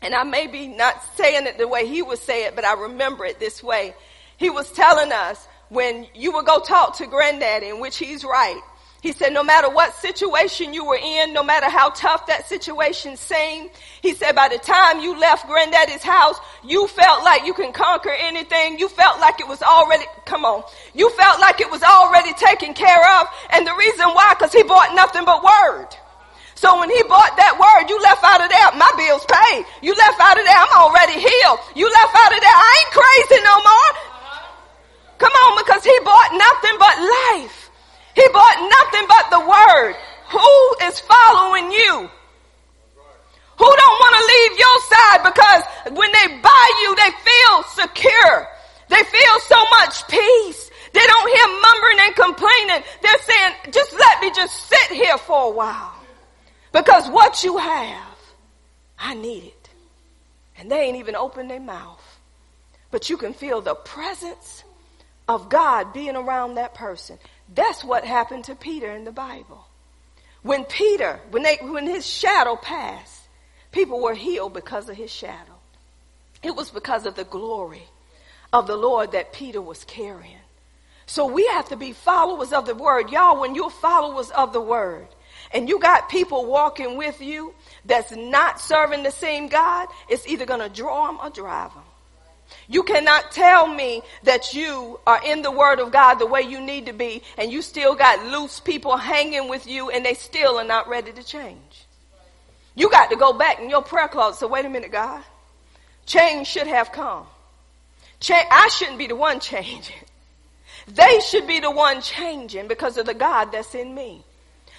And 0.00 0.14
I 0.14 0.22
may 0.22 0.46
be 0.46 0.68
not 0.68 1.02
saying 1.16 1.46
it 1.46 1.58
the 1.58 1.66
way 1.66 1.88
he 1.88 2.02
would 2.02 2.18
say 2.18 2.44
it, 2.44 2.54
but 2.54 2.64
I 2.64 2.74
remember 2.74 3.24
it 3.24 3.40
this 3.40 3.60
way. 3.62 3.94
He 4.38 4.50
was 4.50 4.70
telling 4.72 5.12
us 5.12 5.46
when 5.68 6.06
you 6.14 6.32
would 6.32 6.46
go 6.46 6.60
talk 6.60 6.96
to 6.98 7.06
granddaddy, 7.06 7.68
in 7.68 7.80
which 7.80 7.98
he's 7.98 8.24
right, 8.24 8.60
he 9.00 9.12
said, 9.12 9.32
no 9.32 9.44
matter 9.44 9.70
what 9.70 9.94
situation 9.94 10.74
you 10.74 10.84
were 10.84 10.98
in, 10.98 11.32
no 11.32 11.44
matter 11.44 11.70
how 11.70 11.90
tough 11.90 12.26
that 12.26 12.48
situation 12.48 13.16
seemed, 13.16 13.70
he 14.02 14.12
said, 14.12 14.34
by 14.34 14.48
the 14.48 14.58
time 14.58 14.98
you 15.00 15.18
left 15.18 15.46
granddaddy's 15.46 16.02
house, 16.02 16.36
you 16.64 16.88
felt 16.88 17.22
like 17.22 17.46
you 17.46 17.54
can 17.54 17.72
conquer 17.72 18.10
anything. 18.10 18.78
You 18.78 18.88
felt 18.88 19.20
like 19.20 19.38
it 19.38 19.46
was 19.46 19.62
already, 19.62 20.04
come 20.26 20.44
on, 20.44 20.64
you 20.94 21.10
felt 21.10 21.38
like 21.38 21.60
it 21.60 21.70
was 21.70 21.82
already 21.82 22.32
taken 22.34 22.74
care 22.74 23.20
of. 23.20 23.28
And 23.50 23.64
the 23.64 23.74
reason 23.78 24.08
why, 24.18 24.34
cause 24.36 24.52
he 24.52 24.64
bought 24.64 24.94
nothing 24.96 25.24
but 25.24 25.44
word. 25.44 25.94
So 26.56 26.74
when 26.80 26.90
he 26.90 26.98
bought 27.06 27.38
that 27.38 27.54
word, 27.54 27.86
you 27.86 28.02
left 28.02 28.26
out 28.26 28.42
of 28.42 28.50
there, 28.50 28.66
my 28.74 28.90
bill's 28.98 29.22
paid. 29.30 29.62
You 29.78 29.94
left 29.94 30.18
out 30.18 30.34
of 30.34 30.42
there, 30.42 30.58
I'm 30.58 30.74
already 30.74 31.22
healed. 31.22 31.58
You 31.78 31.86
left 31.86 32.14
out 32.18 32.34
of 32.34 32.40
there, 32.42 32.50
I 32.50 32.70
ain't 32.82 32.92
crazy 32.98 33.38
no 33.46 33.56
more. 33.62 34.17
Come 35.18 35.32
on, 35.32 35.64
because 35.64 35.84
he 35.84 35.98
bought 36.04 36.30
nothing 36.32 36.76
but 36.78 36.96
life. 36.98 37.70
He 38.14 38.26
bought 38.32 38.58
nothing 38.70 39.06
but 39.06 39.24
the 39.30 39.42
word. 39.46 39.94
Who 40.30 40.86
is 40.86 41.00
following 41.00 41.70
you? 41.70 42.10
Who 43.58 43.66
don't 43.66 43.98
want 43.98 44.14
to 44.14 44.22
leave 44.22 44.58
your 44.58 44.78
side 44.86 45.20
because 45.24 45.96
when 45.98 46.12
they 46.12 46.40
buy 46.40 46.66
you, 46.82 46.94
they 46.94 47.10
feel 47.10 47.62
secure. 47.86 48.46
They 48.88 49.02
feel 49.02 49.40
so 49.46 49.64
much 49.70 50.06
peace. 50.06 50.70
They 50.92 51.04
don't 51.06 51.28
hear 51.28 51.46
mumbling 51.60 51.98
and 52.00 52.14
complaining. 52.14 52.84
They're 53.02 53.22
saying, 53.22 53.52
just 53.72 53.92
let 53.92 54.20
me 54.20 54.30
just 54.34 54.68
sit 54.68 54.96
here 54.96 55.18
for 55.18 55.46
a 55.46 55.50
while. 55.50 55.94
Because 56.72 57.08
what 57.10 57.42
you 57.42 57.56
have, 57.56 58.18
I 58.98 59.14
need 59.14 59.44
it. 59.44 59.68
And 60.56 60.70
they 60.70 60.80
ain't 60.80 60.96
even 60.96 61.16
opened 61.16 61.50
their 61.50 61.60
mouth. 61.60 62.02
But 62.90 63.10
you 63.10 63.16
can 63.16 63.34
feel 63.34 63.60
the 63.60 63.74
presence 63.74 64.64
of 65.28 65.48
God 65.48 65.92
being 65.92 66.16
around 66.16 66.54
that 66.54 66.74
person. 66.74 67.18
That's 67.54 67.84
what 67.84 68.04
happened 68.04 68.44
to 68.44 68.54
Peter 68.54 68.90
in 68.92 69.04
the 69.04 69.12
Bible. 69.12 69.66
When 70.42 70.64
Peter, 70.64 71.20
when 71.30 71.42
they, 71.42 71.58
when 71.60 71.86
his 71.86 72.06
shadow 72.06 72.56
passed, 72.56 73.22
people 73.70 74.00
were 74.00 74.14
healed 74.14 74.54
because 74.54 74.88
of 74.88 74.96
his 74.96 75.10
shadow. 75.10 75.52
It 76.42 76.54
was 76.54 76.70
because 76.70 77.04
of 77.04 77.14
the 77.14 77.24
glory 77.24 77.82
of 78.52 78.66
the 78.66 78.76
Lord 78.76 79.12
that 79.12 79.32
Peter 79.32 79.60
was 79.60 79.84
carrying. 79.84 80.38
So 81.06 81.26
we 81.26 81.46
have 81.48 81.68
to 81.70 81.76
be 81.76 81.92
followers 81.92 82.52
of 82.52 82.66
the 82.66 82.74
word. 82.74 83.10
Y'all, 83.10 83.40
when 83.40 83.54
you're 83.54 83.70
followers 83.70 84.30
of 84.30 84.52
the 84.52 84.60
word 84.60 85.08
and 85.52 85.68
you 85.68 85.80
got 85.80 86.08
people 86.08 86.46
walking 86.46 86.96
with 86.96 87.20
you 87.20 87.54
that's 87.84 88.12
not 88.14 88.60
serving 88.60 89.02
the 89.02 89.10
same 89.10 89.48
God, 89.48 89.88
it's 90.08 90.26
either 90.26 90.46
going 90.46 90.60
to 90.60 90.68
draw 90.68 91.06
them 91.06 91.18
or 91.22 91.30
drive 91.30 91.72
them. 91.74 91.82
You 92.68 92.82
cannot 92.82 93.32
tell 93.32 93.66
me 93.66 94.02
that 94.24 94.52
you 94.54 95.00
are 95.06 95.20
in 95.24 95.42
the 95.42 95.50
word 95.50 95.80
of 95.80 95.90
God 95.90 96.14
the 96.14 96.26
way 96.26 96.42
you 96.42 96.60
need 96.60 96.86
to 96.86 96.92
be 96.92 97.22
and 97.38 97.50
you 97.50 97.62
still 97.62 97.94
got 97.94 98.26
loose 98.26 98.60
people 98.60 98.96
hanging 98.96 99.48
with 99.48 99.66
you 99.66 99.90
and 99.90 100.04
they 100.04 100.14
still 100.14 100.58
are 100.58 100.64
not 100.64 100.88
ready 100.88 101.12
to 101.12 101.22
change. 101.22 101.86
You 102.74 102.90
got 102.90 103.10
to 103.10 103.16
go 103.16 103.32
back 103.32 103.58
in 103.58 103.70
your 103.70 103.82
prayer 103.82 104.08
closet. 104.08 104.38
So 104.40 104.48
wait 104.48 104.64
a 104.64 104.68
minute, 104.68 104.92
God. 104.92 105.22
Change 106.06 106.46
should 106.46 106.66
have 106.66 106.92
come. 106.92 107.26
I 108.30 108.68
shouldn't 108.72 108.98
be 108.98 109.06
the 109.06 109.16
one 109.16 109.40
changing. 109.40 109.96
They 110.86 111.20
should 111.20 111.46
be 111.46 111.60
the 111.60 111.70
one 111.70 112.00
changing 112.00 112.68
because 112.68 112.96
of 112.96 113.06
the 113.06 113.14
God 113.14 113.52
that's 113.52 113.74
in 113.74 113.94
me. 113.94 114.22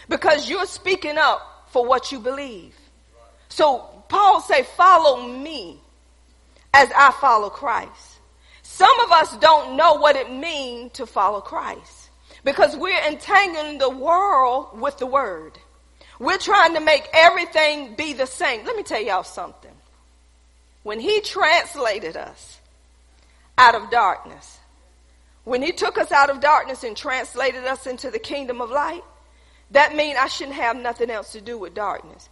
Because 0.07 0.49
you're 0.49 0.65
speaking 0.65 1.17
up 1.17 1.67
for 1.71 1.85
what 1.85 2.11
you 2.11 2.19
believe. 2.19 2.75
So 3.49 3.79
Paul 4.09 4.41
say, 4.41 4.63
follow 4.63 5.27
me 5.27 5.79
as 6.73 6.89
I 6.95 7.11
follow 7.11 7.49
Christ. 7.49 8.19
Some 8.63 8.99
of 9.01 9.11
us 9.11 9.35
don't 9.37 9.75
know 9.75 9.95
what 9.95 10.15
it 10.15 10.31
means 10.31 10.93
to 10.93 11.05
follow 11.05 11.41
Christ 11.41 12.09
because 12.43 12.77
we're 12.77 13.01
entangling 13.07 13.77
the 13.77 13.89
world 13.89 14.79
with 14.79 14.97
the 14.97 15.05
word. 15.05 15.57
We're 16.19 16.37
trying 16.37 16.73
to 16.75 16.79
make 16.79 17.07
everything 17.13 17.95
be 17.95 18.13
the 18.13 18.25
same. 18.25 18.65
Let 18.65 18.75
me 18.75 18.83
tell 18.83 19.01
y'all 19.01 19.23
something. 19.23 19.71
When 20.83 20.99
he 20.99 21.21
translated 21.21 22.15
us 22.15 22.59
out 23.57 23.75
of 23.75 23.89
darkness, 23.89 24.59
when 25.43 25.61
he 25.61 25.71
took 25.71 25.97
us 25.97 26.11
out 26.11 26.29
of 26.29 26.41
darkness 26.41 26.83
and 26.83 26.95
translated 26.95 27.65
us 27.65 27.87
into 27.87 28.11
the 28.11 28.19
kingdom 28.19 28.61
of 28.61 28.69
light, 28.69 29.03
that 29.71 29.95
means 29.95 30.17
I 30.19 30.27
shouldn't 30.27 30.55
have 30.55 30.77
nothing 30.77 31.09
else 31.09 31.31
to 31.33 31.41
do 31.41 31.57
with 31.57 31.73
darkness. 31.73 32.29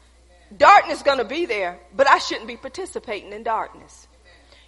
Darkness 0.56 1.02
gonna 1.04 1.26
be 1.26 1.46
there, 1.46 1.80
but 1.96 2.08
I 2.08 2.20
shouldn't 2.20 2.48
be 2.48 2.58
participating 2.58 3.34
in 3.34 3.44
darkness. 3.44 4.07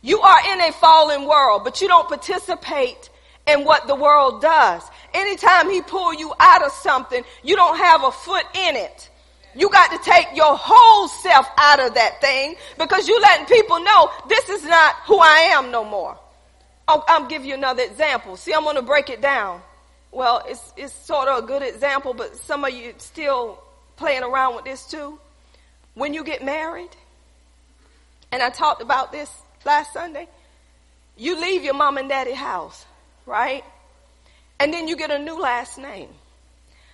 You 0.02 0.22
are 0.22 0.54
in 0.54 0.62
a 0.62 0.72
fallen 0.72 1.28
world, 1.28 1.64
but 1.64 1.82
you 1.82 1.88
don't 1.88 2.08
participate 2.08 3.10
in 3.48 3.66
what 3.66 3.88
the 3.88 3.96
world 3.96 4.42
does. 4.42 4.84
Anytime 5.14 5.70
he 5.70 5.82
pull 5.82 6.14
you 6.14 6.34
out 6.40 6.64
of 6.64 6.72
something, 6.72 7.24
you 7.44 7.56
don't 7.56 7.78
have 7.78 8.04
a 8.04 8.12
foot 8.12 8.46
in 8.54 8.76
it. 8.76 9.10
You 9.56 9.70
got 9.70 9.92
to 9.92 9.98
take 10.10 10.28
your 10.36 10.56
whole 10.56 11.08
self 11.08 11.48
out 11.58 11.80
of 11.80 11.96
that 11.96 12.22
thing 12.22 12.56
because 12.78 13.08
you 13.08 13.20
letting 13.20 13.48
people 13.48 13.80
know 13.80 14.12
this 14.30 14.48
is 14.50 14.64
not 14.64 14.96
who 15.06 15.18
I 15.20 15.52
am 15.54 15.72
no 15.72 15.84
more. 15.84 16.18
I'll, 16.88 17.04
I'll 17.08 17.28
give 17.28 17.44
you 17.44 17.56
another 17.56 17.84
example. 17.84 18.38
See, 18.38 18.54
I'm 18.54 18.64
going 18.64 18.76
to 18.76 18.82
break 18.82 19.10
it 19.10 19.22
down. 19.22 19.62
Well, 20.12 20.44
it's, 20.48 20.74
it's 20.78 20.94
sort 20.94 21.28
of 21.28 21.44
a 21.44 21.48
good 21.48 21.62
example, 21.62 22.14
but 22.14 22.36
some 22.38 22.64
of 22.64 22.72
you 22.72 22.94
still 22.98 23.62
playing 23.96 24.24
around 24.24 24.56
with 24.56 24.66
this 24.66 24.86
too. 24.86 25.20
When 25.94 26.14
you 26.14 26.24
get 26.24 26.44
married, 26.44 26.90
and 28.32 28.42
I 28.42 28.50
talked 28.50 28.82
about 28.82 29.12
this 29.12 29.30
last 29.66 29.94
Sunday, 29.94 30.28
you 31.18 31.40
leave 31.40 31.64
your 31.64 31.74
mom 31.74 31.98
and 31.98 32.10
daddy 32.10 32.34
house, 32.34 32.86
right? 33.26 33.64
And 34.60 34.74
then 34.74 34.88
you 34.88 34.96
get 34.96 35.12
a 35.12 35.20
new 35.20 35.40
last 35.40 35.78
name. 35.78 36.10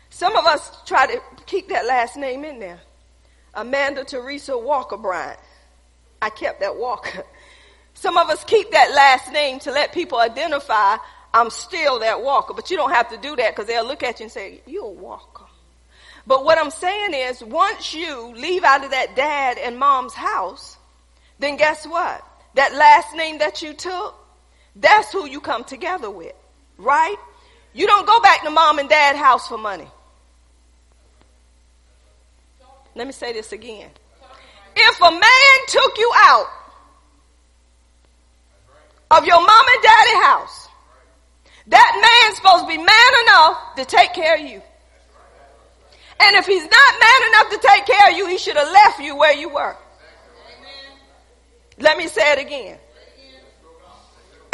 Some 0.10 0.36
of 0.36 0.46
us 0.46 0.72
try 0.86 1.08
to 1.08 1.22
keep 1.46 1.70
that 1.70 1.86
last 1.86 2.16
name 2.16 2.46
in 2.46 2.60
there. 2.60 2.80
Amanda 3.54 4.04
Teresa 4.04 4.58
Walker 4.58 4.98
Bryant. 4.98 5.40
I 6.22 6.30
kept 6.30 6.62
that 6.62 6.76
Walker. 6.76 7.24
Some 7.94 8.18
of 8.18 8.30
us 8.30 8.44
keep 8.44 8.72
that 8.72 8.92
last 8.94 9.32
name 9.32 9.60
to 9.60 9.72
let 9.72 9.94
people 9.94 10.20
identify 10.20 10.98
I'm 11.36 11.50
still 11.50 12.00
that 12.00 12.22
walker, 12.22 12.54
but 12.54 12.72
you 12.72 12.78
don't 12.78 12.94
have 12.94 13.10
to 13.10 13.18
do 13.18 13.36
that 13.36 13.54
because 13.54 13.68
they'll 13.68 13.86
look 13.86 14.04
at 14.04 14.22
you 14.22 14.24
and 14.24 14.32
say, 14.32 14.62
you're 14.66 14.86
a 14.86 14.90
walker. 14.90 15.44
But 16.26 16.46
what 16.46 16.58
I'm 16.58 16.72
saying 16.72 17.14
is 17.14 17.44
once 17.44 17.94
you 17.94 18.34
leave 18.38 18.64
out 18.64 18.86
of 18.86 18.92
that 18.92 19.18
dad 19.18 19.58
and 19.58 19.78
mom's 19.78 20.14
house, 20.14 20.78
then 21.38 21.58
guess 21.58 21.86
what? 21.86 22.26
That 22.56 22.74
last 22.74 23.16
name 23.16 23.38
that 23.40 23.62
you 23.62 23.74
took, 23.74 24.16
that's 24.76 25.12
who 25.12 25.28
you 25.28 25.40
come 25.40 25.64
together 25.64 26.10
with, 26.10 26.34
right? 26.78 27.18
You 27.74 27.86
don't 27.86 28.08
go 28.08 28.20
back 28.22 28.44
to 28.44 28.50
mom 28.50 28.80
and 28.80 28.90
dad 28.90 29.16
house 29.16 29.48
for 29.48 29.58
money. 29.58 29.88
Let 32.96 33.08
me 33.08 33.14
say 33.14 33.34
this 33.34 33.52
again. 33.52 33.90
If 34.76 35.02
a 35.02 35.12
man 35.12 35.58
took 35.68 35.98
you 35.98 36.12
out 36.16 36.48
of 39.12 39.26
your 39.26 39.40
mom 39.40 39.66
and 39.74 39.84
daddy 39.84 40.16
house, 40.24 40.70
that 41.68 42.22
man's 42.24 42.38
supposed 42.38 42.64
to 42.64 42.68
be 42.68 42.78
man 42.78 43.12
enough 43.24 43.76
to 43.76 43.86
take 43.86 44.14
care 44.14 44.36
of 44.36 44.42
you. 44.42 44.62
And 46.22 46.36
if 46.38 46.46
he's 46.46 46.64
not 46.64 46.94
man 47.00 47.30
enough 47.30 47.50
to 47.50 47.68
take 47.68 47.86
care 47.86 48.12
of 48.12 48.18
you, 48.18 48.28
he 48.28 48.38
should 48.38 48.56
have 48.56 48.72
left 48.72 49.00
you 49.00 49.18
where 49.18 49.34
you 49.34 49.50
were. 49.50 49.76
Let 51.78 51.98
me 51.98 52.08
say 52.08 52.32
it 52.34 52.40
again. 52.40 52.78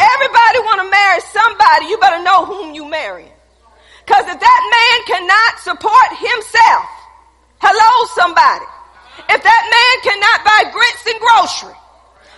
Everybody 0.01 0.59
want 0.65 0.81
to 0.81 0.89
marry 0.89 1.21
somebody. 1.29 1.85
You 1.85 1.97
better 1.99 2.23
know 2.23 2.45
whom 2.45 2.73
you 2.73 2.89
marrying. 2.89 3.29
Because 4.05 4.25
if 4.25 4.39
that 4.39 4.61
man 4.73 4.97
cannot 5.05 5.51
support 5.61 6.09
himself, 6.17 6.89
hello 7.61 7.91
somebody. 8.17 8.65
If 9.29 9.39
that 9.45 9.63
man 9.69 9.95
cannot 10.01 10.37
buy 10.41 10.61
grits 10.73 11.05
and 11.05 11.19
grocery, 11.21 11.77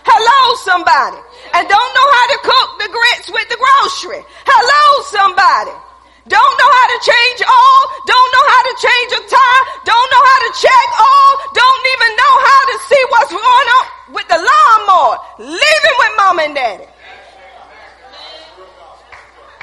hello 0.04 0.40
somebody. 0.60 1.20
And 1.56 1.64
don't 1.64 1.92
know 1.96 2.08
how 2.12 2.26
to 2.36 2.38
cook 2.44 2.68
the 2.84 2.90
grits 2.92 3.28
with 3.32 3.48
the 3.48 3.56
grocery, 3.56 4.20
hello 4.44 4.84
somebody. 5.08 5.72
Don't 6.28 6.54
know 6.60 6.70
how 6.72 6.86
to 6.92 6.98
change 7.04 7.40
oil, 7.48 7.82
don't 8.04 8.30
know 8.36 8.46
how 8.48 8.62
to 8.68 8.74
change 8.80 9.10
a 9.16 9.22
tire, 9.24 9.64
don't 9.88 10.08
know 10.12 10.24
how 10.24 10.38
to 10.44 10.50
check 10.60 10.86
oil, 11.00 11.32
don't 11.56 11.84
even 11.96 12.10
know 12.12 12.34
how 12.44 12.60
to 12.68 12.76
see 12.92 13.02
what's 13.08 13.32
going 13.32 13.68
on. 13.80 13.93
And 16.34 16.54
daddy. 16.54 16.82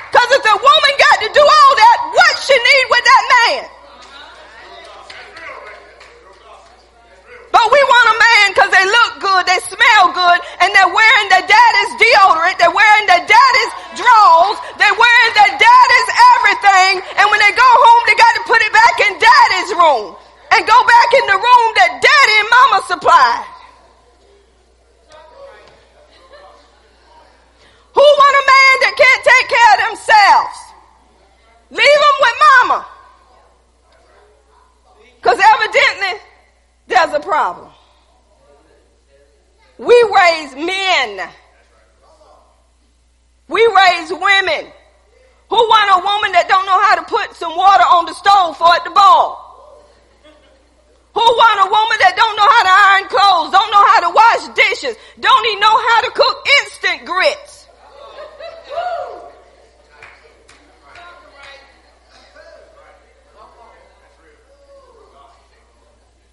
Because 0.08 0.30
if 0.32 0.44
the 0.44 0.56
woman 0.56 0.94
got 0.98 1.18
to 1.20 1.30
do 1.36 1.44
all 1.44 1.74
that, 1.76 1.98
what 2.16 2.34
she 2.48 2.56
need 2.56 2.86
with 2.88 3.04
that 3.04 3.24
man? 3.28 3.64
But 7.52 7.66
we 7.76 7.80
want 7.84 8.08
a 8.08 8.18
man 8.24 8.46
because 8.56 8.72
they 8.72 8.86
look 8.88 9.12
good, 9.20 9.44
they 9.52 9.60
smell 9.68 10.16
good, 10.16 10.40
and 10.64 10.72
they're 10.72 10.96
wearing 10.96 11.28
their 11.28 11.44
daddy's 11.44 11.92
deodorant, 12.00 12.56
they're 12.56 12.72
wearing 12.72 13.06
their 13.12 13.28
daddy's 13.28 13.74
drawers, 14.00 14.58
they're 14.80 14.96
wearing 14.96 15.34
their 15.36 15.54
daddy's 15.60 16.10
everything, 16.40 16.94
and 17.20 17.28
when 17.28 17.40
they 17.44 17.52
go 17.52 17.68
home, 17.68 18.04
they 18.08 18.16
got 18.16 18.34
to 18.40 18.44
put 18.48 18.64
it 18.64 18.72
back 18.72 18.96
in 19.04 19.12
daddy's 19.20 19.72
room 19.76 20.16
and 20.56 20.62
go 20.64 20.80
back 20.88 21.10
in 21.20 21.26
the 21.28 21.36
room 21.36 21.68
that 21.84 21.92
daddy 22.00 22.36
and 22.40 22.50
mama 22.50 22.80
supplied. 22.88 23.51
Who 28.02 28.08
want 28.08 28.34
a 28.34 28.46
man 28.50 28.76
that 28.82 28.94
can't 28.98 29.24
take 29.30 29.48
care 29.54 29.72
of 29.74 29.80
themselves? 29.86 30.58
Leave 31.70 32.00
them 32.02 32.18
with 32.26 32.38
mama. 32.50 32.80
Because 35.22 35.38
evidently, 35.38 36.14
there's 36.88 37.14
a 37.14 37.20
problem. 37.20 37.70
We 39.78 39.94
raise 39.94 40.56
men. 40.56 41.30
We 43.48 43.62
raise 43.70 44.10
women. 44.10 44.74
Who 45.54 45.62
want 45.62 45.94
a 45.94 46.02
woman 46.02 46.32
that 46.32 46.50
don't 46.50 46.66
know 46.66 46.82
how 46.82 46.96
to 46.96 47.06
put 47.06 47.36
some 47.36 47.56
water 47.56 47.86
on 47.86 48.08
the 48.08 48.16
stove 48.16 48.58
for 48.58 48.74
it 48.78 48.84
to 48.84 48.90
boil? 48.90 49.38
Who 51.14 51.22
want 51.22 51.58
a 51.62 51.70
woman 51.70 51.98
that 52.02 52.18
don't 52.18 52.34
know 52.34 52.50
how 52.50 52.64
to 52.66 52.74
iron 52.82 53.06
clothes, 53.14 53.52
don't 53.54 53.70
know 53.70 53.86
how 53.94 54.00
to 54.00 54.10
wash 54.10 54.44
dishes, 54.58 54.98
don't 55.20 55.46
even 55.46 55.60
know 55.60 55.78
how 55.78 56.02
to 56.02 56.12
cook 56.18 56.38
instant 56.66 57.06
grits? 57.06 57.61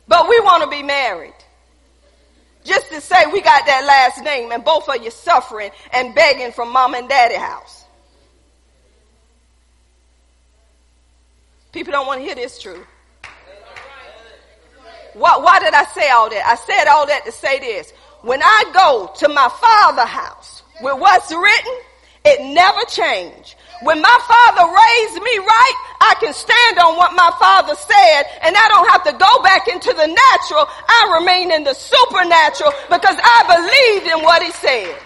But 0.08 0.28
we 0.28 0.40
want 0.40 0.64
to 0.64 0.70
be 0.70 0.82
married. 0.82 1.34
Just 2.64 2.88
to 2.88 3.00
say 3.00 3.16
we 3.32 3.40
got 3.40 3.66
that 3.66 3.84
last 3.86 4.24
name 4.24 4.50
and 4.52 4.64
both 4.64 4.88
of 4.88 5.02
you 5.02 5.10
suffering 5.10 5.70
and 5.92 6.14
begging 6.14 6.52
from 6.52 6.72
mom 6.72 6.94
and 6.94 7.08
daddy 7.08 7.36
house. 7.36 7.84
People 11.72 11.92
don't 11.92 12.06
want 12.06 12.20
to 12.20 12.26
hear 12.26 12.34
this 12.34 12.60
truth. 12.60 12.86
Why, 15.14 15.36
why 15.38 15.58
did 15.60 15.74
I 15.74 15.84
say 15.84 16.10
all 16.10 16.30
that? 16.30 16.46
I 16.46 16.54
said 16.56 16.88
all 16.88 17.06
that 17.06 17.24
to 17.24 17.32
say 17.32 17.58
this. 17.58 17.92
When 18.22 18.42
I 18.42 18.64
go 18.72 19.12
to 19.18 19.28
my 19.28 19.48
father's 19.48 20.08
house 20.08 20.62
with 20.80 20.98
what's 20.98 21.30
written, 21.30 21.74
it 22.28 22.44
never 22.52 22.84
changed. 22.88 23.56
When 23.82 24.02
my 24.02 24.18
father 24.26 24.66
raised 24.66 25.22
me 25.22 25.38
right, 25.38 25.76
I 26.00 26.14
can 26.18 26.34
stand 26.34 26.78
on 26.78 26.96
what 26.96 27.14
my 27.14 27.30
father 27.38 27.74
said 27.76 28.22
and 28.42 28.56
I 28.56 28.66
don't 28.68 28.88
have 28.90 29.04
to 29.06 29.14
go 29.14 29.42
back 29.42 29.68
into 29.68 29.92
the 29.94 30.06
natural. 30.06 30.66
I 30.66 31.18
remain 31.20 31.52
in 31.52 31.62
the 31.62 31.74
supernatural 31.74 32.72
because 32.90 33.16
I 33.22 33.38
believed 33.46 34.06
in 34.10 34.24
what 34.24 34.42
he 34.42 34.50
said. 34.50 34.98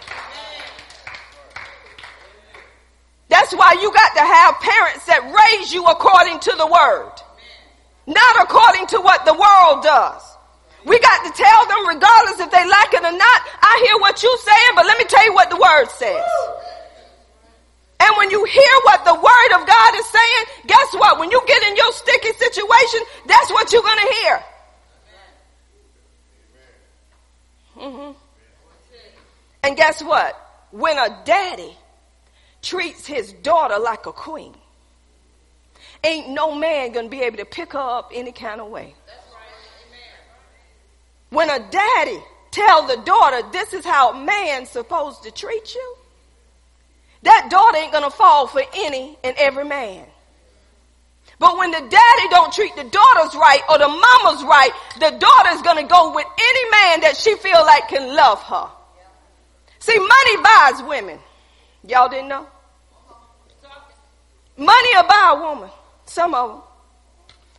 That's 3.28 3.52
why 3.54 3.76
you 3.80 3.92
got 3.92 4.12
to 4.16 4.24
have 4.24 4.60
parents 4.60 5.04
that 5.06 5.24
raise 5.24 5.72
you 5.72 5.84
according 5.84 6.40
to 6.40 6.52
the 6.56 6.66
word, 6.66 7.12
not 8.06 8.44
according 8.44 8.86
to 8.88 9.00
what 9.00 9.24
the 9.24 9.32
world 9.32 9.84
does. 9.84 10.22
We 10.84 10.98
got 10.98 11.24
to 11.24 11.32
tell 11.32 11.66
them 11.68 11.88
regardless 11.88 12.40
if 12.40 12.50
they 12.50 12.64
like 12.66 12.92
it 12.92 13.04
or 13.04 13.16
not. 13.16 13.40
I 13.62 13.84
hear 13.86 14.00
what 14.00 14.22
you're 14.22 14.36
saying, 14.36 14.72
but 14.74 14.86
let 14.86 14.98
me 14.98 15.04
tell 15.04 15.24
you 15.24 15.34
what 15.34 15.48
the 15.48 15.56
word 15.56 15.88
says. 15.96 16.24
And 18.03 18.16
when 18.16 18.30
you 18.30 18.44
hear 18.44 18.74
what 18.82 19.05
the 19.05 19.14
word 19.14 19.61
of 19.61 19.66
God 19.66 19.94
is 19.94 20.07
saying, 20.07 20.44
guess 20.66 20.92
what? 20.94 21.20
When 21.20 21.30
you 21.30 21.40
get 21.46 21.62
in 21.62 21.76
your 21.76 21.92
sticky 21.92 22.32
situation, 22.32 23.00
that's 23.26 23.48
what 23.53 23.72
you're 23.72 23.82
going 23.82 23.98
to 23.98 24.14
hear. 24.14 24.44
Mm-hmm. 27.78 28.12
And 29.62 29.76
guess 29.76 30.03
what? 30.03 30.36
When 30.72 30.98
a 30.98 31.22
daddy 31.24 31.76
treats 32.61 33.07
his 33.07 33.32
daughter 33.34 33.78
like 33.78 34.07
a 34.07 34.12
queen, 34.12 34.55
ain't 36.03 36.30
no 36.30 36.57
man 36.57 36.90
going 36.90 37.07
to 37.07 37.11
be 37.11 37.20
able 37.20 37.36
to 37.36 37.44
pick 37.44 37.74
her 37.74 37.78
up 37.78 38.11
any 38.12 38.32
kind 38.32 38.61
of 38.61 38.68
way. 38.68 38.96
When 41.30 41.48
a 41.48 41.61
daddy 41.70 42.18
tell 42.50 42.86
the 42.88 42.96
daughter, 43.05 43.42
this 43.53 43.72
is 43.72 43.84
how 43.84 44.12
man's 44.12 44.70
supposed 44.70 45.22
to 45.22 45.30
treat 45.30 45.72
you, 45.72 45.96
that 47.22 47.48
daughter 47.50 47.78
ain't 47.78 47.92
gonna 47.92 48.10
fall 48.10 48.46
for 48.46 48.62
any 48.74 49.16
and 49.22 49.36
every 49.38 49.64
man. 49.64 50.04
But 51.38 51.56
when 51.58 51.70
the 51.70 51.80
daddy 51.80 52.28
don't 52.30 52.52
treat 52.52 52.74
the 52.76 52.84
daughters 52.84 53.34
right 53.34 53.60
or 53.68 53.78
the 53.78 53.88
mama's 53.88 54.44
right, 54.44 54.70
the 55.00 55.10
daughter's 55.18 55.62
gonna 55.62 55.86
go 55.86 56.14
with 56.14 56.26
any 56.26 56.70
man 56.70 57.00
that 57.00 57.16
she 57.16 57.34
feel 57.36 57.64
like 57.64 57.88
can 57.88 58.14
love 58.14 58.40
her. 58.42 58.68
See, 59.78 59.98
money 59.98 60.36
buys 60.36 60.82
women. 60.88 61.18
Y'all 61.86 62.08
didn't 62.08 62.28
know? 62.28 62.46
Money 64.56 64.88
will 64.94 65.08
buy 65.08 65.34
a 65.36 65.40
woman. 65.40 65.70
Some 66.06 66.34
of 66.34 66.50
them. 66.50 66.60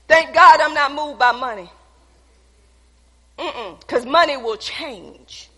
Thank 0.07 0.33
God 0.33 0.61
I'm 0.61 0.73
not 0.73 0.93
moved 0.93 1.19
by 1.19 1.31
money. 1.31 1.69
Mm-mm. 3.37 3.87
Cause 3.87 4.05
money 4.05 4.37
will 4.37 4.57
change. 4.57 5.49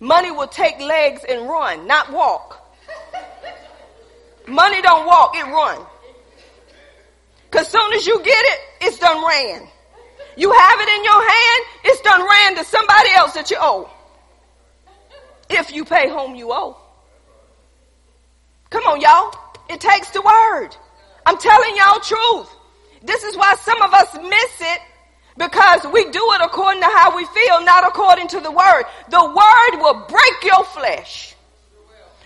Money 0.00 0.30
will 0.30 0.48
take 0.48 0.78
legs 0.80 1.22
and 1.26 1.48
run, 1.48 1.86
not 1.86 2.12
walk. 2.12 2.63
Money 4.46 4.82
don't 4.82 5.06
walk, 5.06 5.34
it 5.36 5.44
run. 5.44 5.84
Cause 7.50 7.68
soon 7.68 7.92
as 7.92 8.06
you 8.06 8.18
get 8.18 8.44
it, 8.44 8.60
it's 8.82 8.98
done 8.98 9.24
ran. 9.26 9.68
You 10.36 10.50
have 10.50 10.80
it 10.80 10.88
in 10.88 11.04
your 11.04 11.20
hand, 11.20 11.64
it's 11.84 12.00
done 12.00 12.20
ran 12.28 12.56
to 12.56 12.64
somebody 12.64 13.10
else 13.14 13.32
that 13.34 13.50
you 13.50 13.56
owe. 13.60 13.90
If 15.48 15.72
you 15.72 15.84
pay 15.84 16.08
home 16.08 16.34
you 16.34 16.52
owe. 16.52 16.76
Come 18.70 18.84
on, 18.84 19.00
y'all. 19.00 19.32
It 19.68 19.80
takes 19.80 20.10
the 20.10 20.20
word. 20.20 20.70
I'm 21.24 21.38
telling 21.38 21.76
y'all 21.76 22.00
truth. 22.00 22.50
This 23.02 23.22
is 23.22 23.36
why 23.36 23.54
some 23.56 23.80
of 23.82 23.92
us 23.94 24.14
miss 24.14 24.60
it 24.60 24.80
because 25.36 25.84
we 25.92 26.10
do 26.10 26.32
it 26.32 26.40
according 26.42 26.80
to 26.82 26.88
how 26.88 27.16
we 27.16 27.24
feel, 27.26 27.62
not 27.64 27.86
according 27.86 28.28
to 28.28 28.40
the 28.40 28.50
word. 28.50 28.84
The 29.10 29.24
word 29.24 29.80
will 29.80 30.06
break 30.08 30.44
your 30.44 30.64
flesh. 30.64 31.33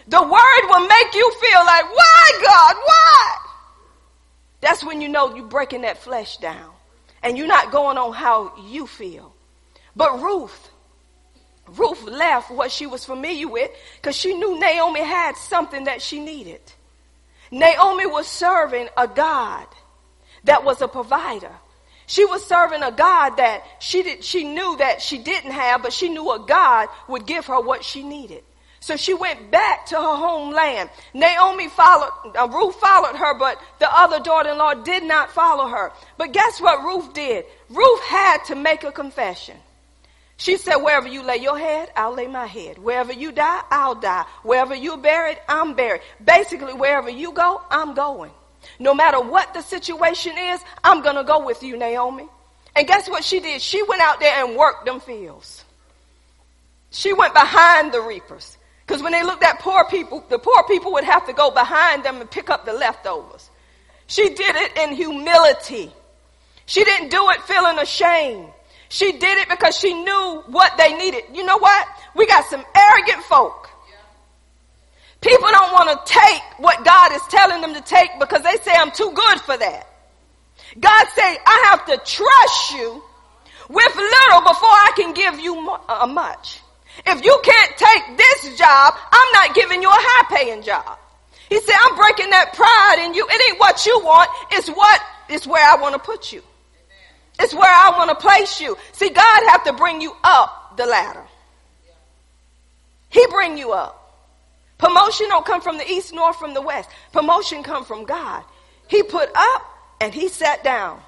The 0.09 0.23
word 0.23 0.69
will 0.69 0.87
make 0.89 1.15
you 1.15 1.31
feel 1.39 1.65
like, 1.67 1.85
why 1.85 2.41
God, 2.43 2.77
why? 2.83 3.37
That's 4.63 4.83
when 4.83 5.03
you 5.03 5.09
know 5.09 5.37
you're 5.37 5.47
breaking 5.47 5.83
that 5.83 5.99
flesh 5.99 6.39
down 6.39 6.71
and 7.23 7.37
you're 7.37 7.47
not 7.47 7.71
going 7.71 7.99
on 7.99 8.15
how 8.15 8.55
you 8.69 8.87
feel. 8.87 9.35
But 9.95 10.23
Ruth, 10.23 10.71
Ruth 11.67 12.03
left 12.05 12.51
what 12.51 12.73
she 12.73 12.87
was 12.87 13.05
familiar 13.05 13.49
with 13.49 13.71
because 13.97 14.17
she 14.17 14.33
knew 14.33 14.59
Naomi 14.59 15.01
had 15.01 15.37
something 15.37 15.85
that 15.85 16.01
she 16.01 16.21
needed. 16.21 16.61
Naomi 17.51 18.07
was 18.07 18.27
serving 18.27 18.89
a 18.97 19.07
God 19.07 19.67
that 20.45 20.65
was 20.65 20.81
a 20.81 20.89
provider. 20.89 21.53
She 22.07 22.25
was 22.25 22.47
serving 22.47 22.83
a 22.83 22.91
God 22.91 23.37
that 23.37 23.63
she 23.81 24.03
did, 24.03 24.25
she 24.25 24.45
knew 24.45 24.77
that 24.79 25.03
she 25.03 25.19
didn't 25.19 25.51
have, 25.51 25.83
but 25.83 25.93
she 25.93 26.09
knew 26.09 26.33
a 26.33 26.39
God 26.39 26.89
would 27.09 27.27
give 27.27 27.47
her 27.47 27.61
what 27.61 27.85
she 27.85 28.03
needed. 28.03 28.43
So 28.81 28.97
she 28.97 29.13
went 29.13 29.51
back 29.51 29.87
to 29.87 29.97
her 29.97 30.17
homeland. 30.17 30.91
Naomi 31.13 31.69
followed, 31.69 32.37
uh, 32.37 32.49
Ruth 32.49 32.77
followed 32.77 33.17
her, 33.17 33.35
but 33.39 33.61
the 33.81 33.91
other 33.91 34.21
daughter-in-law 34.21 34.75
did 34.85 35.03
not 35.05 35.31
follow 35.33 35.69
her. 35.69 35.93
But 36.17 36.33
guess 36.33 36.61
what 36.61 36.83
Ruth 36.85 37.13
did? 37.13 37.45
Ruth 37.69 38.03
had 38.05 38.45
to 38.47 38.55
make 38.55 38.85
a 38.85 38.93
confession. 38.93 39.57
She 40.37 40.57
said, 40.57 40.77
wherever 40.77 41.09
you 41.09 41.25
lay 41.25 41.39
your 41.39 41.59
head, 41.59 41.91
I'll 41.97 42.15
lay 42.15 42.29
my 42.29 42.47
head. 42.47 42.79
Wherever 42.79 43.13
you 43.13 43.33
die, 43.33 43.61
I'll 43.71 43.97
die. 43.97 44.25
Wherever 44.45 44.75
you're 44.75 44.97
buried, 44.97 45.39
I'm 45.49 45.75
buried. 45.75 46.01
Basically, 46.25 46.75
wherever 46.75 47.11
you 47.11 47.33
go, 47.33 47.61
I'm 47.71 47.95
going. 47.95 48.31
No 48.79 48.95
matter 48.95 49.21
what 49.21 49.53
the 49.55 49.63
situation 49.63 50.39
is, 50.39 50.61
I'm 50.85 51.03
going 51.03 51.17
to 51.17 51.25
go 51.25 51.45
with 51.45 51.65
you, 51.65 51.77
Naomi. 51.77 52.29
And 52.77 52.87
guess 52.87 53.09
what 53.09 53.25
she 53.25 53.41
did? 53.41 53.61
She 53.61 53.83
went 53.83 54.01
out 54.01 54.21
there 54.21 54.45
and 54.45 54.57
worked 54.57 54.87
them 54.87 55.01
fields. 55.01 55.65
She 56.91 57.13
went 57.13 57.35
behind 57.35 57.93
the 57.93 58.01
reapers. 58.01 58.58
Because 58.89 59.03
when 59.03 59.13
they 59.13 59.23
looked 59.23 59.45
at 59.45 59.59
poor 59.59 59.85
people, 59.85 60.25
the 60.31 60.39
poor 60.39 60.63
people 60.63 60.93
would 60.93 61.05
have 61.05 61.27
to 61.27 61.35
go 61.35 61.51
behind 61.51 62.05
them 62.05 62.23
and 62.23 62.31
pick 62.31 62.49
up 62.49 62.65
the 62.65 62.73
leftovers. 62.73 63.51
She 64.07 64.31
did 64.31 64.57
it 64.57 64.79
in 64.79 64.97
humility. 64.97 65.93
She 66.65 66.85
didn't 66.85 67.11
do 67.11 67.29
it 67.29 67.43
feeling 67.43 67.79
ashamed. 67.79 68.49
She 68.89 69.13
did 69.13 69.37
it 69.37 69.51
because 69.51 69.79
she 69.79 69.93
knew 69.93 70.43
what 70.47 70.79
they 70.79 70.97
needed. 70.97 71.25
You 71.35 71.45
know 71.45 71.59
what? 71.59 71.87
We 72.17 72.27
got 72.27 72.47
some 72.47 72.65
arrogant 72.75 73.23
folk. 73.25 73.69
People 75.21 75.49
don't 75.51 75.73
want 75.73 75.91
to 75.91 76.11
take 76.11 76.43
what 76.57 76.83
God 76.83 77.13
is 77.13 77.23
telling 77.29 77.61
them 77.61 77.75
to 77.75 77.83
take 77.83 78.09
because 78.19 78.43
they 78.43 78.57
say 78.63 78.73
I'm 78.75 78.91
too 78.91 79.13
good 79.15 79.41
for 79.43 79.59
that. 79.59 79.87
God 80.81 81.07
say 81.15 81.39
I 81.45 81.67
have 81.71 81.85
to 81.87 81.99
trust 81.99 82.73
you 82.73 83.03
with 83.69 83.97
little 83.97 84.41
before 84.41 84.71
I 84.71 84.93
can 84.97 85.13
give 85.13 85.41
you 85.41 85.79
uh, 85.89 86.07
much. 86.07 86.63
If 87.07 87.25
you 87.25 87.41
can't 87.43 87.77
take 87.77 88.19
this 88.19 88.59
job, 88.59 88.95
I'm 89.11 89.33
not 89.33 89.55
giving 89.55 89.83
you 89.83 89.89
a 89.89 89.95
high 89.95 90.37
paying 90.37 90.63
job. 90.63 90.99
He 91.49 91.61
said, 91.61 91.75
I'm 91.85 91.97
breaking 91.97 92.31
that 92.31 92.53
pride 92.53 93.07
in 93.07 93.15
you. 93.15 93.27
It 93.29 93.51
ain't 93.51 93.61
what 93.61 93.87
you 93.87 93.99
want. 94.01 94.31
It's 94.53 94.69
what, 94.69 95.01
it's 95.29 95.47
where 95.47 95.65
I 95.65 95.81
want 95.81 95.95
to 95.95 95.99
put 95.99 96.33
you. 96.33 96.43
It's 97.41 97.55
where 97.55 97.63
I 97.71 97.97
want 97.97 98.11
to 98.11 98.17
place 98.17 98.61
you. 98.61 98.77
See, 98.93 99.11
God 99.11 99.43
have 99.51 99.65
to 99.65 99.73
bring 99.73 100.01
you 100.01 100.13
up 100.23 100.77
the 100.77 100.87
ladder. 100.87 101.25
He 103.11 103.27
bring 103.29 103.57
you 103.57 103.73
up. 103.73 103.95
Promotion 104.77 105.29
don't 105.29 105.47
come 105.47 105.61
from 105.61 105.79
the 105.79 105.89
east 105.91 106.13
nor 106.13 106.33
from 106.33 106.55
the 106.55 106.61
west. 106.61 106.91
Promotion 107.13 107.63
come 107.63 107.85
from 107.85 108.05
God. 108.05 108.45
He 108.89 109.03
put 109.03 109.31
up 109.35 109.63
and 110.01 110.13
he 110.13 110.29
sat 110.29 110.63
down. 110.63 111.01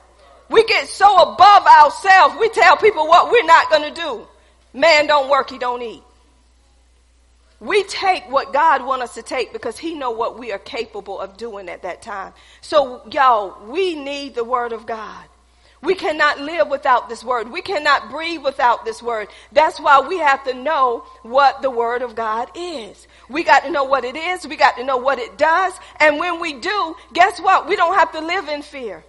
We 0.49 0.65
get 0.65 0.89
so 0.89 1.35
above 1.35 1.67
ourselves, 1.67 2.37
we 2.41 2.49
tell 2.49 2.77
people 2.77 3.07
what 3.07 3.31
we're 3.31 3.45
not 3.45 3.71
going 3.71 3.95
to 3.95 4.01
do. 4.01 4.27
Man 4.73 5.07
don't 5.07 5.29
work, 5.29 5.51
he 5.51 5.59
don't 5.59 5.83
eat. 5.83 6.03
We 7.61 7.83
take 7.85 8.31
what 8.31 8.55
God 8.55 8.87
wants 8.87 9.05
us 9.05 9.15
to 9.15 9.23
take 9.23 9.53
because 9.53 9.79
he 9.79 9.95
know 9.95 10.13
what 10.13 10.39
we 10.39 10.51
are 10.51 10.59
capable 10.59 11.21
of 11.21 11.37
doing 11.37 11.69
at 11.69 11.83
that 11.83 12.01
time. 12.01 12.33
So 12.63 13.03
y'all, 13.11 13.71
we 13.71 13.95
need 13.95 14.35
the 14.35 14.45
word 14.45 14.73
of 14.73 14.87
God. 14.87 15.27
We 15.83 15.95
cannot 15.95 16.41
live 16.41 16.69
without 16.69 17.09
this 17.09 17.25
word. 17.25 17.51
We 17.51 17.63
cannot 17.63 18.11
breathe 18.11 18.43
without 18.43 18.85
this 18.85 19.03
word. 19.03 19.29
That's 19.53 19.81
why 19.81 20.01
we 20.07 20.19
have 20.19 20.45
to 20.45 20.55
know 20.55 21.05
what 21.23 21.63
the 21.63 21.71
word 21.71 22.03
of 22.03 22.15
God 22.15 22.51
is. 22.55 23.09
We 23.31 23.45
got 23.45 23.61
to 23.65 23.71
know 23.71 23.85
what 23.85 24.05
it 24.05 24.17
is. 24.17 24.47
We 24.47 24.57
got 24.57 24.77
to 24.77 24.85
know 24.85 24.99
what 24.99 25.19
it 25.19 25.39
does. 25.39 25.73
And 25.99 26.19
when 26.19 26.39
we 26.39 26.55
do, 26.55 26.97
guess 27.15 27.41
what? 27.41 27.67
We 27.67 27.77
don't 27.77 27.95
have 27.95 28.13
to 28.13 28.21
live 28.21 28.49
in 28.49 28.61
fear. 28.61 29.05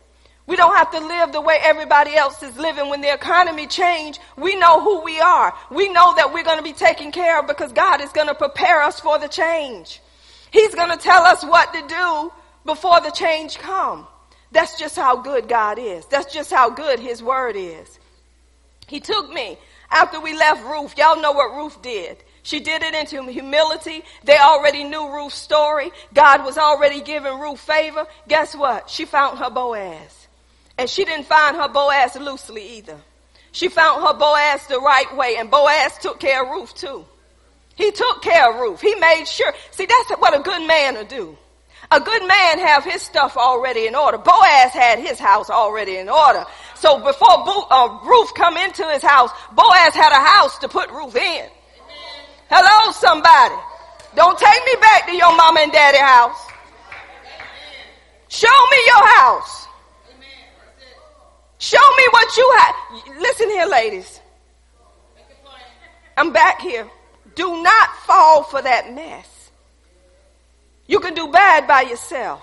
We 0.48 0.56
don't 0.56 0.76
have 0.76 0.92
to 0.92 1.00
live 1.00 1.32
the 1.32 1.42
way 1.42 1.58
everybody 1.62 2.16
else 2.16 2.42
is 2.44 2.58
living. 2.58 2.90
When 2.90 3.02
the 3.02 3.14
economy 3.14 3.68
change, 3.68 4.20
we 4.38 4.56
know 4.56 4.82
who 4.82 5.02
we 5.02 5.20
are. 5.20 5.54
We 5.70 5.88
know 5.90 6.16
that 6.16 6.34
we're 6.34 6.44
going 6.44 6.58
to 6.58 6.64
be 6.64 6.74
taken 6.74 7.12
care 7.12 7.40
of 7.40 7.48
because 7.48 7.72
God 7.72 8.02
is 8.02 8.12
going 8.12 8.28
to 8.28 8.36
prepare 8.36 8.82
us 8.82 9.00
for 9.00 9.20
the 9.20 9.28
change. 9.28 10.02
He's 10.52 10.76
going 10.76 10.90
to 10.90 10.98
tell 10.98 11.24
us 11.24 11.44
what 11.44 11.74
to 11.74 11.88
do 11.88 12.32
before 12.66 13.00
the 13.02 13.12
change 13.12 13.60
come. 13.60 14.08
That's 14.52 14.78
just 14.78 14.96
how 14.96 15.22
good 15.22 15.48
God 15.48 15.80
is. 15.80 16.06
That's 16.08 16.34
just 16.34 16.52
how 16.52 16.70
good 16.70 17.00
his 17.00 17.24
word 17.24 17.56
is. 17.56 18.00
He 18.88 19.00
took 19.00 19.32
me 19.32 19.58
after 19.90 20.20
we 20.20 20.36
left 20.36 20.66
Ruth. 20.66 20.98
Y'all 20.98 21.22
know 21.22 21.32
what 21.32 21.56
Ruth 21.56 21.82
did. 21.82 22.18
She 22.44 22.60
did 22.60 22.82
it 22.82 22.94
into 22.94 23.24
humility. 23.32 24.04
They 24.24 24.38
already 24.38 24.84
knew 24.84 25.14
Ruth's 25.14 25.36
story. 25.36 25.92
God 26.14 26.44
was 26.44 26.58
already 26.58 27.02
giving 27.02 27.40
Ruth 27.40 27.60
favor. 27.60 28.06
Guess 28.28 28.56
what? 28.56 28.90
She 28.90 29.06
found 29.06 29.38
her 29.40 29.50
Boaz. 29.50 30.21
And 30.78 30.90
she 30.90 31.06
didn't 31.06 31.26
find 31.26 31.56
her 31.56 31.68
Boaz 31.68 32.16
loosely 32.16 32.78
either. 32.78 32.98
She 33.52 33.68
found 33.68 34.04
her 34.04 34.14
Boaz 34.14 34.66
the 34.68 34.80
right 34.80 35.16
way, 35.16 35.36
and 35.38 35.52
Boaz 35.52 35.98
took 36.00 36.20
care 36.20 36.44
of 36.44 36.50
Ruth 36.50 36.74
too. 36.74 37.06
He 37.76 37.92
took 37.92 38.22
care 38.22 38.52
of 38.52 38.60
Ruth. 38.60 38.82
He 38.82 38.96
made 38.96 39.26
sure. 39.26 39.54
See, 39.72 39.86
that's 39.86 40.20
what 40.20 40.38
a 40.38 40.42
good 40.42 40.66
man 40.68 40.96
will 40.96 41.06
do. 41.06 41.38
A 41.90 42.00
good 42.00 42.26
man 42.26 42.60
have 42.60 42.86
his 42.86 43.02
stuff 43.02 43.36
already 43.36 43.86
in 43.86 43.96
order. 43.96 44.18
Boaz 44.18 44.72
had 44.72 45.00
his 45.00 45.20
house 45.20 45.50
already 45.50 45.98
in 45.98 46.08
order. 46.08 46.46
So 46.76 47.00
before 47.00 47.44
Bo- 47.44 47.68
uh, 47.70 48.00
Ruth 48.06 48.34
come 48.34 48.56
into 48.56 48.88
his 48.90 49.04
house, 49.04 49.30
Boaz 49.52 49.94
had 49.94 50.12
a 50.12 50.24
house 50.24 50.58
to 50.60 50.70
put 50.70 50.90
Ruth 50.90 51.16
in. 51.16 51.50
Hello, 52.50 52.92
somebody. 52.94 53.56
Don't 54.16 54.38
take 54.38 54.66
me 54.66 54.76
back 54.80 55.08
to 55.08 55.16
your 55.16 55.36
mama 55.36 55.62
and 55.62 55.72
daddy 55.72 55.98
house. 55.98 56.48
Show 58.30 58.70
me 58.72 58.78
your 58.86 59.08
house. 59.18 59.61
Show 61.62 61.78
me 61.78 62.04
what 62.10 62.38
you 62.38 62.54
have. 62.58 62.76
Listen 63.20 63.50
here, 63.52 63.68
ladies. 63.68 64.20
I'm 66.18 66.34
back 66.34 66.60
here. 66.60 66.90
Do 67.36 67.62
not 67.62 67.96
fall 67.98 68.42
for 68.42 68.60
that 68.60 68.92
mess. 68.92 69.52
You 70.88 71.00
can 71.00 71.14
do 71.14 71.28
bad 71.28 71.68
by 71.68 71.82
yourself. 71.82 72.42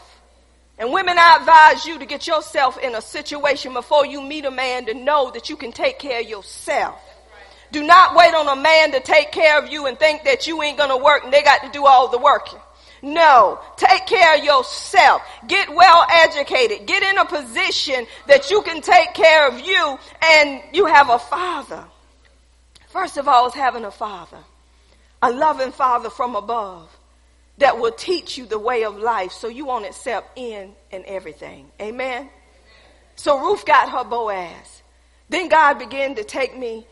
And 0.79 0.93
women, 0.93 1.19
I 1.19 1.39
advise 1.41 1.85
you 1.85 1.99
to 1.99 2.07
get 2.07 2.29
yourself 2.29 2.79
in 2.79 2.95
a 2.95 3.01
situation 3.01 3.73
before 3.73 4.07
you 4.07 4.23
meet 4.23 4.45
a 4.45 4.53
man 4.53 4.87
to 4.87 4.95
know 4.95 5.33
that 5.33 5.51
you 5.51 5.57
can 5.57 5.73
take 5.73 5.99
care 5.99 6.21
of 6.21 6.29
yourself. 6.29 7.01
Do 7.73 7.83
not 7.83 8.15
wait 8.15 8.33
on 8.35 8.47
a 8.47 8.63
man 8.63 8.93
to 8.93 9.01
take 9.01 9.33
care 9.33 9.59
of 9.59 9.69
you 9.69 9.87
and 9.87 9.99
think 9.99 10.23
that 10.25 10.47
you 10.47 10.63
ain't 10.63 10.79
gonna 10.79 10.97
work 10.97 11.25
and 11.25 11.33
they 11.33 11.43
got 11.43 11.65
to 11.65 11.71
do 11.73 11.87
all 11.87 12.07
the 12.07 12.19
working. 12.19 12.61
No, 13.03 13.61
take 13.77 14.07
care 14.07 14.37
of 14.37 14.45
yourself. 14.45 15.23
Get 15.47 15.75
well 15.75 16.05
educated. 16.11 16.87
Get 16.87 17.03
in 17.03 17.19
a 17.19 17.25
position 17.25 18.07
that 18.27 18.51
you 18.51 18.63
can 18.63 18.81
take 18.81 19.15
care 19.15 19.49
of 19.49 19.61
you 19.61 19.99
and 20.23 20.61
you 20.73 20.87
have 20.87 21.11
a 21.11 21.19
father. 21.19 21.85
First 22.89 23.17
of 23.17 23.29
all, 23.29 23.47
is 23.47 23.55
having 23.55 23.85
a 23.85 23.91
father, 23.91 24.39
a 25.23 25.31
loving 25.31 25.73
father 25.73 26.11
from 26.11 26.35
above 26.35 26.89
that 27.59 27.79
will 27.79 27.93
teach 27.93 28.39
you 28.39 28.47
the 28.47 28.59
way 28.59 28.85
of 28.85 28.97
life 28.97 29.33
so 29.33 29.49
you 29.49 29.67
won't 29.67 29.85
accept 29.85 30.39
in 30.39 30.75
and 30.91 31.05
everything. 31.05 31.71
Amen. 31.81 32.31
So 33.17 33.39
Ruth 33.39 33.67
got 33.67 33.91
her 33.91 34.05
Boaz. 34.05 34.83
Then 35.29 35.49
God 35.49 35.79
began 35.79 36.15
to 36.15 36.25
take 36.25 36.57
me. 36.57 36.87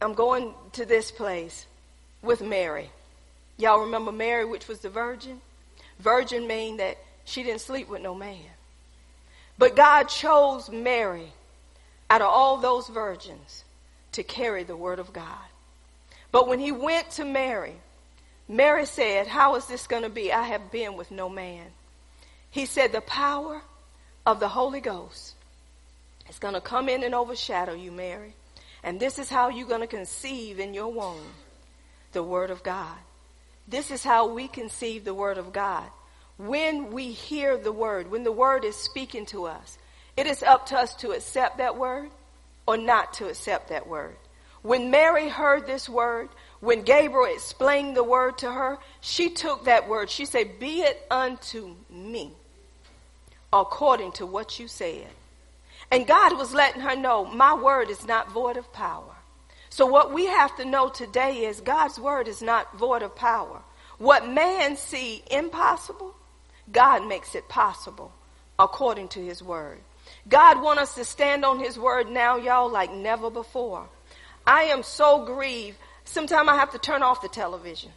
I'm 0.00 0.14
going 0.14 0.54
to 0.72 0.86
this 0.86 1.10
place 1.10 1.66
with 2.22 2.40
Mary. 2.40 2.90
Y'all 3.60 3.80
remember 3.80 4.10
Mary, 4.10 4.44
which 4.44 4.68
was 4.68 4.80
the 4.80 4.88
virgin? 4.88 5.40
Virgin 5.98 6.46
mean 6.46 6.78
that 6.78 6.96
she 7.24 7.42
didn't 7.42 7.60
sleep 7.60 7.88
with 7.88 8.00
no 8.00 8.14
man. 8.14 8.38
But 9.58 9.76
God 9.76 10.04
chose 10.04 10.70
Mary 10.70 11.32
out 12.08 12.22
of 12.22 12.28
all 12.28 12.56
those 12.56 12.88
virgins 12.88 13.64
to 14.12 14.22
carry 14.22 14.64
the 14.64 14.76
word 14.76 14.98
of 14.98 15.12
God. 15.12 15.26
But 16.32 16.48
when 16.48 16.58
he 16.58 16.72
went 16.72 17.10
to 17.12 17.24
Mary, 17.24 17.74
Mary 18.48 18.86
said, 18.86 19.26
How 19.26 19.56
is 19.56 19.66
this 19.66 19.86
going 19.86 20.04
to 20.04 20.08
be? 20.08 20.32
I 20.32 20.44
have 20.44 20.72
been 20.72 20.96
with 20.96 21.10
no 21.10 21.28
man. 21.28 21.66
He 22.50 22.64
said, 22.64 22.92
The 22.92 23.02
power 23.02 23.62
of 24.24 24.40
the 24.40 24.48
Holy 24.48 24.80
Ghost 24.80 25.34
is 26.30 26.38
going 26.38 26.54
to 26.54 26.60
come 26.60 26.88
in 26.88 27.04
and 27.04 27.14
overshadow 27.14 27.74
you, 27.74 27.92
Mary. 27.92 28.32
And 28.82 28.98
this 28.98 29.18
is 29.18 29.28
how 29.28 29.50
you're 29.50 29.68
going 29.68 29.82
to 29.82 29.86
conceive 29.86 30.58
in 30.58 30.72
your 30.72 30.88
womb 30.88 31.34
the 32.12 32.22
word 32.22 32.50
of 32.50 32.62
God. 32.62 32.96
This 33.70 33.92
is 33.92 34.02
how 34.02 34.26
we 34.26 34.48
conceive 34.48 35.04
the 35.04 35.14
word 35.14 35.38
of 35.38 35.52
God. 35.52 35.88
When 36.38 36.90
we 36.90 37.12
hear 37.12 37.56
the 37.56 37.72
word, 37.72 38.10
when 38.10 38.24
the 38.24 38.32
word 38.32 38.64
is 38.64 38.74
speaking 38.74 39.26
to 39.26 39.46
us, 39.46 39.78
it 40.16 40.26
is 40.26 40.42
up 40.42 40.66
to 40.66 40.76
us 40.76 40.94
to 40.96 41.12
accept 41.12 41.58
that 41.58 41.76
word 41.76 42.10
or 42.66 42.76
not 42.76 43.14
to 43.14 43.28
accept 43.28 43.68
that 43.68 43.86
word. 43.86 44.16
When 44.62 44.90
Mary 44.90 45.28
heard 45.28 45.66
this 45.66 45.88
word, 45.88 46.28
when 46.60 46.82
Gabriel 46.82 47.32
explained 47.32 47.96
the 47.96 48.04
word 48.04 48.38
to 48.38 48.52
her, 48.52 48.78
she 49.00 49.30
took 49.30 49.64
that 49.64 49.88
word. 49.88 50.10
She 50.10 50.24
said, 50.26 50.58
Be 50.58 50.80
it 50.82 51.06
unto 51.10 51.76
me 51.88 52.32
according 53.52 54.12
to 54.12 54.26
what 54.26 54.58
you 54.58 54.68
said. 54.68 55.08
And 55.90 56.06
God 56.06 56.36
was 56.36 56.52
letting 56.52 56.82
her 56.82 56.96
know, 56.96 57.24
My 57.24 57.54
word 57.54 57.88
is 57.88 58.06
not 58.06 58.30
void 58.30 58.56
of 58.56 58.72
power. 58.72 59.14
So 59.80 59.86
what 59.86 60.12
we 60.12 60.26
have 60.26 60.54
to 60.58 60.66
know 60.66 60.90
today 60.90 61.46
is 61.46 61.62
God's 61.62 61.98
word 61.98 62.28
is 62.28 62.42
not 62.42 62.76
void 62.76 63.02
of 63.02 63.16
power. 63.16 63.62
What 63.96 64.28
man 64.28 64.76
see 64.76 65.22
impossible, 65.30 66.14
God 66.70 67.08
makes 67.08 67.34
it 67.34 67.48
possible 67.48 68.12
according 68.58 69.08
to 69.08 69.24
his 69.24 69.42
word. 69.42 69.78
God 70.28 70.60
want 70.60 70.80
us 70.80 70.94
to 70.96 71.04
stand 71.06 71.46
on 71.46 71.60
his 71.60 71.78
word 71.78 72.10
now, 72.10 72.36
y'all, 72.36 72.70
like 72.70 72.92
never 72.92 73.30
before. 73.30 73.88
I 74.46 74.64
am 74.64 74.82
so 74.82 75.24
grieved. 75.24 75.78
Sometimes 76.04 76.50
I 76.50 76.56
have 76.56 76.72
to 76.72 76.78
turn 76.78 77.02
off 77.02 77.22
the 77.22 77.28
television. 77.28 77.90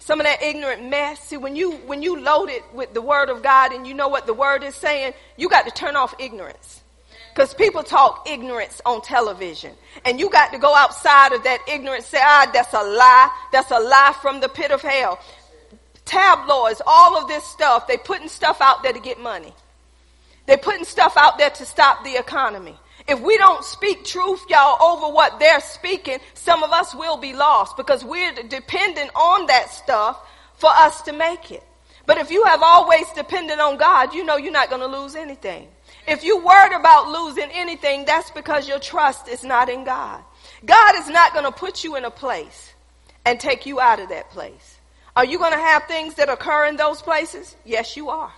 Some 0.00 0.18
of 0.18 0.26
that 0.26 0.42
ignorant 0.42 0.90
mess. 0.90 1.20
See, 1.20 1.36
when 1.36 1.54
you 1.54 1.70
when 1.86 2.02
you 2.02 2.18
load 2.18 2.50
it 2.50 2.64
with 2.74 2.94
the 2.94 3.00
word 3.00 3.28
of 3.28 3.44
God 3.44 3.72
and 3.72 3.86
you 3.86 3.94
know 3.94 4.08
what 4.08 4.26
the 4.26 4.34
word 4.34 4.64
is 4.64 4.74
saying, 4.74 5.14
you 5.36 5.48
got 5.48 5.66
to 5.66 5.70
turn 5.70 5.94
off 5.94 6.16
ignorance. 6.18 6.82
Because 7.36 7.52
people 7.52 7.82
talk 7.82 8.26
ignorance 8.26 8.80
on 8.86 9.02
television. 9.02 9.74
And 10.06 10.18
you 10.18 10.30
got 10.30 10.52
to 10.52 10.58
go 10.58 10.74
outside 10.74 11.34
of 11.34 11.44
that 11.44 11.60
ignorance, 11.68 12.06
say, 12.06 12.18
ah, 12.18 12.50
that's 12.50 12.72
a 12.72 12.82
lie. 12.82 13.30
That's 13.52 13.70
a 13.70 13.78
lie 13.78 14.16
from 14.22 14.40
the 14.40 14.48
pit 14.48 14.70
of 14.70 14.80
hell. 14.80 15.20
Tabloids, 16.06 16.80
all 16.86 17.18
of 17.18 17.28
this 17.28 17.44
stuff, 17.44 17.86
they 17.88 17.98
putting 17.98 18.30
stuff 18.30 18.62
out 18.62 18.82
there 18.82 18.94
to 18.94 19.00
get 19.00 19.20
money. 19.20 19.52
They're 20.46 20.56
putting 20.56 20.86
stuff 20.86 21.18
out 21.18 21.36
there 21.36 21.50
to 21.50 21.66
stop 21.66 22.04
the 22.04 22.16
economy. 22.16 22.74
If 23.06 23.20
we 23.20 23.36
don't 23.36 23.62
speak 23.62 24.06
truth, 24.06 24.42
y'all, 24.48 24.82
over 24.82 25.12
what 25.12 25.38
they're 25.38 25.60
speaking, 25.60 26.20
some 26.32 26.62
of 26.62 26.70
us 26.70 26.94
will 26.94 27.18
be 27.18 27.34
lost 27.34 27.76
because 27.76 28.02
we're 28.02 28.32
dependent 28.48 29.10
on 29.14 29.44
that 29.48 29.70
stuff 29.70 30.26
for 30.56 30.70
us 30.70 31.02
to 31.02 31.12
make 31.12 31.50
it. 31.50 31.62
But 32.06 32.16
if 32.16 32.30
you 32.30 32.44
have 32.44 32.62
always 32.62 33.06
depended 33.12 33.58
on 33.58 33.76
God, 33.76 34.14
you 34.14 34.24
know 34.24 34.38
you're 34.38 34.52
not 34.52 34.70
going 34.70 34.80
to 34.80 35.00
lose 35.00 35.14
anything. 35.14 35.68
If 36.06 36.22
you 36.22 36.38
worried 36.38 36.72
about 36.72 37.08
losing 37.08 37.50
anything, 37.52 38.04
that's 38.04 38.30
because 38.30 38.68
your 38.68 38.78
trust 38.78 39.28
is 39.28 39.42
not 39.42 39.68
in 39.68 39.84
God. 39.84 40.22
God 40.64 40.94
is 40.96 41.08
not 41.08 41.32
going 41.32 41.44
to 41.44 41.52
put 41.52 41.82
you 41.84 41.96
in 41.96 42.04
a 42.04 42.10
place 42.10 42.72
and 43.24 43.40
take 43.40 43.66
you 43.66 43.80
out 43.80 43.98
of 43.98 44.10
that 44.10 44.30
place. 44.30 44.78
Are 45.16 45.24
you 45.24 45.38
going 45.38 45.52
to 45.52 45.58
have 45.58 45.84
things 45.84 46.14
that 46.14 46.28
occur 46.28 46.66
in 46.66 46.76
those 46.76 47.02
places? 47.02 47.56
Yes, 47.64 47.96
you 47.96 48.10
are. 48.10 48.32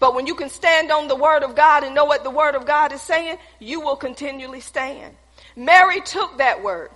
But 0.00 0.14
when 0.14 0.26
you 0.26 0.34
can 0.34 0.50
stand 0.50 0.90
on 0.90 1.06
the 1.06 1.14
word 1.16 1.42
of 1.42 1.54
God 1.54 1.84
and 1.84 1.94
know 1.94 2.04
what 2.04 2.24
the 2.24 2.30
word 2.30 2.54
of 2.54 2.66
God 2.66 2.92
is 2.92 3.00
saying, 3.00 3.38
you 3.60 3.80
will 3.80 3.96
continually 3.96 4.60
stand. 4.60 5.14
Mary 5.54 6.00
took 6.00 6.38
that 6.38 6.62
word. 6.62 6.90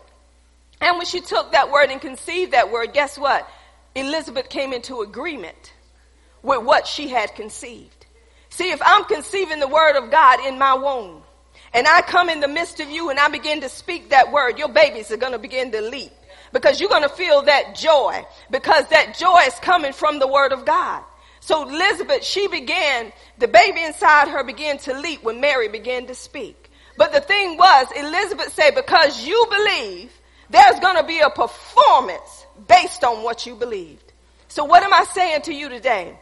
And 0.81 0.97
when 0.97 1.07
she 1.07 1.21
took 1.21 1.53
that 1.53 1.71
word 1.71 1.91
and 1.91 2.01
conceived 2.01 2.53
that 2.53 2.73
word, 2.73 2.93
guess 2.93 3.19
what? 3.19 3.49
Elizabeth 3.95 4.49
came 4.49 4.73
into 4.73 5.01
agreement 5.01 5.73
with 6.43 6.63
what 6.63 6.87
she 6.87 7.09
had 7.09 7.35
conceived. 7.35 7.98
See, 8.51 8.71
if 8.71 8.81
I'm 8.85 9.05
conceiving 9.05 9.61
the 9.61 9.69
word 9.69 9.97
of 9.97 10.11
God 10.11 10.45
in 10.47 10.59
my 10.59 10.75
womb, 10.75 11.23
and 11.73 11.87
I 11.87 12.03
come 12.03 12.29
in 12.29 12.41
the 12.41 12.49
midst 12.49 12.81
of 12.81 12.91
you 12.91 13.11
and 13.11 13.19
I 13.19 13.29
begin 13.29 13.61
to 13.61 13.69
speak 13.69 14.11
that 14.11 14.33
word, 14.33 14.59
your 14.59 14.69
babies 14.69 15.11
are 15.11 15.17
going 15.17 15.33
to 15.33 15.39
begin 15.39 15.71
to 15.73 15.83
leap 15.83 16.13
because 16.53 16.81
you're 16.81 16.89
going 16.89 17.03
to 17.03 17.09
feel 17.09 17.43
that 17.43 17.75
joy 17.75 18.25
because 18.51 18.87
that 18.89 19.17
joy 19.19 19.41
is 19.47 19.55
coming 19.61 19.93
from 19.93 20.19
the 20.19 20.27
word 20.27 20.53
of 20.53 20.65
God. 20.65 21.03
So 21.41 21.69
Elizabeth, 21.69 22.25
she 22.25 22.49
began, 22.49 23.13
the 23.39 23.49
baby 23.49 23.83
inside 23.83 24.29
her 24.29 24.45
began 24.45 24.79
to 24.79 24.99
leap 24.99 25.23
when 25.23 25.41
Mary 25.41 25.69
began 25.69 26.07
to 26.07 26.15
speak. 26.15 26.71
But 26.97 27.13
the 27.13 27.21
thing 27.21 27.57
was, 27.57 27.87
Elizabeth 27.97 28.53
said, 28.53 28.75
because 28.75 29.25
you 29.25 29.47
believe, 29.51 30.11
there's 30.51 30.81
going 30.81 30.97
to 30.97 31.05
be 31.05 31.21
a 31.21 31.31
performance 31.31 32.47
based 32.67 33.05
on 33.05 33.23
what 33.23 33.47
you 33.47 33.55
believed. 33.55 34.13
So 34.49 34.65
what 34.65 34.83
am 34.83 34.93
I 34.93 35.05
saying 35.05 35.43
to 35.43 35.55
you 35.55 35.69
today? 35.69 36.19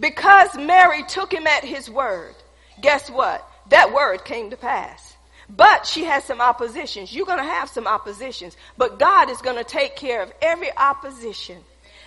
Because 0.00 0.56
Mary 0.56 1.02
took 1.04 1.32
him 1.32 1.46
at 1.46 1.62
his 1.62 1.90
word, 1.90 2.34
guess 2.80 3.10
what? 3.10 3.46
That 3.68 3.92
word 3.92 4.24
came 4.24 4.50
to 4.50 4.56
pass. 4.56 5.16
But 5.54 5.86
she 5.86 6.04
has 6.04 6.24
some 6.24 6.40
oppositions. 6.40 7.14
You're 7.14 7.26
going 7.26 7.38
to 7.38 7.44
have 7.44 7.68
some 7.68 7.86
oppositions. 7.86 8.56
But 8.78 8.98
God 8.98 9.30
is 9.30 9.42
going 9.42 9.56
to 9.56 9.64
take 9.64 9.96
care 9.96 10.22
of 10.22 10.32
every 10.40 10.74
opposition 10.76 11.58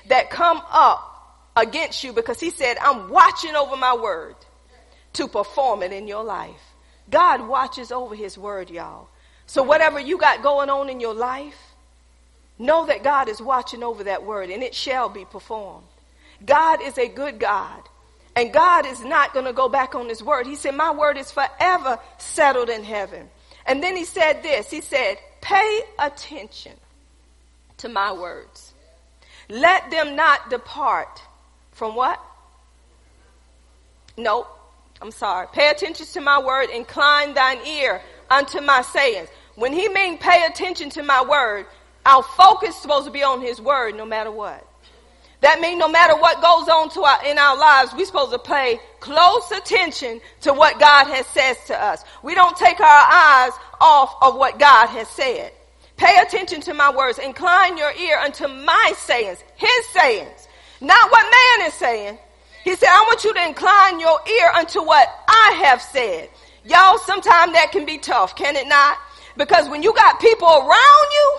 that 0.08 0.30
come 0.30 0.62
up 0.72 1.10
against 1.56 2.04
you 2.04 2.14
because 2.14 2.40
he 2.40 2.50
said, 2.50 2.78
I'm 2.82 3.10
watching 3.10 3.56
over 3.56 3.78
my 3.78 3.96
word 3.96 4.36
to 5.14 5.28
perform 5.28 5.84
it 5.84 5.92
in 5.92 6.08
your 6.08 6.24
life. 6.24 6.74
God 7.10 7.48
watches 7.48 7.92
over 7.92 8.16
his 8.16 8.38
word, 8.38 8.70
y'all. 8.70 9.10
So 9.46 9.62
whatever 9.62 10.00
you 10.00 10.18
got 10.18 10.42
going 10.42 10.70
on 10.70 10.90
in 10.90 11.00
your 11.00 11.14
life, 11.14 11.76
know 12.58 12.86
that 12.88 13.04
God 13.04 13.30
is 13.30 13.42
watching 13.42 13.84
over 13.84 14.06
that 14.06 14.24
word 14.26 14.50
and 14.50 14.64
it 14.64 14.74
shall 14.74 15.10
be 15.10 15.26
performed. 15.26 15.86
God 16.46 16.82
is 16.82 16.98
a 16.98 17.08
good 17.08 17.40
God. 17.40 17.82
And 18.36 18.52
God 18.52 18.86
is 18.86 19.04
not 19.04 19.34
going 19.34 19.46
to 19.46 19.54
go 19.54 19.70
back 19.70 19.94
on 19.94 20.10
his 20.10 20.24
word. 20.24 20.48
He 20.48 20.56
said, 20.56 20.76
my 20.76 20.92
word 20.92 21.18
is 21.18 21.32
forever 21.32 22.00
settled 22.18 22.70
in 22.70 22.84
heaven. 22.84 23.30
And 23.66 23.82
then 23.82 23.96
he 23.96 24.06
said 24.06 24.42
this. 24.42 24.72
He 24.72 24.82
said, 24.82 25.18
pay 25.40 25.82
attention 26.00 26.74
to 27.78 27.90
my 27.90 28.12
words. 28.12 28.74
Let 29.50 29.92
them 29.92 30.16
not 30.16 30.50
depart 30.50 31.22
from 31.72 31.96
what? 31.96 32.20
Nope. 34.18 34.48
I'm 35.02 35.12
sorry. 35.12 35.48
Pay 35.54 35.70
attention 35.70 36.06
to 36.06 36.22
my 36.22 36.42
word. 36.42 36.70
Incline 36.70 37.34
thine 37.34 37.60
ear 37.68 38.02
unto 38.30 38.62
my 38.62 38.82
sayings. 38.82 39.30
When 39.56 39.74
he 39.74 39.90
means 39.90 40.20
pay 40.20 40.46
attention 40.46 40.90
to 40.92 41.04
my 41.04 41.24
word, 41.24 41.68
our 42.06 42.24
focus 42.24 42.70
is 42.70 42.82
supposed 42.82 43.06
to 43.06 43.12
be 43.12 43.22
on 43.22 43.42
his 43.42 43.62
word 43.62 43.96
no 43.96 44.06
matter 44.06 44.32
what. 44.32 44.66
That 45.44 45.60
means 45.60 45.78
no 45.78 45.90
matter 45.90 46.16
what 46.16 46.42
goes 46.42 46.70
on 46.70 46.90
to 46.92 47.02
our, 47.02 47.26
in 47.26 47.38
our 47.38 47.58
lives, 47.58 47.92
we're 47.94 48.06
supposed 48.06 48.32
to 48.32 48.40
pay 48.40 48.80
close 49.02 49.52
attention 49.52 50.22
to 50.42 50.54
what 50.54 50.80
God 50.80 51.08
has 51.08 51.28
said 51.28 51.56
to 51.68 51.84
us. 51.84 52.02
We 52.24 52.34
don't 52.34 52.56
take 52.56 52.80
our 52.80 52.88
eyes 53.12 53.52
off 53.82 54.16
of 54.22 54.38
what 54.38 54.58
God 54.58 54.88
has 54.88 55.10
said. 55.10 55.52
Pay 55.98 56.16
attention 56.22 56.62
to 56.62 56.74
my 56.74 56.96
words. 56.96 57.20
Incline 57.20 57.78
your 57.78 57.92
ear 57.92 58.20
unto 58.20 58.48
my 58.48 58.94
sayings, 58.96 59.44
his 59.58 59.86
sayings, 59.88 60.48
not 60.80 61.12
what 61.12 61.24
man 61.24 61.68
is 61.68 61.74
saying. 61.74 62.18
He 62.64 62.74
said, 62.78 62.88
I 62.90 63.02
want 63.02 63.26
you 63.26 63.34
to 63.34 63.46
incline 63.46 64.00
your 64.00 64.18
ear 64.26 64.48
unto 64.56 64.82
what 64.82 65.10
I 65.28 65.62
have 65.66 65.82
said. 65.82 66.30
Y'all, 66.64 66.98
sometimes 67.00 67.52
that 67.52 67.74
can 67.74 67.86
be 67.86 67.98
tough, 67.98 68.38
can 68.38 68.56
it 68.56 68.70
not? 68.70 68.98
Because 69.36 69.68
when 69.68 69.84
you 69.84 69.94
got 69.94 70.22
people 70.22 70.48
around 70.48 71.08
you 71.12 71.38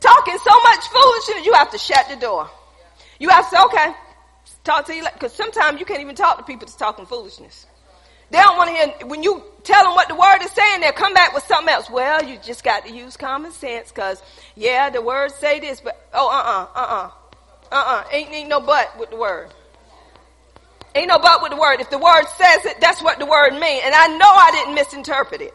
talking 0.00 0.38
so 0.38 0.62
much 0.62 0.88
foolishness, 0.88 1.44
you 1.44 1.52
have 1.52 1.70
to 1.72 1.78
shut 1.78 2.08
the 2.08 2.16
door. 2.16 2.48
You 3.22 3.28
have 3.28 3.48
to 3.48 3.56
say, 3.56 3.62
okay, 3.66 3.94
talk 4.64 4.86
to 4.86 4.94
you, 4.96 5.04
because 5.12 5.32
sometimes 5.32 5.78
you 5.78 5.86
can't 5.86 6.00
even 6.00 6.16
talk 6.16 6.38
to 6.38 6.42
people 6.42 6.66
that's 6.66 6.74
talking 6.74 7.06
foolishness. 7.06 7.66
They 8.32 8.38
don't 8.38 8.56
want 8.56 8.70
to 8.70 8.74
hear, 8.74 9.06
when 9.06 9.22
you 9.22 9.44
tell 9.62 9.84
them 9.84 9.94
what 9.94 10.08
the 10.08 10.16
word 10.16 10.42
is 10.42 10.50
saying, 10.50 10.80
they'll 10.80 10.90
come 10.90 11.14
back 11.14 11.32
with 11.32 11.46
something 11.46 11.72
else. 11.72 11.88
Well, 11.88 12.24
you 12.24 12.36
just 12.42 12.64
got 12.64 12.84
to 12.84 12.92
use 12.92 13.16
common 13.16 13.52
sense, 13.52 13.92
because, 13.92 14.20
yeah, 14.56 14.90
the 14.90 15.00
words 15.00 15.36
say 15.36 15.60
this, 15.60 15.80
but, 15.80 16.04
oh, 16.12 16.28
uh-uh, 16.28 16.80
uh-uh, 16.80 17.10
uh-uh, 17.70 18.04
ain't, 18.10 18.32
ain't 18.32 18.48
no 18.48 18.58
but 18.58 18.98
with 18.98 19.10
the 19.10 19.16
word. 19.16 19.54
Ain't 20.96 21.06
no 21.06 21.20
but 21.20 21.42
with 21.42 21.52
the 21.52 21.58
word. 21.58 21.80
If 21.80 21.90
the 21.90 21.98
word 21.98 22.24
says 22.36 22.64
it, 22.64 22.80
that's 22.80 23.04
what 23.04 23.20
the 23.20 23.26
word 23.26 23.52
means. 23.52 23.82
And 23.84 23.94
I 23.94 24.08
know 24.08 24.26
I 24.26 24.50
didn't 24.50 24.74
misinterpret 24.74 25.42
it. 25.42 25.54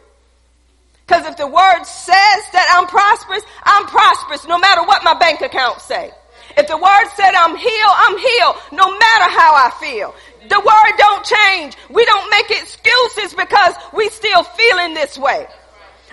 Because 1.06 1.26
if 1.26 1.36
the 1.36 1.46
word 1.46 1.84
says 1.84 2.42
that 2.54 2.74
I'm 2.74 2.86
prosperous, 2.86 3.42
I'm 3.62 3.84
prosperous 3.84 4.46
no 4.46 4.58
matter 4.58 4.84
what 4.84 5.04
my 5.04 5.12
bank 5.18 5.42
account 5.42 5.82
say. 5.82 6.12
If 6.58 6.66
the 6.66 6.76
word 6.76 7.06
said 7.14 7.30
I'm 7.38 7.54
healed, 7.54 7.96
I'm 8.02 8.18
healed 8.18 8.56
no 8.72 8.90
matter 8.90 9.28
how 9.30 9.54
I 9.54 9.70
feel. 9.78 10.12
The 10.50 10.58
word 10.58 10.92
don't 10.98 11.22
change. 11.22 11.76
We 11.88 12.04
don't 12.04 12.28
make 12.30 12.50
excuses 12.50 13.32
because 13.32 13.74
we 13.94 14.08
still 14.10 14.42
feeling 14.42 14.94
this 14.94 15.16
way. 15.16 15.46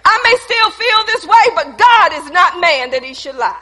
I 0.05 0.15
may 0.21 0.35
still 0.37 0.69
feel 0.69 0.99
this 1.09 1.25
way, 1.25 1.45
but 1.55 1.77
God 1.81 2.13
is 2.13 2.29
not 2.29 2.61
man 2.61 2.91
that 2.91 3.01
he 3.01 3.15
should 3.15 3.35
lie. 3.35 3.57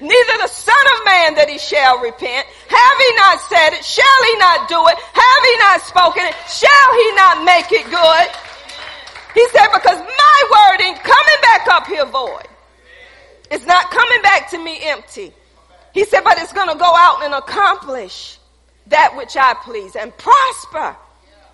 Neither 0.00 0.36
the 0.42 0.50
son 0.50 0.84
of 0.98 1.04
man 1.06 1.38
that 1.38 1.46
he 1.46 1.58
shall 1.62 2.02
repent. 2.02 2.42
Have 2.42 2.96
he 2.98 3.10
not 3.14 3.38
said 3.46 3.70
it? 3.78 3.84
Shall 3.86 4.20
he 4.26 4.34
not 4.42 4.66
do 4.66 4.82
it? 4.90 4.98
Have 4.98 5.42
he 5.46 5.54
not 5.62 5.78
spoken 5.86 6.26
it? 6.26 6.34
Shall 6.50 6.90
he 6.98 7.08
not 7.14 7.46
make 7.46 7.70
it 7.70 7.86
good? 7.86 8.26
He 9.38 9.46
said, 9.54 9.70
because 9.70 10.02
my 10.02 10.38
word 10.50 10.82
ain't 10.82 10.98
coming 10.98 11.40
back 11.42 11.68
up 11.70 11.86
here 11.86 12.06
void. 12.06 12.50
It's 13.50 13.66
not 13.66 13.90
coming 13.94 14.22
back 14.22 14.50
to 14.50 14.58
me 14.58 14.82
empty. 14.82 15.32
He 15.94 16.04
said, 16.04 16.22
but 16.24 16.36
it's 16.38 16.52
going 16.52 16.68
to 16.68 16.76
go 16.76 16.92
out 16.94 17.22
and 17.22 17.32
accomplish 17.32 18.38
that 18.88 19.16
which 19.16 19.36
I 19.36 19.54
please 19.64 19.96
and 19.96 20.12
prosper 20.18 20.96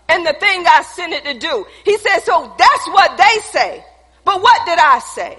and 0.08 0.26
the 0.26 0.32
thing 0.32 0.64
I 0.66 0.82
sent 0.82 1.12
it 1.12 1.24
to 1.24 1.38
do. 1.38 1.66
He 1.84 1.96
said, 1.98 2.20
so 2.20 2.52
that's 2.58 2.86
what 2.88 3.16
they 3.16 3.40
say. 3.52 3.84
But 4.24 4.42
what 4.42 4.66
did 4.66 4.78
I 4.78 4.98
say? 4.98 5.38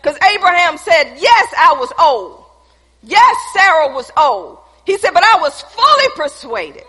Because 0.00 0.16
Abraham 0.34 0.78
said, 0.78 1.16
yes, 1.18 1.54
I 1.58 1.76
was 1.78 1.92
old. 2.00 2.44
Yes, 3.02 3.36
Sarah 3.52 3.92
was 3.92 4.10
old. 4.16 4.58
He 4.84 4.96
said, 4.96 5.10
but 5.12 5.24
I 5.24 5.40
was 5.40 5.60
fully 5.62 6.08
persuaded 6.14 6.84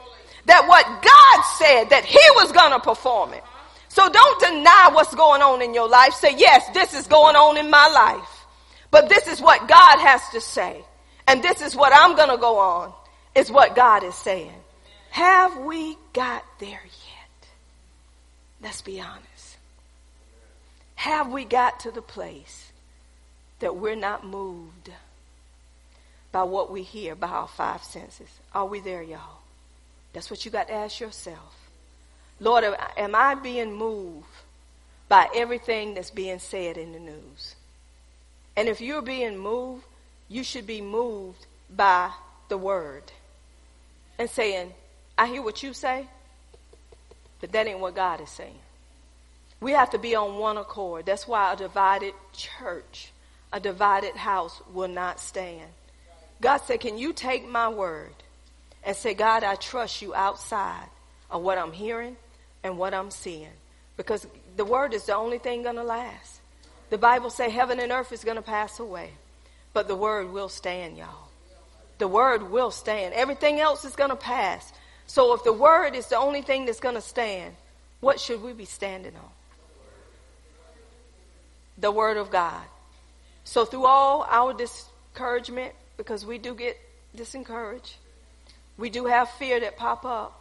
that 0.45 0.67
what 0.67 0.85
God 0.85 1.43
said, 1.57 1.89
that 1.89 2.05
he 2.05 2.21
was 2.35 2.51
going 2.51 2.71
to 2.71 2.79
perform 2.79 3.33
it. 3.33 3.43
So 3.89 4.07
don't 4.07 4.39
deny 4.39 4.91
what's 4.93 5.15
going 5.15 5.41
on 5.41 5.61
in 5.63 5.73
your 5.73 5.89
life. 5.89 6.13
Say, 6.13 6.35
yes, 6.37 6.69
this 6.73 6.93
is 6.93 7.07
going 7.07 7.35
on 7.35 7.57
in 7.57 7.69
my 7.69 7.87
life. 7.87 8.45
But 8.91 9.09
this 9.09 9.27
is 9.27 9.41
what 9.41 9.67
God 9.67 9.99
has 9.99 10.21
to 10.29 10.39
say. 10.39 10.85
And 11.27 11.43
this 11.43 11.61
is 11.61 11.75
what 11.75 11.93
I'm 11.93 12.15
going 12.15 12.29
to 12.29 12.37
go 12.37 12.57
on, 12.57 12.93
is 13.35 13.51
what 13.51 13.75
God 13.75 14.03
is 14.03 14.15
saying. 14.15 14.53
Have 15.11 15.57
we 15.57 15.97
got 16.13 16.43
there 16.59 16.69
yet? 16.83 17.49
Let's 18.61 18.81
be 18.81 18.99
honest. 18.99 19.57
Have 20.95 21.31
we 21.31 21.45
got 21.45 21.81
to 21.81 21.91
the 21.91 22.01
place 22.01 22.71
that 23.59 23.75
we're 23.75 23.95
not 23.95 24.25
moved 24.25 24.89
by 26.31 26.43
what 26.43 26.71
we 26.71 26.83
hear, 26.83 27.15
by 27.15 27.27
our 27.27 27.47
five 27.47 27.83
senses. 27.83 28.27
Are 28.53 28.65
we 28.65 28.79
there, 28.79 29.01
y'all? 29.01 29.41
That's 30.13 30.29
what 30.29 30.45
you 30.45 30.51
got 30.51 30.67
to 30.67 30.73
ask 30.73 30.99
yourself. 30.99 31.69
Lord, 32.39 32.63
am 32.97 33.15
I 33.15 33.35
being 33.35 33.73
moved 33.73 34.25
by 35.09 35.27
everything 35.35 35.93
that's 35.93 36.11
being 36.11 36.39
said 36.39 36.77
in 36.77 36.93
the 36.93 36.99
news? 36.99 37.55
And 38.55 38.67
if 38.67 38.81
you're 38.81 39.01
being 39.01 39.37
moved, 39.37 39.83
you 40.29 40.43
should 40.43 40.67
be 40.67 40.81
moved 40.81 41.45
by 41.69 42.11
the 42.49 42.57
word 42.57 43.03
and 44.17 44.29
saying, 44.29 44.73
I 45.17 45.27
hear 45.27 45.41
what 45.41 45.63
you 45.63 45.73
say, 45.73 46.07
but 47.39 47.51
that 47.51 47.67
ain't 47.67 47.79
what 47.79 47.95
God 47.95 48.21
is 48.21 48.29
saying. 48.29 48.59
We 49.59 49.71
have 49.71 49.89
to 49.91 49.97
be 49.97 50.15
on 50.15 50.37
one 50.37 50.57
accord. 50.57 51.05
That's 51.05 51.27
why 51.27 51.53
a 51.53 51.55
divided 51.55 52.13
church, 52.33 53.11
a 53.51 53.59
divided 53.59 54.15
house 54.15 54.61
will 54.73 54.87
not 54.87 55.19
stand. 55.19 55.69
God 56.41 56.57
said, 56.59 56.79
Can 56.79 56.97
you 56.97 57.13
take 57.13 57.47
my 57.47 57.69
word 57.69 58.13
and 58.83 58.95
say, 58.95 59.13
God, 59.13 59.43
I 59.43 59.55
trust 59.55 60.01
you 60.01 60.13
outside 60.13 60.87
of 61.31 61.41
what 61.41 61.57
I'm 61.57 61.71
hearing 61.71 62.15
and 62.63 62.77
what 62.77 62.93
I'm 62.93 63.09
seeing? 63.09 63.49
Because 63.95 64.27
the 64.55 64.65
word 64.65 64.93
is 64.93 65.05
the 65.05 65.15
only 65.15 65.39
thing 65.39 65.63
going 65.63 65.75
to 65.75 65.83
last. 65.83 66.41
The 66.89 66.97
Bible 66.97 67.31
say 67.31 67.49
heaven 67.49 67.79
and 67.79 67.91
earth 67.91 68.11
is 68.11 68.23
going 68.23 68.37
to 68.37 68.43
pass 68.43 68.79
away, 68.79 69.11
but 69.73 69.87
the 69.87 69.95
word 69.95 70.31
will 70.31 70.49
stand, 70.49 70.97
y'all. 70.97 71.29
The 71.97 72.07
word 72.07 72.51
will 72.51 72.71
stand. 72.71 73.13
Everything 73.13 73.59
else 73.59 73.85
is 73.85 73.95
going 73.95 74.09
to 74.09 74.15
pass. 74.15 74.71
So 75.07 75.33
if 75.33 75.43
the 75.43 75.53
word 75.53 75.95
is 75.95 76.07
the 76.07 76.17
only 76.17 76.41
thing 76.41 76.65
that's 76.65 76.79
going 76.79 76.95
to 76.95 77.01
stand, 77.01 77.55
what 77.99 78.19
should 78.19 78.43
we 78.43 78.53
be 78.53 78.65
standing 78.65 79.15
on? 79.15 79.29
The 81.77 81.91
word 81.91 82.17
of 82.17 82.29
God. 82.29 82.63
So 83.43 83.65
through 83.65 83.85
all 83.85 84.27
our 84.29 84.53
discouragement, 84.53 85.73
because 85.95 86.25
we 86.25 86.37
do 86.37 86.53
get 86.53 86.77
discouraged, 87.15 87.95
we 88.77 88.89
do 88.89 89.05
have 89.05 89.29
fear 89.31 89.59
that 89.59 89.77
pop 89.77 90.05
up. 90.05 90.39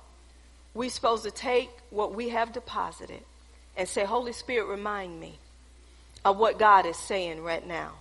We're 0.75 0.91
supposed 0.91 1.25
to 1.25 1.31
take 1.31 1.71
what 1.91 2.15
we 2.15 2.31
have 2.31 2.53
deposited 2.53 3.23
and 3.77 3.89
say, 3.89 4.05
Holy 4.05 4.33
Spirit, 4.33 4.67
remind 4.67 5.19
me 5.19 5.39
of 6.25 6.37
what 6.37 6.59
God 6.59 6.85
is 6.85 6.97
saying 6.97 7.43
right 7.43 7.67
now. 7.67 7.93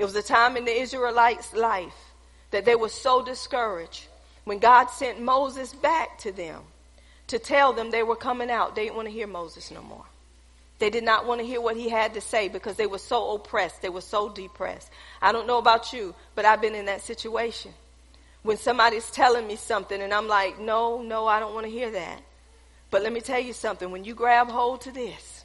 It 0.00 0.04
was 0.04 0.16
a 0.16 0.22
time 0.22 0.56
in 0.56 0.64
the 0.64 0.72
Israelites' 0.72 1.52
life 1.52 2.14
that 2.52 2.64
they 2.64 2.74
were 2.74 2.88
so 2.88 3.22
discouraged 3.22 4.06
when 4.44 4.58
God 4.58 4.86
sent 4.86 5.20
Moses 5.20 5.74
back 5.74 6.16
to 6.20 6.32
them 6.32 6.62
to 7.26 7.38
tell 7.38 7.74
them 7.74 7.90
they 7.90 8.02
were 8.02 8.16
coming 8.16 8.50
out. 8.50 8.74
They 8.74 8.84
didn't 8.84 8.96
want 8.96 9.08
to 9.08 9.12
hear 9.12 9.26
Moses 9.26 9.70
no 9.70 9.82
more. 9.82 10.06
They 10.78 10.88
did 10.88 11.04
not 11.04 11.26
want 11.26 11.42
to 11.42 11.46
hear 11.46 11.60
what 11.60 11.76
he 11.76 11.90
had 11.90 12.14
to 12.14 12.22
say 12.22 12.48
because 12.48 12.76
they 12.76 12.86
were 12.86 12.96
so 12.96 13.34
oppressed. 13.34 13.82
They 13.82 13.90
were 13.90 14.00
so 14.00 14.30
depressed. 14.30 14.90
I 15.20 15.32
don't 15.32 15.46
know 15.46 15.58
about 15.58 15.92
you, 15.92 16.14
but 16.34 16.46
I've 16.46 16.62
been 16.62 16.74
in 16.74 16.86
that 16.86 17.02
situation. 17.02 17.74
When 18.42 18.56
somebody's 18.56 19.10
telling 19.10 19.46
me 19.46 19.56
something 19.56 20.00
and 20.00 20.14
I'm 20.14 20.28
like, 20.28 20.58
no, 20.58 21.02
no, 21.02 21.26
I 21.26 21.40
don't 21.40 21.52
want 21.52 21.66
to 21.66 21.70
hear 21.70 21.90
that. 21.90 22.22
But 22.90 23.02
let 23.02 23.12
me 23.12 23.20
tell 23.20 23.38
you 23.38 23.52
something. 23.52 23.90
When 23.90 24.04
you 24.04 24.14
grab 24.14 24.48
hold 24.48 24.80
to 24.80 24.92
this 24.92 25.44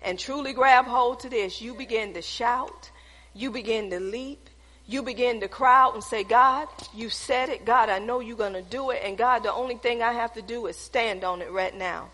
and 0.00 0.18
truly 0.18 0.54
grab 0.54 0.86
hold 0.86 1.20
to 1.20 1.28
this, 1.28 1.60
you 1.60 1.74
begin 1.74 2.14
to 2.14 2.22
shout. 2.22 2.90
You 3.34 3.50
begin 3.50 3.90
to 3.90 4.00
leap 4.00 4.48
you 4.86 5.02
begin 5.02 5.40
to 5.40 5.48
cry 5.48 5.82
out 5.82 5.94
and 5.94 6.02
say, 6.02 6.24
God, 6.24 6.68
you 6.94 7.08
said 7.08 7.48
it. 7.48 7.64
God, 7.64 7.88
I 7.88 7.98
know 7.98 8.20
you're 8.20 8.36
going 8.36 8.52
to 8.54 8.62
do 8.62 8.90
it. 8.90 9.00
And 9.04 9.16
God, 9.16 9.42
the 9.42 9.52
only 9.52 9.76
thing 9.76 10.02
I 10.02 10.12
have 10.12 10.34
to 10.34 10.42
do 10.42 10.66
is 10.66 10.76
stand 10.76 11.24
on 11.24 11.40
it 11.40 11.50
right 11.50 11.76
now. 11.76 12.10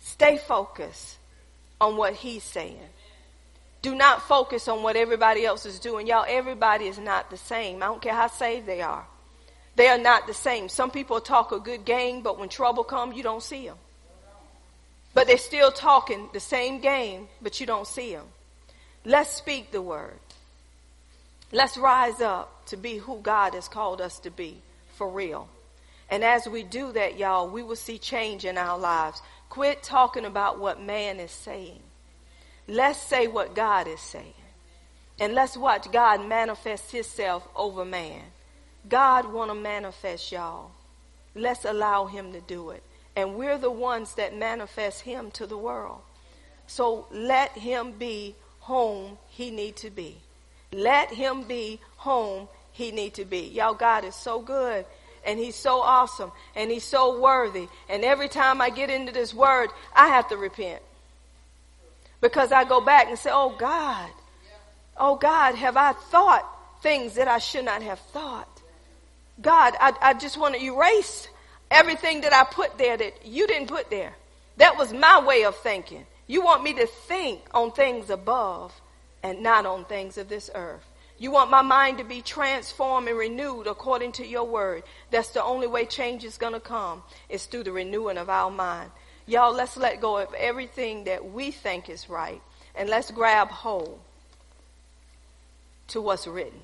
Stay 0.00 0.38
focused 0.38 1.18
on 1.80 1.96
what 1.96 2.14
he's 2.14 2.42
saying. 2.42 2.78
Do 3.82 3.94
not 3.94 4.22
focus 4.22 4.68
on 4.68 4.82
what 4.82 4.96
everybody 4.96 5.44
else 5.44 5.66
is 5.66 5.78
doing. 5.78 6.06
Y'all, 6.06 6.24
everybody 6.26 6.86
is 6.86 6.98
not 6.98 7.30
the 7.30 7.36
same. 7.36 7.82
I 7.82 7.86
don't 7.86 8.00
care 8.00 8.14
how 8.14 8.28
saved 8.28 8.66
they 8.66 8.80
are. 8.80 9.04
They 9.76 9.88
are 9.88 9.98
not 9.98 10.26
the 10.26 10.34
same. 10.34 10.68
Some 10.68 10.90
people 10.90 11.20
talk 11.20 11.52
a 11.52 11.58
good 11.58 11.84
game, 11.84 12.22
but 12.22 12.38
when 12.38 12.48
trouble 12.48 12.84
comes, 12.84 13.16
you 13.16 13.22
don't 13.22 13.42
see 13.42 13.66
them. 13.66 13.76
But 15.14 15.26
they're 15.26 15.38
still 15.38 15.72
talking 15.72 16.28
the 16.32 16.40
same 16.40 16.80
game, 16.80 17.28
but 17.42 17.60
you 17.60 17.66
don't 17.66 17.86
see 17.86 18.12
them. 18.12 18.26
Let's 19.04 19.30
speak 19.30 19.72
the 19.72 19.82
word. 19.82 20.14
Let's 21.52 21.76
rise 21.76 22.22
up 22.22 22.64
to 22.66 22.78
be 22.78 22.96
who 22.96 23.20
God 23.20 23.54
has 23.54 23.68
called 23.68 24.00
us 24.00 24.18
to 24.20 24.30
be 24.30 24.62
for 24.94 25.08
real. 25.08 25.48
And 26.08 26.24
as 26.24 26.48
we 26.48 26.62
do 26.62 26.92
that, 26.92 27.18
y'all, 27.18 27.48
we 27.48 27.62
will 27.62 27.76
see 27.76 27.98
change 27.98 28.44
in 28.46 28.56
our 28.56 28.78
lives. 28.78 29.20
Quit 29.50 29.82
talking 29.82 30.24
about 30.24 30.58
what 30.58 30.80
man 30.82 31.20
is 31.20 31.30
saying. 31.30 31.80
Let's 32.66 33.00
say 33.00 33.26
what 33.26 33.54
God 33.54 33.86
is 33.86 34.00
saying. 34.00 34.32
And 35.20 35.34
let's 35.34 35.56
watch 35.56 35.92
God 35.92 36.26
manifest 36.26 36.90
himself 36.90 37.46
over 37.54 37.84
man. 37.84 38.22
God 38.88 39.30
want 39.30 39.50
to 39.50 39.54
manifest 39.54 40.32
y'all. 40.32 40.70
Let's 41.34 41.64
allow 41.64 42.06
him 42.06 42.32
to 42.32 42.40
do 42.40 42.70
it. 42.70 42.82
And 43.14 43.36
we're 43.36 43.58
the 43.58 43.70
ones 43.70 44.14
that 44.14 44.36
manifest 44.36 45.02
him 45.02 45.30
to 45.32 45.46
the 45.46 45.58
world. 45.58 46.00
So 46.66 47.06
let 47.10 47.52
him 47.52 47.92
be 47.92 48.36
whom 48.62 49.18
he 49.28 49.50
need 49.50 49.76
to 49.76 49.90
be. 49.90 50.18
Let 50.72 51.10
him 51.10 51.42
be 51.44 51.80
home 51.96 52.48
he 52.72 52.90
need 52.90 53.14
to 53.14 53.24
be. 53.24 53.40
Y'all, 53.40 53.74
God 53.74 54.04
is 54.04 54.14
so 54.14 54.40
good 54.40 54.84
and 55.24 55.38
he's 55.38 55.54
so 55.54 55.80
awesome 55.80 56.32
and 56.56 56.70
he's 56.70 56.84
so 56.84 57.20
worthy. 57.20 57.68
And 57.88 58.04
every 58.04 58.28
time 58.28 58.60
I 58.60 58.70
get 58.70 58.90
into 58.90 59.12
this 59.12 59.32
word, 59.34 59.68
I 59.94 60.08
have 60.08 60.28
to 60.28 60.36
repent. 60.36 60.82
Because 62.20 62.52
I 62.52 62.64
go 62.64 62.80
back 62.80 63.08
and 63.08 63.18
say, 63.18 63.30
oh 63.32 63.54
God, 63.58 64.10
oh 64.96 65.16
God, 65.16 65.54
have 65.54 65.76
I 65.76 65.92
thought 65.92 66.48
things 66.82 67.14
that 67.14 67.28
I 67.28 67.38
should 67.38 67.64
not 67.64 67.82
have 67.82 67.98
thought? 67.98 68.48
God, 69.40 69.74
I, 69.80 69.92
I 70.00 70.14
just 70.14 70.38
want 70.38 70.54
to 70.54 70.62
erase 70.62 71.28
everything 71.70 72.22
that 72.22 72.32
I 72.32 72.44
put 72.44 72.78
there 72.78 72.96
that 72.96 73.26
you 73.26 73.46
didn't 73.46 73.68
put 73.68 73.90
there. 73.90 74.14
That 74.58 74.78
was 74.78 74.92
my 74.92 75.24
way 75.24 75.44
of 75.44 75.56
thinking. 75.56 76.06
You 76.26 76.42
want 76.44 76.62
me 76.62 76.74
to 76.74 76.86
think 76.86 77.40
on 77.52 77.72
things 77.72 78.10
above 78.10 78.72
and 79.22 79.42
not 79.42 79.66
on 79.66 79.84
things 79.84 80.18
of 80.18 80.28
this 80.28 80.50
earth. 80.54 80.84
You 81.18 81.30
want 81.30 81.50
my 81.50 81.62
mind 81.62 81.98
to 81.98 82.04
be 82.04 82.20
transformed 82.20 83.06
and 83.06 83.16
renewed 83.16 83.66
according 83.66 84.12
to 84.12 84.26
your 84.26 84.44
word. 84.44 84.82
That's 85.10 85.28
the 85.28 85.44
only 85.44 85.68
way 85.68 85.86
change 85.86 86.24
is 86.24 86.36
going 86.36 86.54
to 86.54 86.60
come. 86.60 87.02
It's 87.28 87.46
through 87.46 87.64
the 87.64 87.72
renewing 87.72 88.18
of 88.18 88.28
our 88.28 88.50
mind. 88.50 88.90
Y'all, 89.26 89.54
let's 89.54 89.76
let 89.76 90.00
go 90.00 90.18
of 90.18 90.34
everything 90.34 91.04
that 91.04 91.30
we 91.30 91.52
think 91.52 91.88
is 91.88 92.08
right 92.08 92.42
and 92.74 92.88
let's 92.88 93.10
grab 93.10 93.48
hold 93.48 94.00
to 95.88 96.00
what's 96.00 96.26
written 96.26 96.60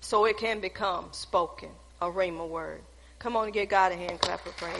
so 0.00 0.24
it 0.24 0.36
can 0.36 0.60
become 0.60 1.06
spoken, 1.12 1.68
a 2.02 2.06
rhema 2.06 2.48
word. 2.48 2.80
Come 3.20 3.36
on 3.36 3.44
and 3.44 3.54
give 3.54 3.68
God 3.68 3.92
a 3.92 3.96
hand 3.96 4.20
clap 4.20 4.44
of 4.46 4.56
praise. 4.56 4.74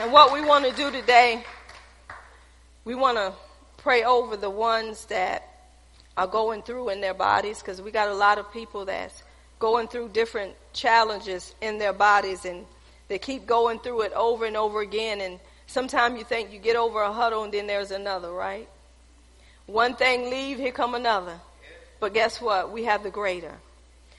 And 0.00 0.12
what 0.12 0.32
we 0.32 0.40
want 0.40 0.64
to 0.64 0.72
do 0.72 0.90
today 0.90 1.44
we 2.84 2.94
want 2.94 3.16
to 3.16 3.32
pray 3.78 4.04
over 4.04 4.36
the 4.36 4.50
ones 4.50 5.06
that 5.06 5.48
are 6.16 6.26
going 6.26 6.62
through 6.62 6.90
in 6.90 7.00
their 7.00 7.14
bodies 7.14 7.60
because 7.60 7.82
we 7.82 7.90
got 7.90 8.08
a 8.08 8.14
lot 8.14 8.38
of 8.38 8.52
people 8.52 8.84
that's 8.84 9.22
going 9.58 9.88
through 9.88 10.08
different 10.08 10.54
challenges 10.72 11.54
in 11.60 11.78
their 11.78 11.92
bodies 11.92 12.44
and 12.44 12.64
they 13.08 13.18
keep 13.18 13.46
going 13.46 13.78
through 13.78 14.02
it 14.02 14.12
over 14.12 14.44
and 14.44 14.56
over 14.56 14.80
again 14.80 15.20
and 15.20 15.40
sometimes 15.66 16.18
you 16.18 16.24
think 16.24 16.52
you 16.52 16.58
get 16.58 16.76
over 16.76 17.00
a 17.00 17.12
huddle 17.12 17.44
and 17.44 17.52
then 17.52 17.66
there's 17.66 17.90
another 17.90 18.30
right? 18.30 18.68
One 19.66 19.94
thing 19.94 20.30
leave 20.30 20.58
here 20.58 20.72
come 20.72 20.94
another. 20.94 21.40
But 22.00 22.12
guess 22.12 22.40
what? 22.40 22.70
We 22.70 22.84
have 22.84 23.02
the 23.02 23.10
greater 23.10 23.54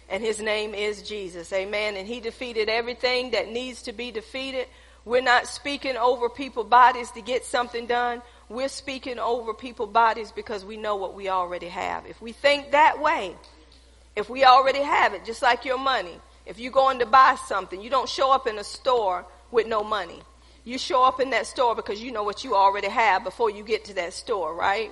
and 0.09 0.23
his 0.23 0.41
name 0.41 0.73
is 0.73 1.01
jesus. 1.01 1.51
Amen. 1.53 1.95
And 1.95 2.07
he 2.07 2.19
defeated 2.19 2.67
everything 2.67 3.31
that 3.31 3.49
needs 3.49 3.83
to 3.83 3.93
be 3.93 4.11
defeated. 4.11 4.67
We're 5.05 5.21
not 5.21 5.47
speaking 5.47 5.97
over 5.97 6.29
people's 6.29 6.67
bodies 6.67 7.11
to 7.11 7.21
get 7.21 7.45
something 7.45 7.85
done 7.85 8.21
we're 8.49 8.69
speaking 8.69 9.19
over 9.19 9.53
people's 9.53 9.91
bodies 9.91 10.31
because 10.31 10.63
we 10.63 10.77
know 10.77 10.95
what 10.95 11.15
we 11.15 11.29
already 11.29 11.67
have. 11.67 12.05
If 12.05 12.21
we 12.21 12.31
think 12.31 12.71
that 12.71 13.01
way, 13.01 13.35
if 14.15 14.29
we 14.29 14.43
already 14.43 14.81
have 14.81 15.13
it, 15.13 15.25
just 15.25 15.41
like 15.41 15.65
your 15.65 15.79
money, 15.79 16.17
if 16.45 16.59
you're 16.59 16.71
going 16.71 16.99
to 16.99 17.05
buy 17.05 17.37
something, 17.47 17.81
you 17.81 17.89
don't 17.89 18.07
show 18.07 18.31
up 18.31 18.47
in 18.47 18.57
a 18.59 18.63
store 18.63 19.25
with 19.51 19.67
no 19.67 19.83
money. 19.83 20.21
You 20.63 20.77
show 20.77 21.03
up 21.03 21.19
in 21.19 21.31
that 21.31 21.47
store 21.47 21.75
because 21.75 22.01
you 22.01 22.11
know 22.11 22.23
what 22.23 22.43
you 22.43 22.55
already 22.55 22.89
have 22.89 23.23
before 23.23 23.49
you 23.49 23.63
get 23.63 23.85
to 23.85 23.93
that 23.95 24.13
store, 24.13 24.53
right? 24.53 24.91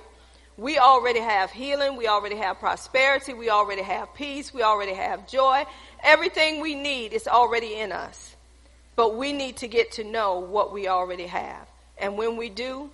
We 0.56 0.78
already 0.78 1.20
have 1.20 1.50
healing. 1.50 1.96
We 1.96 2.06
already 2.06 2.36
have 2.36 2.60
prosperity. 2.60 3.34
We 3.34 3.50
already 3.50 3.82
have 3.82 4.14
peace. 4.14 4.54
We 4.54 4.62
already 4.62 4.94
have 4.94 5.26
joy. 5.26 5.64
Everything 6.02 6.60
we 6.60 6.74
need 6.74 7.12
is 7.12 7.26
already 7.26 7.74
in 7.74 7.90
us. 7.90 8.36
But 8.94 9.16
we 9.16 9.32
need 9.32 9.56
to 9.58 9.68
get 9.68 9.92
to 9.92 10.04
know 10.04 10.38
what 10.38 10.72
we 10.72 10.86
already 10.86 11.26
have. 11.26 11.66
And 11.98 12.16
when 12.16 12.36
we 12.36 12.48
do, 12.50 12.90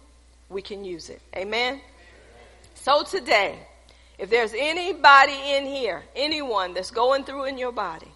we 0.50 0.60
can 0.60 0.84
use 0.84 1.08
it. 1.08 1.22
Amen? 1.34 1.80
So 2.74 3.02
today, 3.04 3.58
if 4.18 4.28
there's 4.28 4.52
anybody 4.52 5.32
in 5.54 5.64
here, 5.64 6.02
anyone 6.14 6.74
that's 6.74 6.90
going 6.90 7.24
through 7.24 7.44
in 7.44 7.56
your 7.56 7.72
body, 7.72 8.12